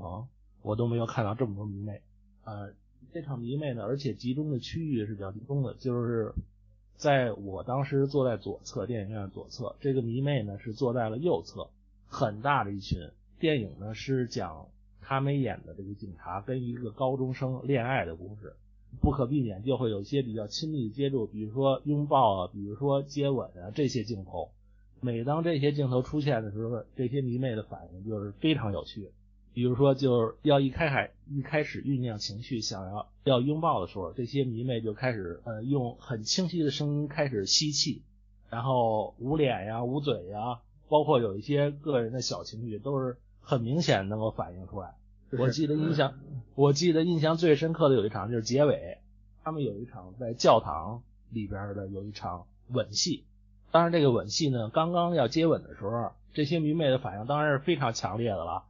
[0.63, 2.01] 我都没有看到这么多迷妹。
[2.45, 2.73] 呃。
[3.13, 6.33] 这场迷妹呢，而且集中的区域是比较集中的，就是
[6.97, 11.71] 在我当时坐在左侧，电影院左侧，这个迷妹呢是坐在了右侧，
[12.07, 12.99] 很大的一群。
[13.39, 14.67] 电影呢是讲
[15.01, 18.55] 他们演的这个警察跟一个高中生恋爱的故事，
[19.01, 24.51] 不可避免就会有一些比较亲密的接触，比如说拥抱啊，比如说接吻啊这些镜头。
[25.01, 29.09] 每当这些镜头出现的时候，这些迷妹的反应就是非常有趣。
[29.59, 38.03] 比如说，就是要一开海一开始酝酿情绪，想要要拥抱的时候，这些迷妹就开始呃用很清晰的声音开始吸气，
[38.51, 44.95] 然后捂脸呀、捂嘴呀，包括有一些个人的小情绪，都是很明显能够反映出来。
[45.33, 46.15] 我记得印象，
[46.55, 48.99] 我记得印象最深刻的有一场就是结尾，
[49.43, 53.25] 他们有一场在教堂里边的有一场吻戏。
[53.73, 58.63] 当然，这个吻戏呢，刚刚要接吻的时候，这些迷妹的反应当然是非常强烈的了。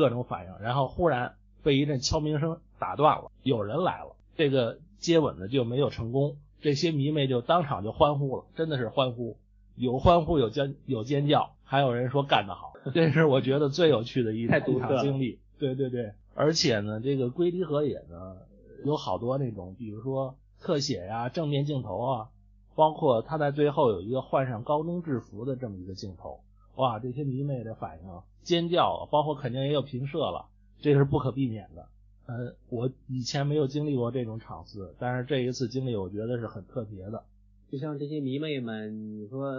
[0.00, 3.30] 各种反应，然后忽然被一阵敲鸣声打断了。
[3.42, 6.38] 有人来了，这个接吻的就没有成功。
[6.62, 9.36] 这些迷妹就当场就欢呼了，真的是欢呼，
[9.76, 12.72] 有欢呼，有尖有尖叫，还有人说干得好。
[12.94, 15.38] 这是我觉得最有趣的一一场经历。
[15.58, 18.38] 对对对，而且呢，这个龟梨和也呢
[18.86, 22.28] 有好多那种，比如说特写呀、正面镜头啊，
[22.74, 26.40] 包括他在最后有一个换上高中制服的这么一个镜头。
[26.80, 28.22] 哇，这些迷妹的反应。
[28.42, 30.46] 尖叫，包括肯定也有平射了，
[30.80, 31.86] 这是不可避免的。
[32.26, 37.22] 呃，我以前没有经历过这种场次，但是这一次经历，我觉得是很特别的。
[37.70, 39.52] 就像这些迷妹们，你说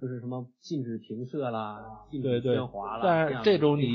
[0.00, 3.92] 就是什么禁止平射啦，禁止喧哗啦，但是这种你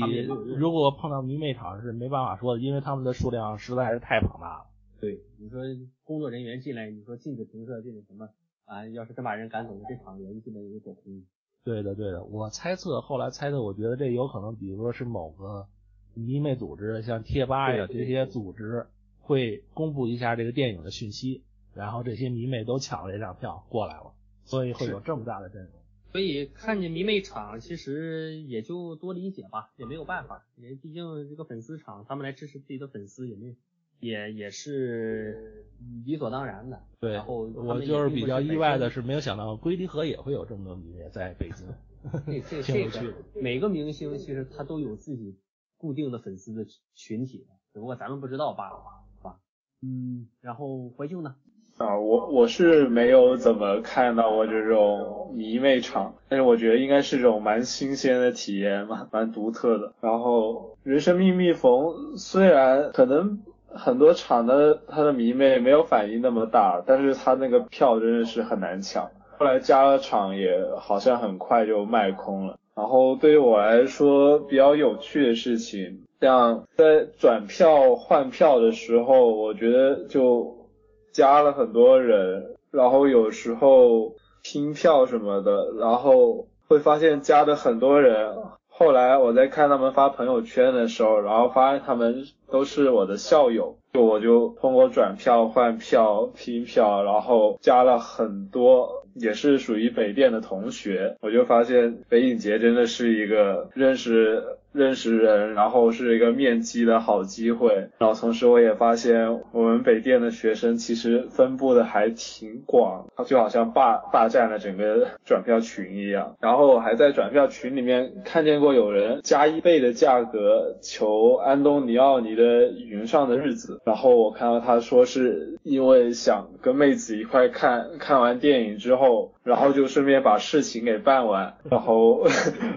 [0.56, 4.66] 如果碰到迷妹场是没办法说的，因为他们的数量实在是太庞大了。
[5.00, 5.60] 对，你说
[6.02, 8.28] 工作人员进来，你说禁止平射，禁止什么
[8.64, 8.86] 啊？
[8.88, 11.22] 要是真把人赶走，这场人基本就走空。
[11.64, 15.66] 对的，对的，我猜测，后来猜测，我觉得这有可能，比如说是某个
[16.12, 18.86] 迷妹组织，像贴吧呀这些组织
[19.20, 21.42] 会公布一下这个电影的讯息，
[21.72, 24.12] 然后这些迷妹都抢了这张票过来了，
[24.44, 25.72] 所以会有这么大的阵容。
[26.12, 33.56] 所以看见迷妹场，其实也就多理解吧，也没有办法，因为毕竟这个粉丝场，他们来支持自己的粉丝，也没。
[34.04, 35.64] 也也是
[36.04, 36.78] 理所当然的。
[37.00, 41.66] 对，然后我就是比较意外的是，没有想到龟梨和也会有这么多迷妹在北京。
[42.50, 45.38] 这这这个每个明星其实他都有自己
[45.78, 48.76] 固定的粉丝的群体，只不过咱们不知道罢了，
[49.16, 49.38] 是吧？
[49.80, 51.34] 嗯，然后怀旧呢？
[51.78, 59.94] 啊，我我是没有怎么看到过这种迷妹场，但是我觉得应该是种蛮新鲜的体验蛮，蛮独特的。
[60.02, 63.42] 然后人生密密缝，虽然可能。
[63.74, 69.10] 很多场的他的迷妹没有反应那么大，但是他那个票真的是很难抢。
[69.38, 72.56] 后来加了场也好像很快就卖空了。
[72.76, 80.68] 然后对于我来说比较有趣的事情，像在转票换票的时候，我觉得就
[81.12, 88.36] 加了很多人，然后有时候拼票什么的，然后会发现加的很多人。
[88.76, 104.42] 后来我在看他们发朋友圈的时候，然后发现他们都是我的校友，就我就通过转票换票拼票，然后加了很多也是属于北电的同学，我就发现北影节真的是一个认识。
[104.74, 107.90] 认识人，然后是一个面基的好机会。
[107.96, 116.34] 然后同时我也发现，我们北电的学生其实分布的还挺广，就好像霸霸占了整个转票群一样。
[116.40, 122.42] 然后我还在转票群里面看见过有人加一倍的价格求安东尼奥尼的
[122.84, 129.03] 《云上的日子》，然后我看到他说是因为想跟妹子一块看，看完电影之后。
[129.42, 132.26] 然后就顺便把事情给办完，然后，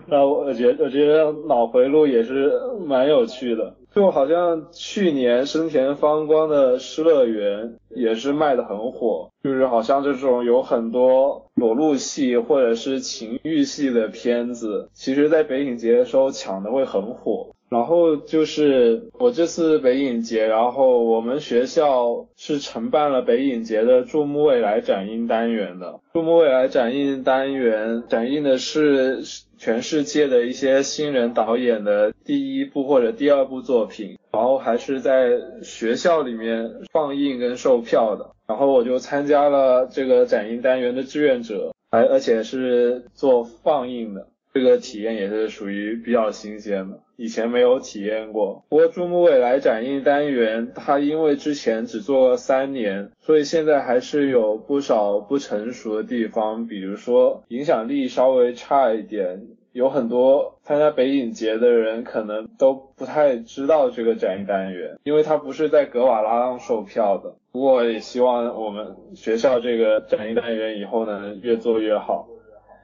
[0.07, 2.51] 然后我觉我觉得脑回路也是
[2.85, 17.51] 蛮有趣的，就好像去年生田方光的《失乐园》也是卖的很火，就是好像这种有很多裸露戏或者是情欲戏的片子，其实在北影节的时候抢的会很火。
[17.69, 25.99] 然后就是我这次北影节，然后我们学校是承办了北影节的注目未来展映单元的。
[26.13, 29.21] 注目未来展映单元展映的是
[29.57, 35.31] 全世界的一些新人导演的第一部或者第二部作品，然后还是在
[35.61, 38.31] 学校里面放映跟售票的。
[38.47, 44.25] 然后我就参加了这个展映单元的志愿者，还而且是做放映的。
[44.53, 48.63] 这个体验也是属于比较新鲜的，以前没有体验过。
[48.69, 67.35] 不过珠穆未来展映单元，它因为之前只做了三年，所以现在还是有不少不成熟的地方，比如说影响力稍微差一点，有很多参加北影节的人可能都不太知道这个展映单元，因为它不是在格瓦拉上售票的。
[67.51, 72.27] 不过也希望我们学校这个展映单元以后能越做越好。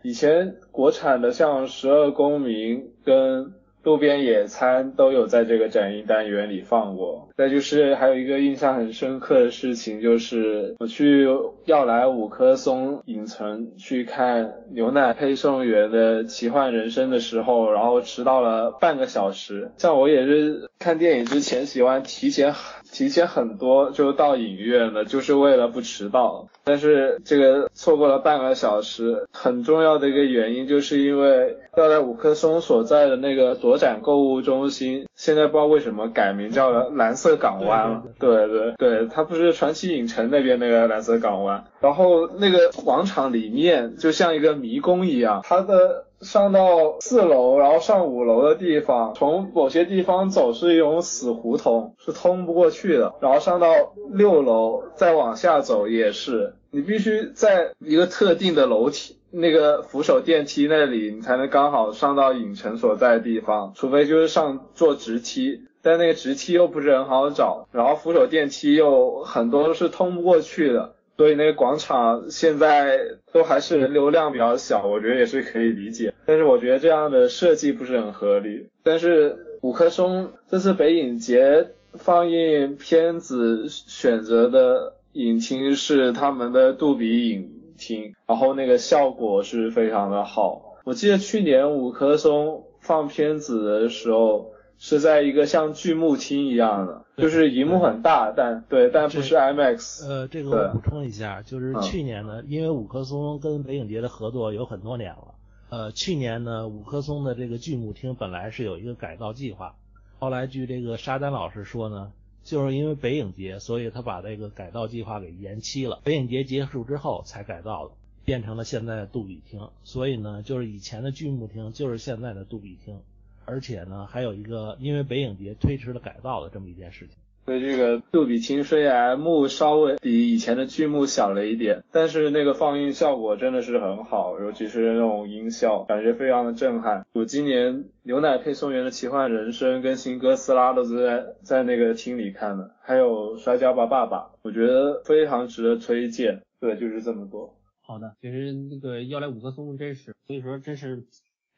[0.02, 3.46] 以前国产的像《十二公民》跟
[3.84, 7.30] 《路边野餐都有在这个展映单元里放过。
[7.36, 11.28] 再就是还有一个印象很深刻的事情，就是我去
[11.66, 19.72] 要来五棵松影城去看牛奶配送员的奇幻人生的时候，然后迟到了半个小时。
[19.78, 22.54] 像我也是看电影之前喜欢提前
[22.94, 26.48] 提前很多就到影院了，就是为了不迟到。
[26.64, 38.04] 但是这个错过了半个小时，很重要的一个原因就是因为要在五棵松所在的那个左展购物中心，现在不知道为什么改名叫了蓝色港湾了。
[38.20, 46.06] 对对对，它不是传奇影城那边那个蓝色港湾，然后那个广场里面就像一个迷宫一样，它的。
[46.24, 53.14] 上到四楼，然后上五楼的地方，从某些地方走是一种死胡同，是通不过去的。
[53.22, 53.68] 然后上到
[54.12, 70.96] 六楼，再往下走也是，你必须在一个特定的楼梯，那个扶手电梯那里，你才能刚好上到影城所在的地方，除非就是上坐直梯，但那个直梯又不是很好找，然后扶手电梯又很多都是通不过去的。
[71.16, 73.00] 所以那个广场现在
[73.32, 76.14] 都还是人流量比较小，我觉得也是可以理解。
[76.26, 78.70] 但是我觉得这样的设计不是很合理。
[78.82, 90.80] 但是五棵松这次北影节放映片子选择的影厅是他们的杜比影厅，然后那个效果是非常的好。
[90.84, 94.53] 我记得去年五棵松放片子的时候。
[94.80, 100.06] 是在一个像剧目厅一样的，就是荧幕很大，但对，但不是 IMAX。
[100.06, 105.36] 呃，这个我补充一下，就是去年呢，因为五棵松跟北影节的合作有很多年了，
[105.70, 109.76] 呃，去年呢，五棵松的这个剧目厅本来是有一个改造计划，
[110.20, 112.12] 后来据这个沙丹老师说呢，
[112.44, 117.94] 就是因为北影节，所以他把这个改造计划给延期了，北影节结束之后才改造的，
[118.26, 123.00] 变成了现在的杜比厅，所以呢，就是以前的剧目厅就是现在的杜比厅。
[123.46, 127.18] 而且呢，还有一个因为北影节推迟了改造的这么一件事情。
[127.46, 137.06] 所以这个杜比厅虽然幕稍微比以前的剧目小了一点，但是那个放映效果真的是很好，尤其是那种音效，感觉非常的震撼。
[137.12, 146.42] 我今年《牛奶配送员的奇幻人生》跟《新哥斯拉》都是在在那个厅里看的，还有《摔跤吧，爸爸》，我觉得非常值得推荐。
[146.62, 147.54] 对，就是这么多。
[147.82, 151.04] 好的，其实那个要来五棵松真是，所以说真是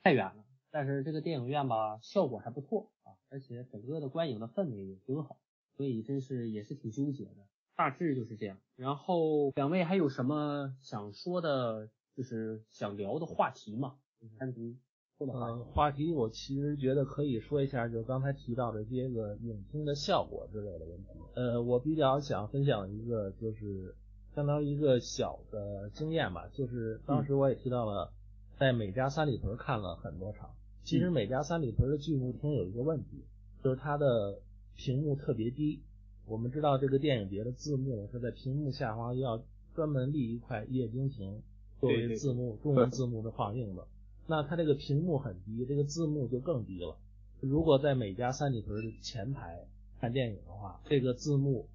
[0.03, 0.44] 太远了。
[0.75, 5.37] 但是这个电影院吧，效果还不错啊，而且整个的观影的氛围也挺好，
[5.77, 7.47] 所以真是也是挺纠结的。
[7.77, 8.57] 大致就是这样。
[8.75, 13.95] 然后两位还有什么想说的，就是想聊的话题吗？
[14.37, 14.75] 单独
[15.17, 21.09] 说的话话题，我其实觉得可以说一下，就刚才提到的这些个影厅的效果之类的问题。
[21.35, 23.95] 呃，我比较想分享一个，就是
[24.33, 28.11] 相当于一个小的经验吧，就是当时我也提到了，
[28.57, 30.53] 在美家三里屯看了很多场。
[30.85, 33.23] 其实美家三里屯的巨幕厅有一个问题，
[33.63, 34.39] 就是它的
[34.75, 35.81] 屏幕特别低。
[36.27, 39.43] 我们知道这个电影节的字幕是在屏幕下方要
[39.73, 41.41] 专门立一块液晶屏
[41.79, 43.87] 作为字幕中文字幕的放映的。
[44.27, 46.95] 那它这个屏幕很低，这个字幕就更低了。
[47.41, 49.65] 如果在美家三里屯的前排
[49.99, 51.67] 看电影的话，这个字幕。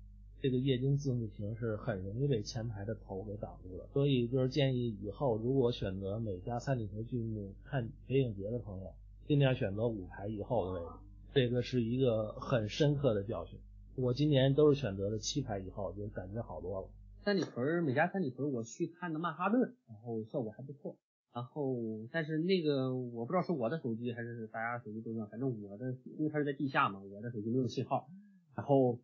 [0.42, 8.90] 这个液晶字幕屏是很容易被前排的头给挡住的，所以就是建议以后如果选择美加三里屯剧目看北影节的朋友，
[9.30, 10.92] 尽量选择五排以后的位置，
[11.32, 13.60] 这个是一个很深刻的教训。
[13.94, 16.88] 我今年都是选择的七排以后，就感觉好多了。
[17.24, 20.98] 三里屯美加三里屯我去看的曼哈顿，然后效果还不错。
[21.32, 21.76] 然后
[22.10, 28.08] 但是那个我不知道是我的手机还是大家手机都一样，反正我的因为它是在地下嘛，我的手机没有信号，
[28.56, 28.98] 然后。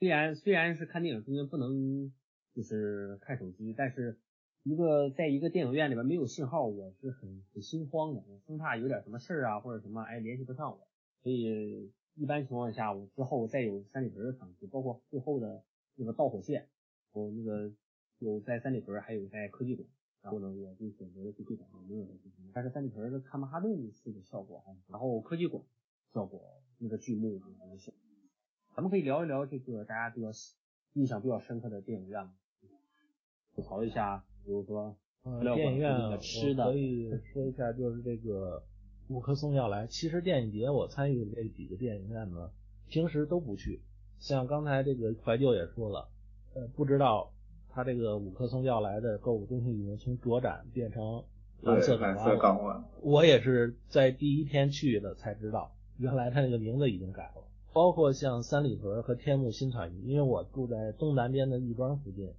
[0.00, 2.12] 虽然虽然是看电影中间不能
[2.54, 4.16] 就是看手机，但是
[4.62, 10.88] 一个在一个电影院里边没有信号，我是很很心慌的，我生怕有点什么事儿啊或者什么，哎联系不上我。
[11.22, 15.64] 所以一般情况下，我之后再有三里屯的场次，包括最后的
[15.94, 16.68] 那个导火线，
[17.12, 17.72] 我那个
[18.18, 19.88] 有在三里屯，还有在科技馆，
[20.22, 22.12] 然后呢我就选择去科技馆，没有在
[22.52, 25.62] 但是三里屯的看曼哈顿式的效果还，然后科技馆
[26.12, 27.92] 效果那个剧目就很小。
[28.74, 30.28] 咱们可以聊一聊这个大家比较
[30.92, 32.34] 印象比较深刻的电影院吗？
[33.54, 34.96] 吐槽一下，如说
[35.54, 38.62] 电影院吃的，可以说一下，就是这个
[39.08, 39.86] 五棵松要来。
[39.86, 42.50] 其实电影节我参与这几个电影院呢，
[42.88, 43.80] 平时都不去。
[44.18, 46.08] 像刚才这个怀旧也说了，
[46.54, 47.30] 呃，不知道
[47.68, 51.22] 他这个五棵松要来的购物中心已经从卓展变成
[51.62, 51.96] 蓝色
[52.38, 52.84] 港湾。
[53.02, 57.44] 我也是在第一天去的才知道，原来他那个名字已经改了。
[57.72, 62.32] 包括像三里屯和天幕新团，因为我住在东南边的亦庄附近，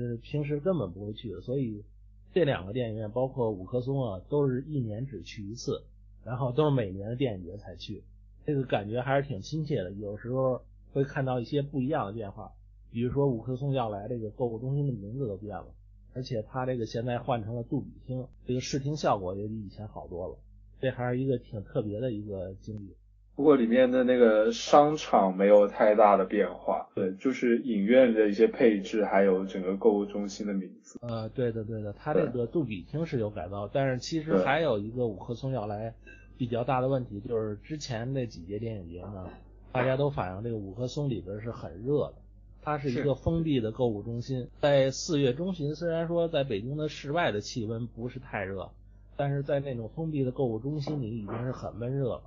[0.00, 1.84] 是平时根本不会去的，所以
[2.32, 5.84] 这两个电影院，包括五棵松啊，都是一年只去一次。
[6.24, 8.02] 然后都是每年的电影节才去，
[8.46, 9.92] 这个感觉还是挺亲切的。
[9.92, 12.50] 有时候会看到一些不一样的变化，
[12.90, 15.66] 比如说五棵松要来这个购物中心的名字都变了，
[16.14, 20.38] 而且它这个现在换成了杜比厅，这个视听效果也比以前好多了，
[20.80, 22.96] 这还是一个挺特别的一个经历。
[23.36, 31.00] 不过里面的那个商场没有太大的变化，对，就是影院的一些配置，还有整个购物中心的名字。
[31.02, 35.92] 呃，对的对的，它这个杜比厅是有改造，但是其实还有一个五棵松要来
[36.38, 39.28] 比较大的问题，就是之前那几届电影节呢，
[39.72, 42.14] 大家都反映这个五棵松里边是很热的，
[42.62, 48.70] 它是一个封闭的购物中心，在四月中旬，虽然说在北京的室外的气温不是太热，
[49.16, 52.22] 但是在那种封闭的购物中心里已经是很闷热了。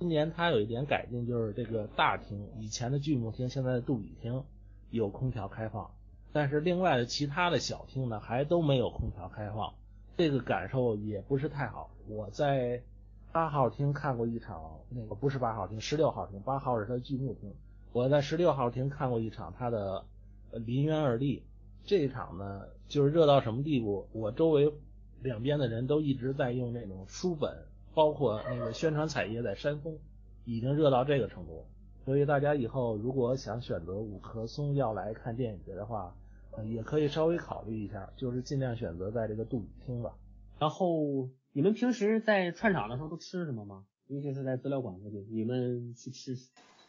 [0.00, 4.42] 今年它有一点改进，就是这个大厅，以前的剧目厅，现在的杜比厅
[4.88, 5.90] 有空调开放，
[6.32, 9.74] 但是另外的其他的小厅呢，还都没有空调开放，
[10.16, 11.90] 这个感受也不是太好。
[12.08, 12.82] 我在
[13.30, 17.52] 八号厅看过一场，那个不是八号厅，十六号厅，八号是它的剧目厅。
[17.92, 20.06] 我在十六号厅看过一场它的
[20.64, 21.40] 《临渊而立》，
[21.84, 24.08] 这一场呢，就是热到什么地步？
[24.12, 24.72] 我周围
[25.20, 27.66] 两边的人都一直在用那种书本。
[28.00, 29.98] 包括那个宣传彩页在山东，
[30.46, 31.66] 已经热到这个程度，
[32.06, 36.16] 所以大家以后如果想选择五棵松要来看电影节的话，
[36.64, 40.14] 也可以稍微考虑一下，就是尽量选择在这个杜比厅吧。
[40.58, 43.84] 然后你们平时在串场的时候都吃什么吗？
[44.06, 46.34] 尤其是在资料馆附近，你们去吃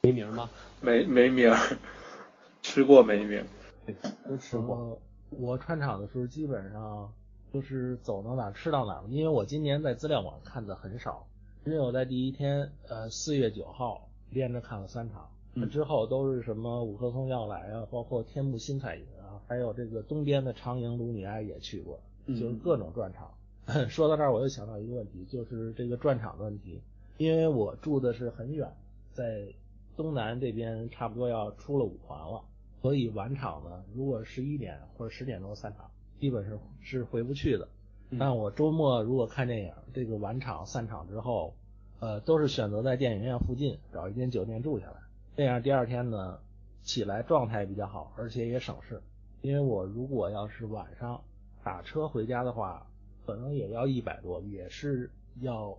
[0.04, 0.50] 没名吗？
[0.80, 1.54] 没没名，
[2.62, 3.44] 吃过没名，
[3.86, 3.94] 对，
[4.26, 4.98] 都吃过。
[5.30, 7.14] 我串场的时候基本上。
[7.52, 11.28] 就是走到哪吃到哪，因为我今年在资料馆看的很少，
[11.66, 15.30] 因为我在第一天，呃，四月九号连着看了三场，
[15.68, 23.30] 之后都是什么五棵松要来啊，包括天幕新彩云啊，还有这个东边的长营卢米埃也去过，就是各种转场。
[23.90, 26.82] 说到这儿，我又想到一个问题，就是这个转场的问题，
[27.18, 28.68] 因为我住的是很远，
[29.12, 29.46] 在
[29.98, 32.42] 东南这边差不多要出了五环了，
[32.82, 35.92] 所以晚场呢，如果十一点或者十点钟散场。
[36.22, 37.68] 基本是是回不去的，
[38.20, 41.56] 但我周末如果看电影，这个晚场散场之后，
[42.00, 45.02] 呃，都是选择在电影院附近找一间酒店住下来，
[45.36, 46.38] 这样第二天呢
[46.84, 49.02] 起来状态比较好，而且也省事。
[49.42, 51.20] 因为我如果要是晚上
[51.64, 52.86] 打车回家的话，
[53.26, 55.76] 可能也要一百多，也是要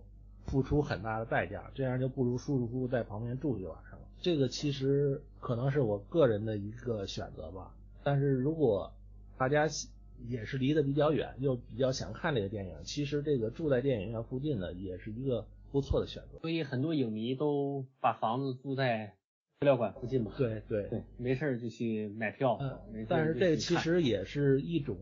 [0.47, 3.97] 付出很大的代价，这样就不如舒舒服服在旁边住一晚上。
[4.19, 8.91] 这个其实可能是我个人的一个选择吧，但是如果
[9.37, 9.69] 大家。
[10.27, 12.75] 也是离得比较远，又比较想看这个电影。
[12.83, 16.39] 其实这个住在电影院附近呢，也是一个不错的选择。
[16.39, 19.15] 所以很多影迷都把房子租在
[19.59, 20.31] 资料馆附近嘛。
[20.37, 22.57] 对对对，没事就去买票。
[22.61, 24.97] 嗯，但是这其实也是一种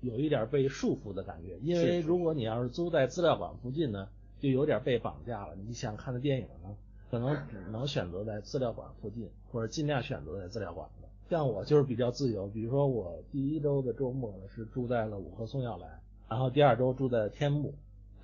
[0.00, 4.08] 有一点被束缚的感觉，因为如果你要是租在资料馆附近呢，
[4.38, 5.54] 就有点被绑架了。
[5.56, 6.76] 你想看的电影呢，
[7.10, 10.88] 可能只能选择在资料馆附近，或者尽量选择在资料馆。
[11.28, 17.74] 像我就是比较自由，比如说我第一周的周末呢是住在了五棵松要来，然后第二周住在天幕，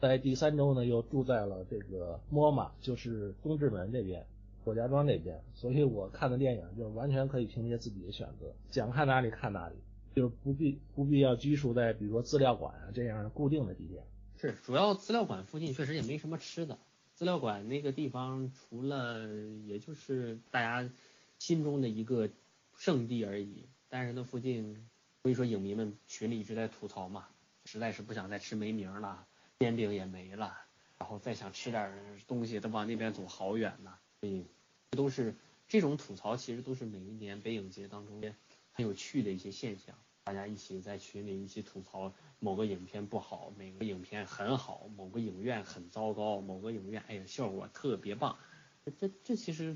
[0.00, 4.24] 在第三周呢又住在了这个摸马，就是东直门这边，
[4.64, 9.74] 左家庄这边，所以我看的电影就完全可以凭借自己的选择，想看哪里看哪里，
[10.14, 14.02] 就是不必不必要拘束在比如说资料馆啊这样的固定的地点。
[14.38, 16.78] 是，主要资料馆附近确实也没什么吃的，
[17.12, 19.28] 资料馆那个地方除了
[19.66, 20.90] 也就是大家
[21.38, 22.30] 心中的一个。
[22.84, 24.86] 圣地而已，但是那附近，
[25.22, 27.26] 所以说影迷们群里一直在吐槽嘛，
[27.64, 29.26] 实在是不想再吃没名了，
[29.58, 30.54] 煎饼也没了，
[30.98, 31.90] 然后再想吃点
[32.26, 34.44] 东西都往那边走好远呢，所以
[34.90, 35.34] 这都是
[35.66, 38.20] 这种吐槽，其实都是每一年北影节当中
[38.70, 48.36] 很有趣的一些现象，大家一起在群里一起吐槽某个影片不好，某个影片很好，某个影院很糟糕，某个影院哎呀效果特别棒，
[48.98, 49.74] 这这其实。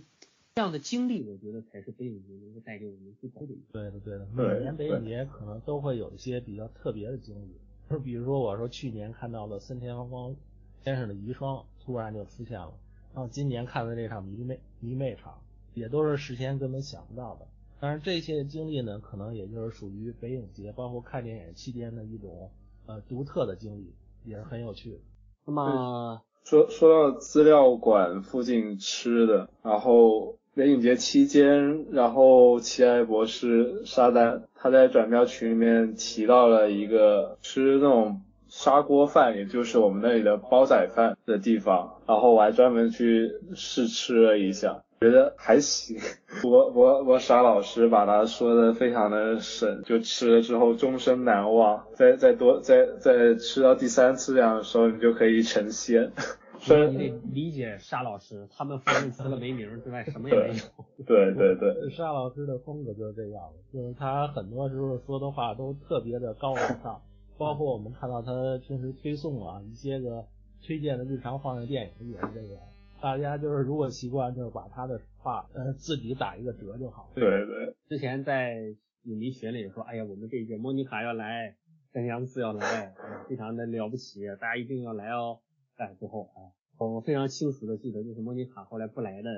[0.55, 3.55] 这样的经历，我觉得才是北影节能够带给我们最高的。
[3.73, 4.27] 对的，对的。
[4.33, 7.55] 每年北影节可能都会有一些比较特别的经历，
[7.89, 10.35] 就比如说我说去年看到了森田芳光
[10.83, 12.73] 先生的遗孀突然就出现了，
[13.15, 15.41] 然后今年看的这场迷妹迷妹场，
[15.75, 17.47] 也都是事先根本想不到的。
[17.81, 22.51] 但是这些经历呢，可能也就是属于北影节，包括看电影期间的一种
[22.87, 23.95] 呃独特的经历，
[24.25, 24.99] 也是很有趣的。
[25.45, 30.37] 那么说说到资料馆附近吃的，然后。
[30.55, 45.97] 北影节期间，然后奇爱博士沙丹他在转票群里面提到了一个吃那种砂锅饭，也就是我们那里的煲仔饭的地方，然后我还专门去试吃了一下，觉得还行。
[46.45, 51.87] 我我我沙老师把它说的非常的神，就吃了之后终身难忘。
[51.95, 56.13] 再再多再再吃到第三次这样的时候，你就可以成仙。
[56.61, 61.05] 是你得理解沙老师，他们夫人除了没名之外，什么也没有。
[61.07, 67.01] 对对对， 沙老师的风格就是这样的，就是他很多时候说的话都特别的高大上，
[67.39, 68.33] 包括我们看到他
[68.67, 70.25] 平时推送啊一些个
[70.67, 72.61] 推荐的日常放映电影也是这样。
[73.01, 77.11] 大家就是如果习惯，就是把他的话呃自己打一个折就好。
[77.15, 77.75] 对对。
[77.89, 78.57] 之前在
[79.05, 81.57] 影迷群里说，哎呀，我们这一届莫妮卡要来，
[81.93, 82.95] 真阳次要来，
[83.29, 85.39] 非常的了不起，大家一定要来哦。
[85.77, 89.31] 哎，之后啊，我非常清楚的记得，就是莫妮卡后来不来了，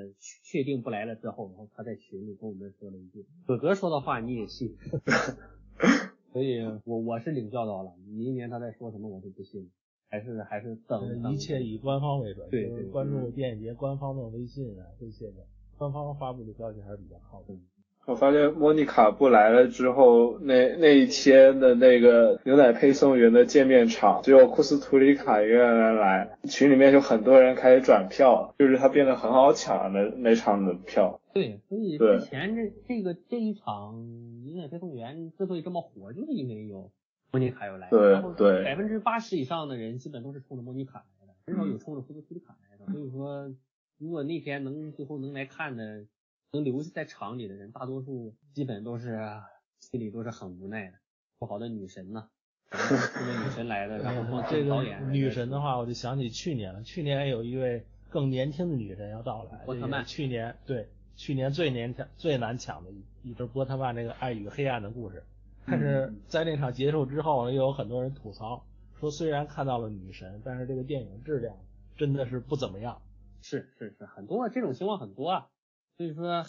[0.42, 4.74] 确定不来了之后，然后他在群里跟我们说了一句：“哥哥说的话你也信？”
[6.32, 9.70] 所以我我是领教到了，明年他在说什么我都不信。
[10.10, 15.46] 还是还是等一切以官方为准，对对，关注电影节官方的微信啊这些的，
[15.78, 17.56] 官方发布的消息还是比较靠谱。
[18.06, 31.20] 我发现莫妮卡不来了之后，那那一天的那个牛奶配送员的见面场，只有库斯图里卡一个人来，群里面就很多人开始转票，就是他变得很好抢那那场的票。
[31.32, 33.94] 对，所以之前这这个这一场
[34.44, 36.90] 牛奶配送员之所以这么火，就是因为有。
[37.32, 42.93] 莫妮卡要来，然后百分之八十以上的人基本都是冲着莫妮卡来的，很少有冲着库斯图里卡来的。
[42.93, 43.55] 所以说，
[43.98, 46.07] 如果那天能最后能来看的，
[46.52, 49.16] 能留在场里的人，大多数基本都是
[49.78, 50.98] 心里都是很无奈的。
[51.39, 52.28] 不好的女神呢，
[52.70, 56.82] 冲着女神来的，然后这个女神的话，我就想起去年了。
[56.82, 60.05] 去年有一位更年轻的女神要到来，波特曼。
[60.05, 65.19] 去年对，去年最年抢最难抢的一一支波特曼那个《爱与黑暗的故事》。
[65.66, 68.64] 但是在那场结束之后，又有很多人吐槽
[68.98, 71.56] 说，虽然看到了女神，但是这个电影质量
[71.96, 73.00] 真的是不怎么样。
[73.42, 75.48] 是是是，很多这种情况很多啊。
[75.96, 76.44] 所以说，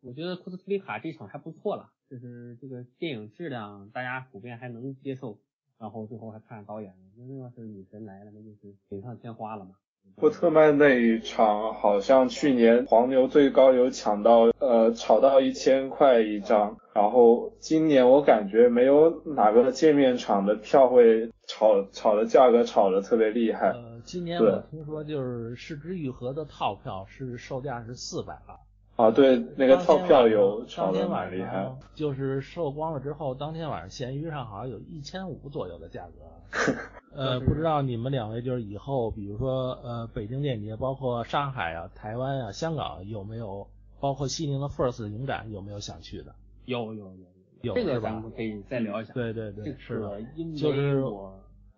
[0.00, 5.38] 我觉得库斯图里卡这场还不错了，就是这个电影质量大家普遍还能接受。
[5.78, 9.76] 然后最后还看导演，那要是女神来了，那就是锦上添花了嘛。
[10.16, 16.76] 波特曼那一场好像去年黄牛最高有抢到，呃，炒到一千块一张。
[16.92, 23.70] 然后今年我感觉没有哪个见面场的票会炒炒的价格炒的特别厉害。
[23.70, 28.60] 呃，今年我听说就是市之愈合的套票是售价是四百了。
[29.00, 31.70] 啊，对，那个套票有炒的蛮厉害。
[31.94, 36.12] 就是售光了之后，当天晚上闲鱼上好像有一千五左右的价格。
[37.14, 43.68] 呃，不知道你们两位就是以后，比如说呃，北京电影节，包括上海啊、台湾啊、香港有没有，
[44.00, 46.34] 包括西宁的 FIRST 影展有没有想去的？
[46.66, 47.26] 有有有
[47.62, 49.12] 有，这个咱们可以再聊一下。
[49.14, 50.20] 对对对，是的，
[50.56, 51.32] 就是我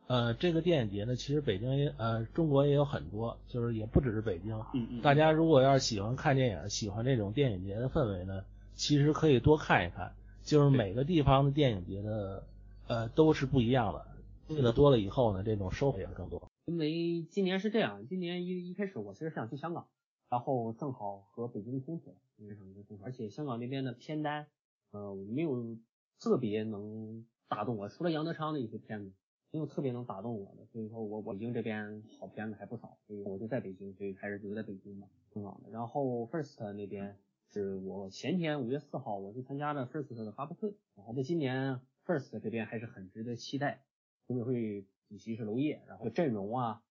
[0.07, 4.55] 呃，这个电影节呢，其实北京也呃，中国也有很多，就是也不只是北京。
[4.75, 5.01] 嗯嗯。
[5.01, 10.13] 大家如果要是喜欢看电影，喜欢这种电影节的氛围呢，其实可以多看一看。
[10.43, 12.45] 就是每个地方的电影节的
[12.89, 14.07] 呃都是不一样的。
[14.49, 16.51] 去的多了以后呢，这种收获也更多。
[16.67, 19.87] 因为今年是这样，今年一一开始我其实想去香港，
[20.29, 22.75] 然后正好和北京冲突，因为什么？
[23.05, 24.47] 而且香港那边的片单，
[24.91, 25.77] 呃，没有
[26.21, 29.13] 特别能打动我，除了杨德昌的一些片子，
[29.53, 30.67] 没有特别能打动我的。
[30.67, 35.71] 所以说我北京这边好片子还不少，所以我就在北京，所以还是留在北京吧，挺好的。
[35.71, 37.17] 然后 First 那边
[37.53, 43.85] 是我前天五月四号我去参加了 First 的发布会，然后在今年 First 这边还是很值得期待。
[44.27, 46.83] 组委会主席是娄烨，然后阵容啊，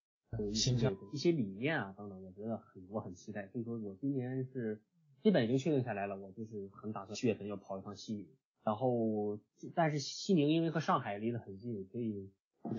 [0.52, 0.76] 一些
[1.14, 3.48] 一些理念啊等等，我觉得很我很期待。
[3.48, 4.82] 所以说我今年是
[5.24, 8.28] 基本已经确定下来了，我就是很打算七月份要跑一趟西宁。
[8.64, 9.40] 然后
[9.74, 12.28] 但是西宁因为和上海离得很近，所以这个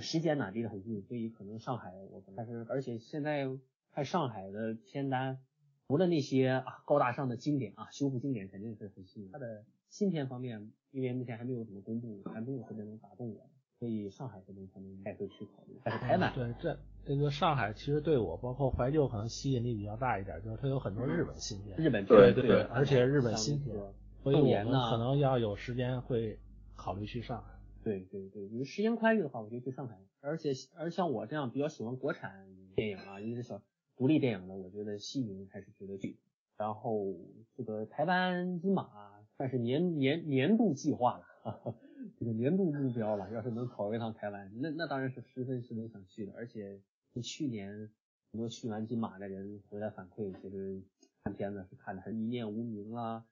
[0.01, 3.49] 时间呢离得很近，所以可能上海我但是而且现在
[3.93, 5.39] 看上海的片单，
[5.87, 9.31] 除了那些啊高大上的经典啊修复经典肯定是很吸引。
[9.33, 13.49] 它的新片方面，因为目前还没有怎么公布，还没有特别能打动我。
[13.79, 23.77] 所以上海这边可能还会去考虑，但是台湾对这这个上海其实对我包括怀旧可能吸引力比较大一点，就是它有很多日本新片，日本对对，而且日本新片，
[24.23, 26.39] 所以我们可能要有时间会
[26.77, 27.52] 考虑去上海。
[27.85, 29.99] 对对对，如时间宽裕的话，我就去上海。
[30.21, 32.47] 而且而像我这样比较喜欢国产
[32.77, 33.61] 电影啊，一直小
[33.97, 36.19] 独立电影的，我觉得西宁还是值得去。
[36.57, 37.17] 然后
[37.57, 38.89] 这个台湾金马
[39.37, 41.27] 算是年年年度计划了。
[42.19, 46.33] 这个年度目标了，要是能跑一趟台湾，那那当然是十分十分想去的。
[46.35, 46.81] 而且
[47.23, 47.91] 去年
[48.33, 50.83] 很多去完金马的人回来反馈，其实
[51.23, 53.25] 看片子是看的很一念无名啦，啊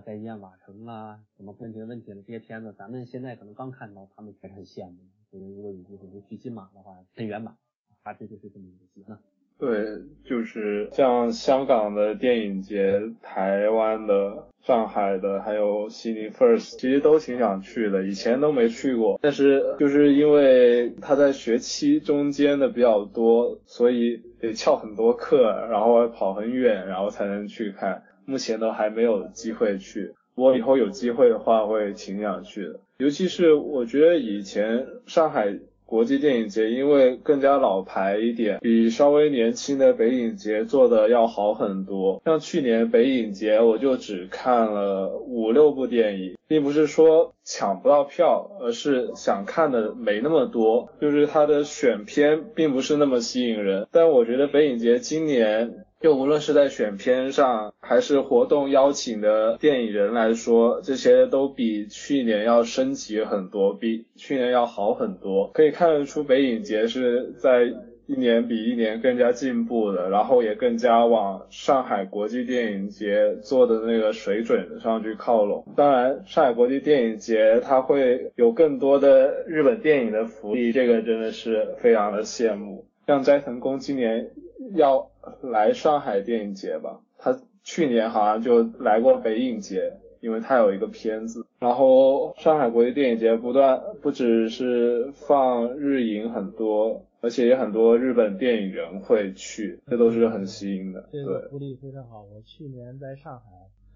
[0.00, 4.96] 再见瓦城啦，什么问题问题的这些片子，咱们现在可能刚看到，他们还是很羡慕。
[5.30, 7.56] 所以如果有机会去金马的话，很圆满，
[8.02, 9.18] 大致就是这么一个计划。
[9.56, 19.18] 对，就是像香港的电影节、台湾的、上海的，还有悉尼 First，其实都挺想去的，以前都没去过。
[19.22, 28.02] 但是就是因为他在学期中间的比较多，所以得翘很多课，然后跑很远，然后才能去看。
[28.24, 32.80] 目前都还没有机会去，我以后有机会的话会挺想去的。
[32.98, 35.58] 尤其是我觉得以前上海。
[35.86, 42.22] 国际电影节因为更加老牌一点，比稍微年轻的北影节做的要好很多。
[42.24, 53.86] 像去年北影节，我就只看了五六部电影，并不是说抢不到票，而是想看的没那么多，就是它的选片并不是那么吸引人。
[53.92, 55.83] 但我觉得北影节今年。
[56.04, 65.50] 就无论是在选片上，还是活动邀请的电影人来说，这些都比去年要升级很多，比去年要好很多。
[65.54, 67.72] 可以看得出北影节是在
[68.06, 75.64] 一年比一年更加进步的，然后也更加往上海国际电影节做的那个水准上去靠拢。
[75.74, 82.84] 当然，上海国际电影节它会有更多的日本电影的福利，这个真的是非常的羡慕。
[83.06, 84.28] 像斋藤工今年
[84.74, 85.08] 要。
[85.42, 91.46] 来上海电影节吧，他去年好像就来过北影节，因为他有一个片子。
[91.58, 101.08] 然后上海国际电影节不断不只是放日影很多，而且也很多日本电影人会去，这都是很吸引的。
[101.10, 102.22] 这个福利非常好。
[102.22, 103.44] 我去年在上海，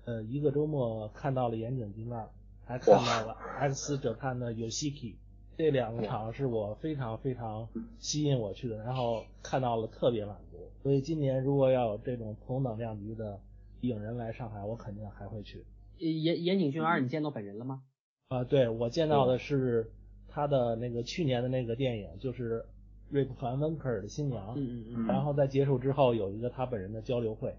[0.07, 2.27] 呃，一个周末看到了岩井俊二，
[2.65, 5.17] 还看到了 X 者看的 Yoshiki。
[5.59, 7.69] 这两场是我非常非常
[7.99, 13.41] 吸引我去的，然后看到了特别满足，所以今年如果要有这种同等量级的
[13.81, 15.65] 影人来上海，我肯定还会去。
[15.99, 17.83] 岩岩井俊二，你见到本人了吗？
[18.29, 19.91] 啊，对，我见到的是
[20.29, 22.65] 他的那个去年的那个电影，就是
[23.11, 24.55] 瑞普凡温克尔的新娘。
[24.57, 25.07] 嗯嗯嗯。
[25.09, 27.53] 然后在结束之后有一个他本人的交流会。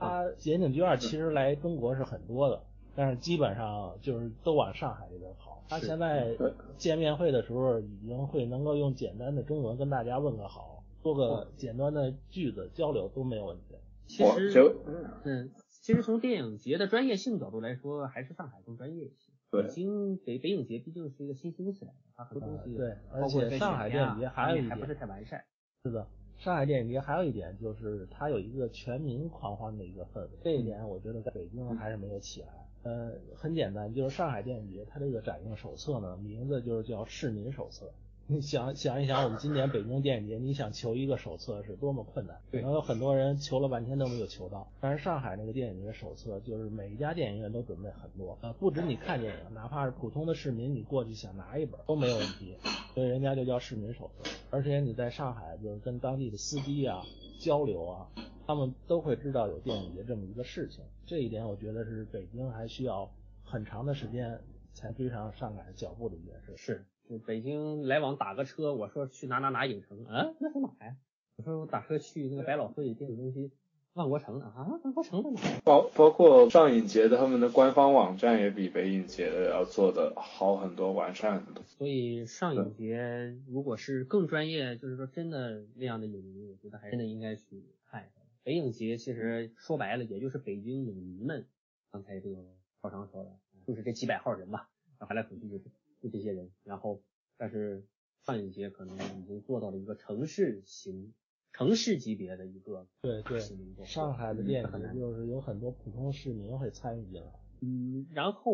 [0.00, 2.62] 他岩井俊二其实来中国是很多的，
[2.96, 5.51] 但是基本上就是都往上海这边跑。
[5.68, 6.36] 他现在
[6.76, 13.76] 见面会的时候，已经会能够用简单的中文跟大家问个好，做个简单的句子交流都没有问题。
[14.06, 14.76] 其实，
[15.24, 19.32] 嗯，其实从电影节的专业性角度来说，还是上海更专业一些。
[19.50, 25.44] 北京北北影节毕竟是一个新兴起来的，它很多东西，对，而且上海电影节还有一点还不是太完善。
[25.84, 26.06] 是的，
[26.38, 32.48] 上海电影节还有一点就是它有一个全民狂欢的一个氛围，这一点我觉得在北京还是没有起来。
[32.82, 37.90] 呃，很简单，就是上海电影节它这个展映手册呢，名字就是叫市民手册。
[38.28, 44.66] 你想想一想，我们今年北京电影节，你想求一个手册是多么困难，可能有很多人求了半天都没有求到。
[44.80, 52.56] 但是上海那个电影节手册，就是每一家电影院都准备很多，呃，不止你看电影，哪怕是普通的市民，你过去想拿一本都没有问题，
[52.94, 54.30] 所以人家就叫市民手册。
[54.50, 57.02] 而且你在上海，就是跟当地的司机啊
[57.42, 58.08] 交流啊，
[58.46, 60.84] 他们都会知道有电影节这么一个事情。
[61.04, 63.12] 这一点我觉得是北京还需要
[63.42, 64.40] 很长的时间
[64.72, 66.56] 才追上上海脚步的一件事。
[66.56, 70.96] 是，就北京来往打个车，我说去哪哪哪影城，啊，那是哪呀？
[71.34, 73.50] 我说我打车去那个百老汇电影中心，
[73.94, 75.60] 万国城啊，万国城在哪？
[75.64, 81.62] 包包括上影节的他们的官方网站也比北影节的要做的好很多，完善很多。
[81.64, 88.22] 所以上影节如果是更专业，就是说真的那样的影迷，我觉得还真的应该去看一下。
[88.42, 91.46] 北影节其实说白了，也就是北京影迷们，
[91.90, 92.36] 刚才这个
[92.80, 93.30] 超常说的，
[93.66, 95.58] 就是这几百号人吧，来来去去就
[96.00, 96.50] 就这些人。
[96.64, 97.02] 然后，
[97.36, 97.84] 但是
[98.24, 101.12] 上影节可能已经做到了一个城市型、
[101.52, 103.40] 城市级别的一个对对。
[103.84, 107.32] 上海的电影就是有很多普通市民会参与进来。
[107.60, 108.52] 嗯，然后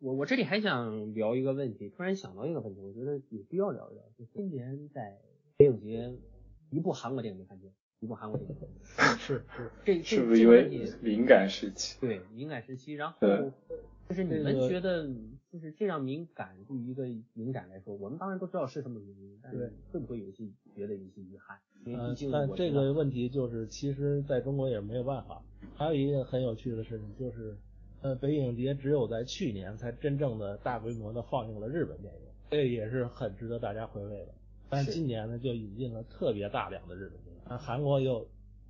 [0.00, 5.18] 我我这里还想聊一个问题，突然想到一个问题，我觉得有必要聊一聊，就今年在
[5.56, 6.18] 电影节
[6.70, 7.72] 一部韩国电影没看见。
[8.00, 8.56] 一部韩国电影，
[9.18, 10.68] 是 是，这是不是因为
[11.00, 11.98] 敏感时期？
[12.00, 12.94] 对，敏感时期。
[12.94, 13.16] 然后
[14.08, 15.08] 就是你们觉得，
[15.52, 20.44] 就是这样敏感，对于一个影展来说，我们当然都知道是什么原因，但是会不会有些
[20.74, 21.58] 觉得有些遗憾？
[21.84, 25.42] 嗯，但这个问题就是，其实在中国也没有办法。
[25.74, 27.56] 还有一个很有趣的事情就是，
[28.02, 32.20] 呃，北影节只有在去年才真正的大规模的放映了日本电影，
[32.50, 34.34] 这也是很值得大家回味的。
[34.70, 37.27] 但是今年呢，就引进了特别大量的日本电影。
[37.56, 38.26] 韩国也有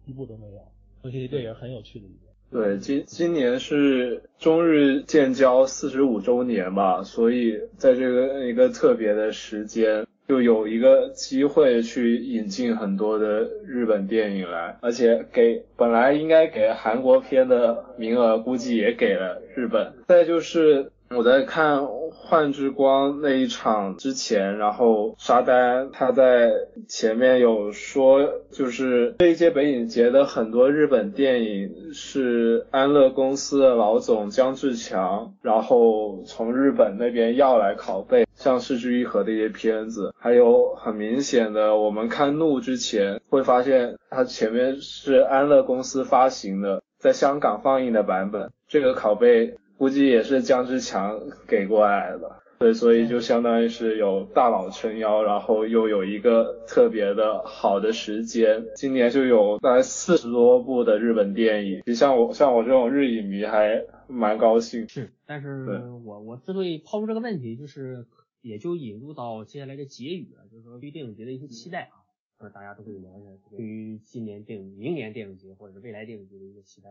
[0.07, 0.63] 一部都没有，
[1.03, 2.29] 所以这也是很有趣的一点。
[2.51, 19.93] 对，今今年是中日建交四十五周年嘛，所以在这个一个特别的时间，就有一个机会去引进很多的日本电影来，而且给本来应该给韩国片的名额，估计也给了日本。
[20.07, 20.91] 再就是。
[21.11, 21.79] 我在看
[22.11, 26.53] 《幻之光》那一场之前，然后沙丹他在
[26.87, 28.23] 前面有说，
[28.53, 49.55] 就是这一届北影节的很多日本电影是安乐公司的老总姜志强，然后从日本那边要来拷贝，像《失之愈合》的一些片子，还有很明显的，我们看《怒》之前会发现，它前面是安乐公司发行的，在香港放映的版本，这个拷贝。
[49.79, 58.67] 估计也是姜志强给过来的，对，所以就相当于是有大佬撑腰，然后又有一个特别的好的时间。
[58.75, 64.89] 今年就有大概四十多部的日本电影，就像我像我这种日影迷还蛮高兴。
[64.89, 68.05] 是，但是我我之所以抛出这个问题，就是
[68.43, 72.03] 也就引入到接下来的结语了，就是说对电影节的一些期待啊，
[72.39, 76.91] 呃，大家都可以聊一下对于今年电影、明年电影节或者是未来电影节的一个期待。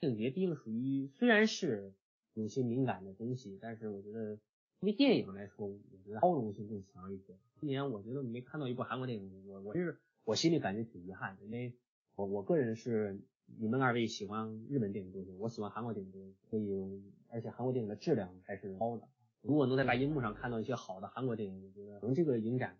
[0.00, 1.92] 电影节毕竟属于虽然是。
[2.38, 4.32] 有些敏感的东西，但是我觉得，
[4.80, 7.36] 因为电影来说，我觉得包容性更强一些。
[7.60, 11.72] 今年我觉得没看到一部韩国电影，我我是我心里感觉挺遗憾的，因为
[12.14, 13.20] 我我个人是
[13.58, 19.08] 你们二位喜欢日本电影多，我喜欢韩国电影多，所以而且韩国电影的质量还是高的。
[19.42, 22.76] 如果能在大荧幕上看到一些好的韩国电影，我觉得可能这个影展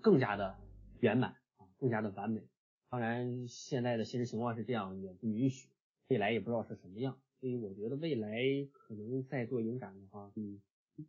[0.00, 0.56] 更加的
[0.98, 2.42] 圆满啊，更加的完美。
[2.88, 5.68] 当然，现在的现实情况是这样，也不允许，
[6.08, 7.18] 未来也不知道是什么样。
[7.40, 8.38] 所以我觉得未来
[8.72, 10.60] 可能在做影展的话，嗯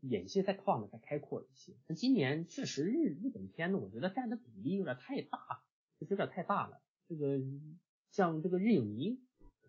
[0.01, 1.71] 眼界再放的再开阔一些。
[1.87, 5.63] 那今年确实日日本片呢，我觉得占的比例有点太大，
[5.97, 6.81] 就有点太大了。
[7.07, 7.39] 这个
[8.11, 9.17] 像这个日影迷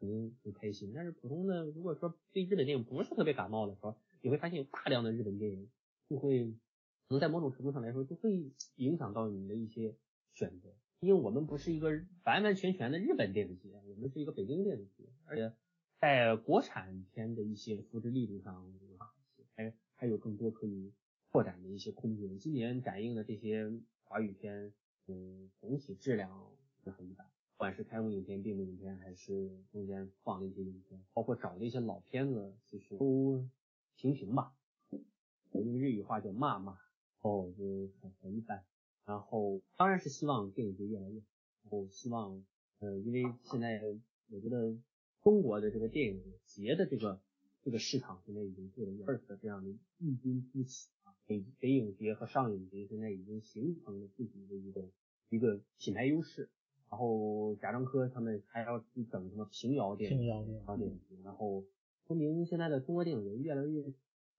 [0.01, 5.70] 肯定很开心，但是普通的如果说对日本电影不是特别感冒的时候，你会发现有大量的日本电影
[6.09, 6.51] 就会
[7.06, 9.94] 可能在某种程度上来说就会影响到你的一些
[10.35, 10.74] 选择。
[10.98, 11.90] 因为我们不是一个
[12.24, 15.52] 完完全全的日本电影节，我们是一个北京电影节，而且。
[16.01, 18.73] 在国产片的一些扶持力度上，
[19.57, 20.93] 还还有更多可以
[21.33, 22.39] 扩展的一些空间。
[22.39, 23.69] 今年展映的这些
[24.05, 24.73] 华语片，
[25.09, 26.53] 嗯，总体质量
[26.85, 33.45] 是很一般，不管是开幕影片、闭幕影片，还是中间放的一些影片，包括找的一些老片子，其实都
[33.97, 34.55] 平平吧。
[35.51, 36.79] 用日语话叫骂骂，
[37.23, 38.65] 哦，就很很一般。
[39.05, 41.27] 然后当然是希望电影节越来越好，
[41.65, 42.45] 然后希望，
[42.79, 43.83] 呃，因为现在
[44.31, 44.79] 我觉得。
[45.29, 47.21] 中国的这个电影节的这个
[47.63, 54.89] 这个市场现在已经做了一二次这样的异军突起啊，北北影节和上影节现在已经形成了自己的一个
[55.29, 56.49] 一个品牌优势。
[56.89, 61.63] 然后贾樟柯他们还要去整什么平遥电影节，然后
[62.07, 63.85] 说明现在的中国电影人越来越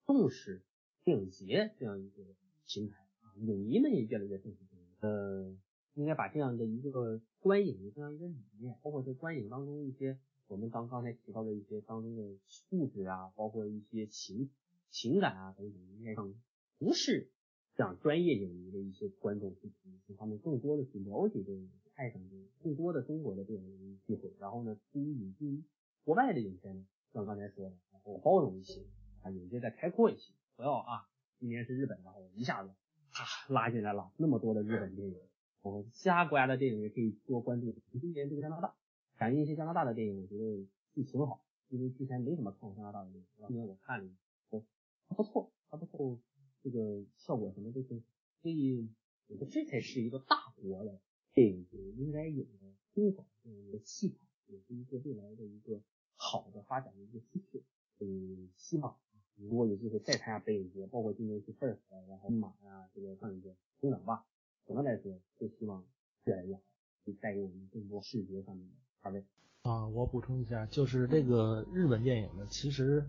[0.08, 0.64] 重视
[1.04, 2.24] 电影节这样一个
[2.66, 5.56] 平台啊，影迷们也越来越重视电影，呃，
[5.94, 10.18] 应该把这样的一个观影的这样一个理念，包括在观影当中一些。
[10.50, 14.50] 我们刚刚才提到的一些当中的素质啊，包括一些情
[14.90, 16.34] 情感啊等等，应该让
[16.80, 17.30] 不是
[17.76, 24.34] 讲专业领域的一些观众去听，他们更多的去了解电影，爱上电影，更多的中国的电影机会。
[24.40, 25.64] 然后呢，对于引进
[26.04, 28.82] 国外的影片，像刚才说的，然后包容一些
[29.22, 31.08] 啊，眼界再开阔一些，不要啊，
[31.38, 32.72] 今年是日本，然后一下子
[33.12, 35.14] 啪拉进来了那么多的日本电影，
[35.62, 37.76] 然后其他国家的电影也可以多关注。
[38.02, 38.74] 今年这个加拿大。
[39.20, 40.66] 感映一些加拿大的电影，我觉得
[40.96, 44.10] 是挺好，因为之前没怎么看过加拿大的电影，今年我看了，
[44.52, 44.64] 哦，
[45.10, 46.18] 还不错，还不错，
[46.64, 48.06] 这个效果什么都挺好，
[48.42, 48.90] 所以
[49.28, 51.02] 我觉得这才是一个大国的
[51.34, 51.68] 电影
[51.98, 55.82] 应该有的中法这样一个气场，也是一个未来的一个
[56.16, 57.62] 好的发展的一个趋势。
[58.00, 58.98] 嗯，希望
[59.36, 64.26] 如果有机会再参加北影节，包括今年去 First，然后马呀，这个上一个等等吧，
[64.66, 65.86] 总的来说，就希望
[66.24, 66.62] 越来越好，
[67.04, 68.76] 可以带给我们更多视觉上面的。
[69.02, 69.24] 好的，
[69.64, 73.06] 啊，我补充一下，就是这个日本电影呢，其实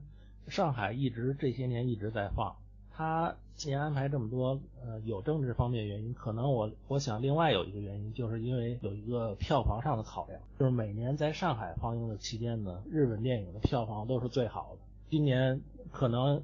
[0.47, 2.55] 上海一直这些年一直在放。
[2.93, 14.83] 他今年安排这么多，呃，有政治方面原因，可能我我想另外有一个原因，就是因为有一个票房上的考量，就是每年在上海放映的期间呢，日本电影的票房都是最好的。
[15.09, 15.61] 今年
[15.91, 16.41] 可能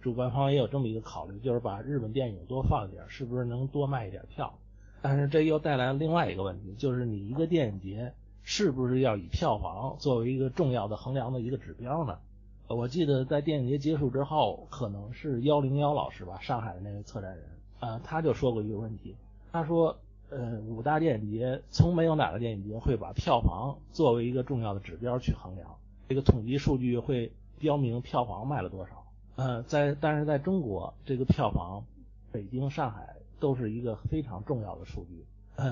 [0.00, 4.58] 主办方也有这么一个考虑，就是把日本电影多放一点，是不是能多卖一点票？
[5.00, 8.12] 但是这又带来了另外一个问题，就是你一个电影节。
[8.42, 12.18] 是不是要以票房作为一个重要的衡量的一个指标呢？
[12.66, 17.44] 我记得在电影节结束之后，可能是幺零幺老师吧，上海的那位策展人，
[17.80, 19.16] 呃，他就说过一个问题，
[19.50, 19.96] 他说，
[20.28, 25.76] 呃，五大电影节从没有哪个电影节会把票房作为一个重要的指标去衡量，
[26.08, 29.04] 这个统计数据会标明票房卖了多少，
[29.34, 31.84] 呃，在但是在中国，这个票房，
[32.30, 35.24] 北京、上海都是一个非常重要的数据。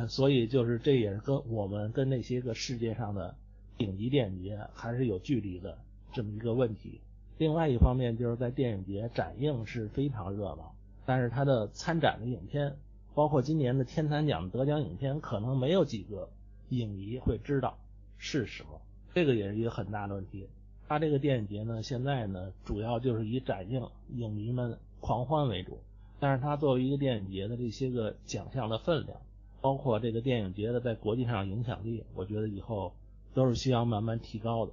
[0.08, 3.34] 所以就是这也是跟我们跟那些个世界上的
[3.76, 5.78] 顶级电影节还是有距离的
[6.12, 7.00] 这么一个问题。
[7.38, 10.74] 另外一方面就是在电影节展映是非常热闹，
[11.06, 12.76] 但是它的参展的影片，
[13.14, 16.28] 包括今年的天坛奖得奖影片，可能没有几个
[16.70, 17.78] 影迷会知道
[18.16, 18.80] 是什么，
[19.14, 20.48] 这个也是一个很大的问题。
[20.88, 25.78] 它这个电影节呢，现在呢主要就是以展映影迷们狂欢为主，
[26.18, 29.20] 但是它作为一个电影节的这些个奖项的分量，
[29.60, 32.92] 包括这个电影节的在国际上影响力，我觉得以后
[33.34, 34.72] 都是需要慢慢提高的。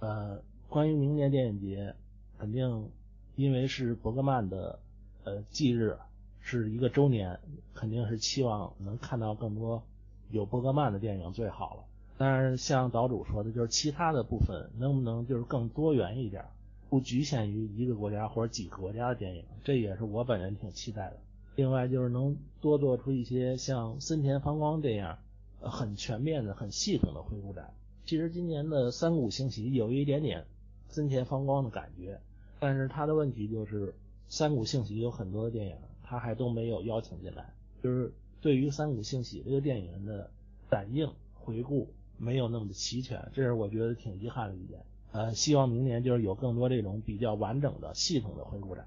[0.00, 1.94] 呃，关于明年电影节，
[2.38, 2.88] 肯定
[3.36, 4.78] 因为是伯格曼的
[5.24, 5.96] 呃忌日，
[6.40, 7.38] 是一个周年，
[7.74, 9.82] 肯定是期望能看到更多
[10.30, 11.84] 有伯格曼的电影最好了。
[12.16, 16.44] 但是像岛主说的，就是其他的部分能不能就是更多元一点，
[16.90, 21.16] 不局限于一个国家或者几个国家的电影，这也是我本人挺期待的。
[21.56, 25.18] 另外就是能多做出一些像森田芳光这样
[25.60, 27.72] 很全面的、很系统的回顾展。
[28.04, 30.44] 其实今年的三谷兴喜有一点点
[30.88, 32.20] 森田芳光的感觉，
[32.60, 33.94] 但是他的问题就是
[34.28, 37.52] 三谷兴喜有很多的电影他还都没有邀请进来，
[37.82, 40.30] 就是对于三谷兴喜这个电影人的
[40.70, 41.88] 展映回顾。
[42.16, 44.80] 没有那么的齐全，这是我觉得挺遗憾的一点。
[45.10, 48.86] 呃，希望明年就是有更多这种比较完整的、系统的回顾展。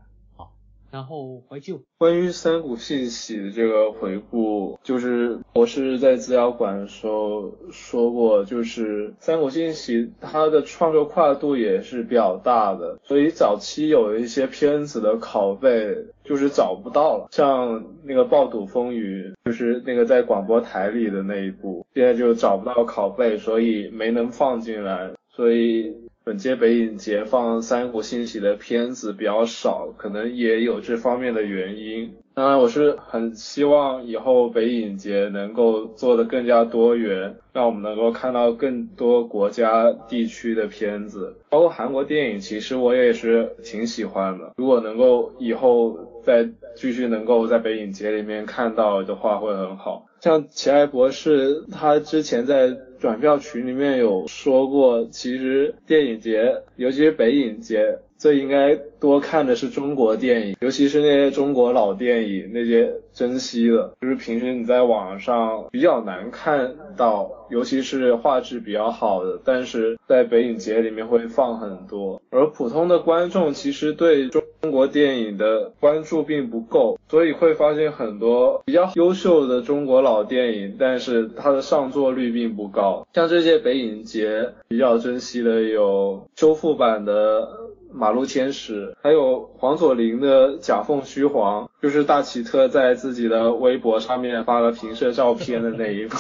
[0.89, 15.93] 然后怀旧，关于三股信喜的这个回顾，就是我是在资料馆的时候说过，就是三股信喜它的创作跨度也是比较大的，所以早期有一些片子的拷贝
[16.23, 25.93] 就是找不到了，像那个《暴赌风云》，就是那个在广播台里的那一部，现在就找不到拷贝，所以没能放进来，所以。
[26.27, 32.15] 本届北影节放三国兴起的片子比较少，可能也有这方面的原因。
[32.33, 44.51] 当然，我是很希望以后北影节能够做得更加多元，让我们能够看到更多国家地区的片子，包括韩国电影，其实我也是挺喜欢的。
[44.57, 50.05] 如果能够以后再继续能够在北影节里面看到的话，会很好。
[50.19, 57.99] 像奇爱博士，他之前在转票群里面有说过，其实电影节，尤其是北影节。
[58.17, 72.19] 最应该多看的是中国电影，尤其是那些中国老电影，那些珍惜的，就是平时你在网上比较难看到，尤其是画质比较好的，但是在北影节里面会放很多。
[72.31, 83.07] 而普通的观众其实对中中国电影的关注并不够，所以会发现很多比较优秀的中国老电影，但是它的上座率并不高。
[83.13, 87.47] 像这些北影节比较珍惜的有修复版的。
[87.89, 96.17] 马路天使，还有黄佐临的《假凤虚凰》，就是大奇特在自己的微博上面发了评摄照片的那一部。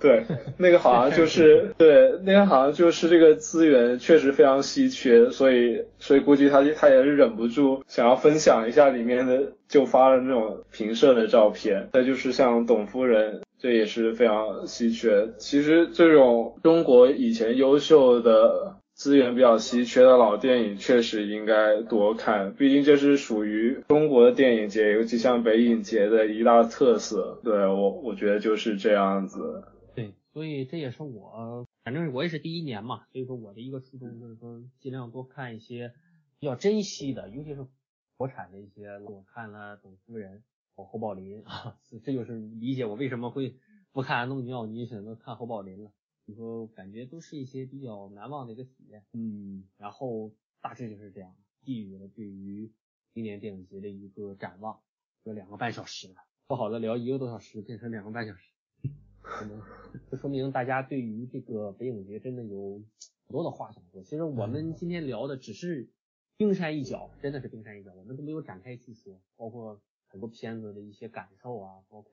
[0.00, 0.24] 对，
[0.56, 11.88] 那个好像就是对，那个好像就是这个资源确实非常稀缺，所以所以估计他他也是忍不住想要分享一下里面的，就发了那种评摄的照片。
[11.92, 15.28] 再就是像董夫人，这也是非常稀缺。
[15.38, 18.76] 其实这种中国以前优秀的。
[18.92, 27.38] 资源比较稀缺的老电影确实应该多看，毕竟这是属于中国的电影节，尤其像北影节的一大特色。
[27.42, 29.62] 对我，我觉得就是这样子。
[30.32, 35.92] 对，所以这也是我，反正我也是第一年嘛，所以说我的一个初衷就是说尽量多看一些
[36.38, 37.66] 比较珍惜的，尤其是
[38.16, 38.98] 国产的一些。
[39.00, 40.38] 我看了《董夫人》
[40.74, 43.56] 和侯宝林 啊，这就是理解我为什么会
[43.92, 45.92] 不看《安东尼奥尼》，选择看侯宝林了。
[46.26, 52.70] 你说感觉都是一些比较难忘的一个体验，嗯，然后大致就是这样，寄予了对于
[53.12, 54.80] 今年电影节的一个展望，
[55.24, 56.14] 有两个半小时了，
[56.46, 58.49] 不好的聊一个多小时变成两个半小时，
[59.22, 59.60] 可能
[60.10, 62.82] 这说明大家对于这个北影节真的有
[63.26, 64.02] 很多的话想说。
[64.02, 65.88] 其实我们今天聊的只是
[66.36, 72.10] 冰山一角，真的是冰山一角，我们都没有展开去说，包括很多片子的一些感受啊，包括。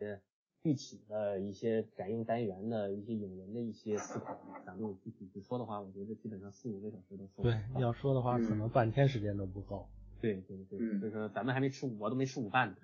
[0.63, 7.43] 具体的一些展映单元的一些影人的一些思考，咱们具体去说的话，我觉得基本上四五个小时都说。
[7.43, 9.87] 对，要说的话可能半天时间都不够。
[10.19, 12.75] 对对对，所以说咱们还没吃，我都没吃午饭呢。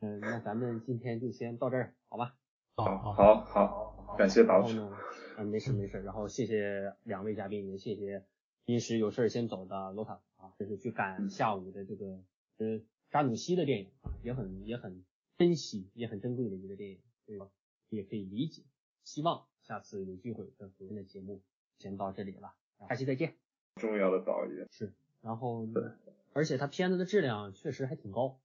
[0.00, 2.34] 嗯，那咱们今天就先到这儿，好吧？
[2.78, 4.80] 好，好，好，感谢导师。
[5.36, 8.24] 嗯，没事没事，然后谢谢两位嘉宾，也谢谢
[8.66, 12.22] 临时有事先走的罗塔啊，这是去赶下午的这个
[12.58, 12.80] 呃
[13.10, 15.04] 扎努西的电影啊，也很也很
[15.38, 17.00] 珍惜，也很珍贵的一个电影。
[17.26, 17.36] 对，
[17.88, 18.62] 也可以理解。
[19.02, 21.42] 希望下次有机会再回来的节目，
[21.78, 22.54] 先到这里了，
[22.88, 23.34] 下期再见。
[23.74, 25.82] 重要的导演是，然后对，
[26.32, 28.38] 而且他片子的质量确实还挺高，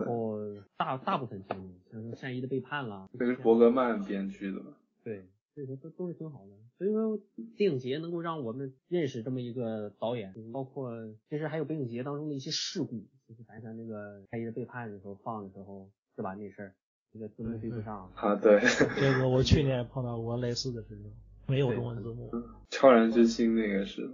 [0.00, 0.38] 然后
[0.76, 4.60] 大大部分情节，像《善意的背叛》啦，这个是伯格曼编剧的。
[5.02, 5.24] 对，
[5.54, 6.52] 所以说都都是挺好的。
[6.78, 7.18] 所以说
[7.56, 10.90] 电影节能够让我们认识这么一个导演，包括
[11.30, 16.34] 其实还有北影节当中的一些事故，就是咱像那个《开业背叛》的时候放的时候，是吧？
[16.34, 16.74] 那事儿，
[17.12, 18.60] 那个字幕对不上啊，对，
[19.00, 21.10] 这个我去年碰到过类似的事情，
[21.46, 22.30] 没有中文字幕。
[22.68, 24.10] 悄然之心那个是。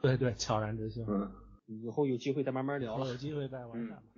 [0.00, 1.04] 对对，悄然之心。
[1.08, 1.30] 嗯。
[1.66, 3.08] 以后有机会再慢慢聊了。
[3.08, 3.72] 有机会再玩。
[3.74, 4.15] 嗯嗯。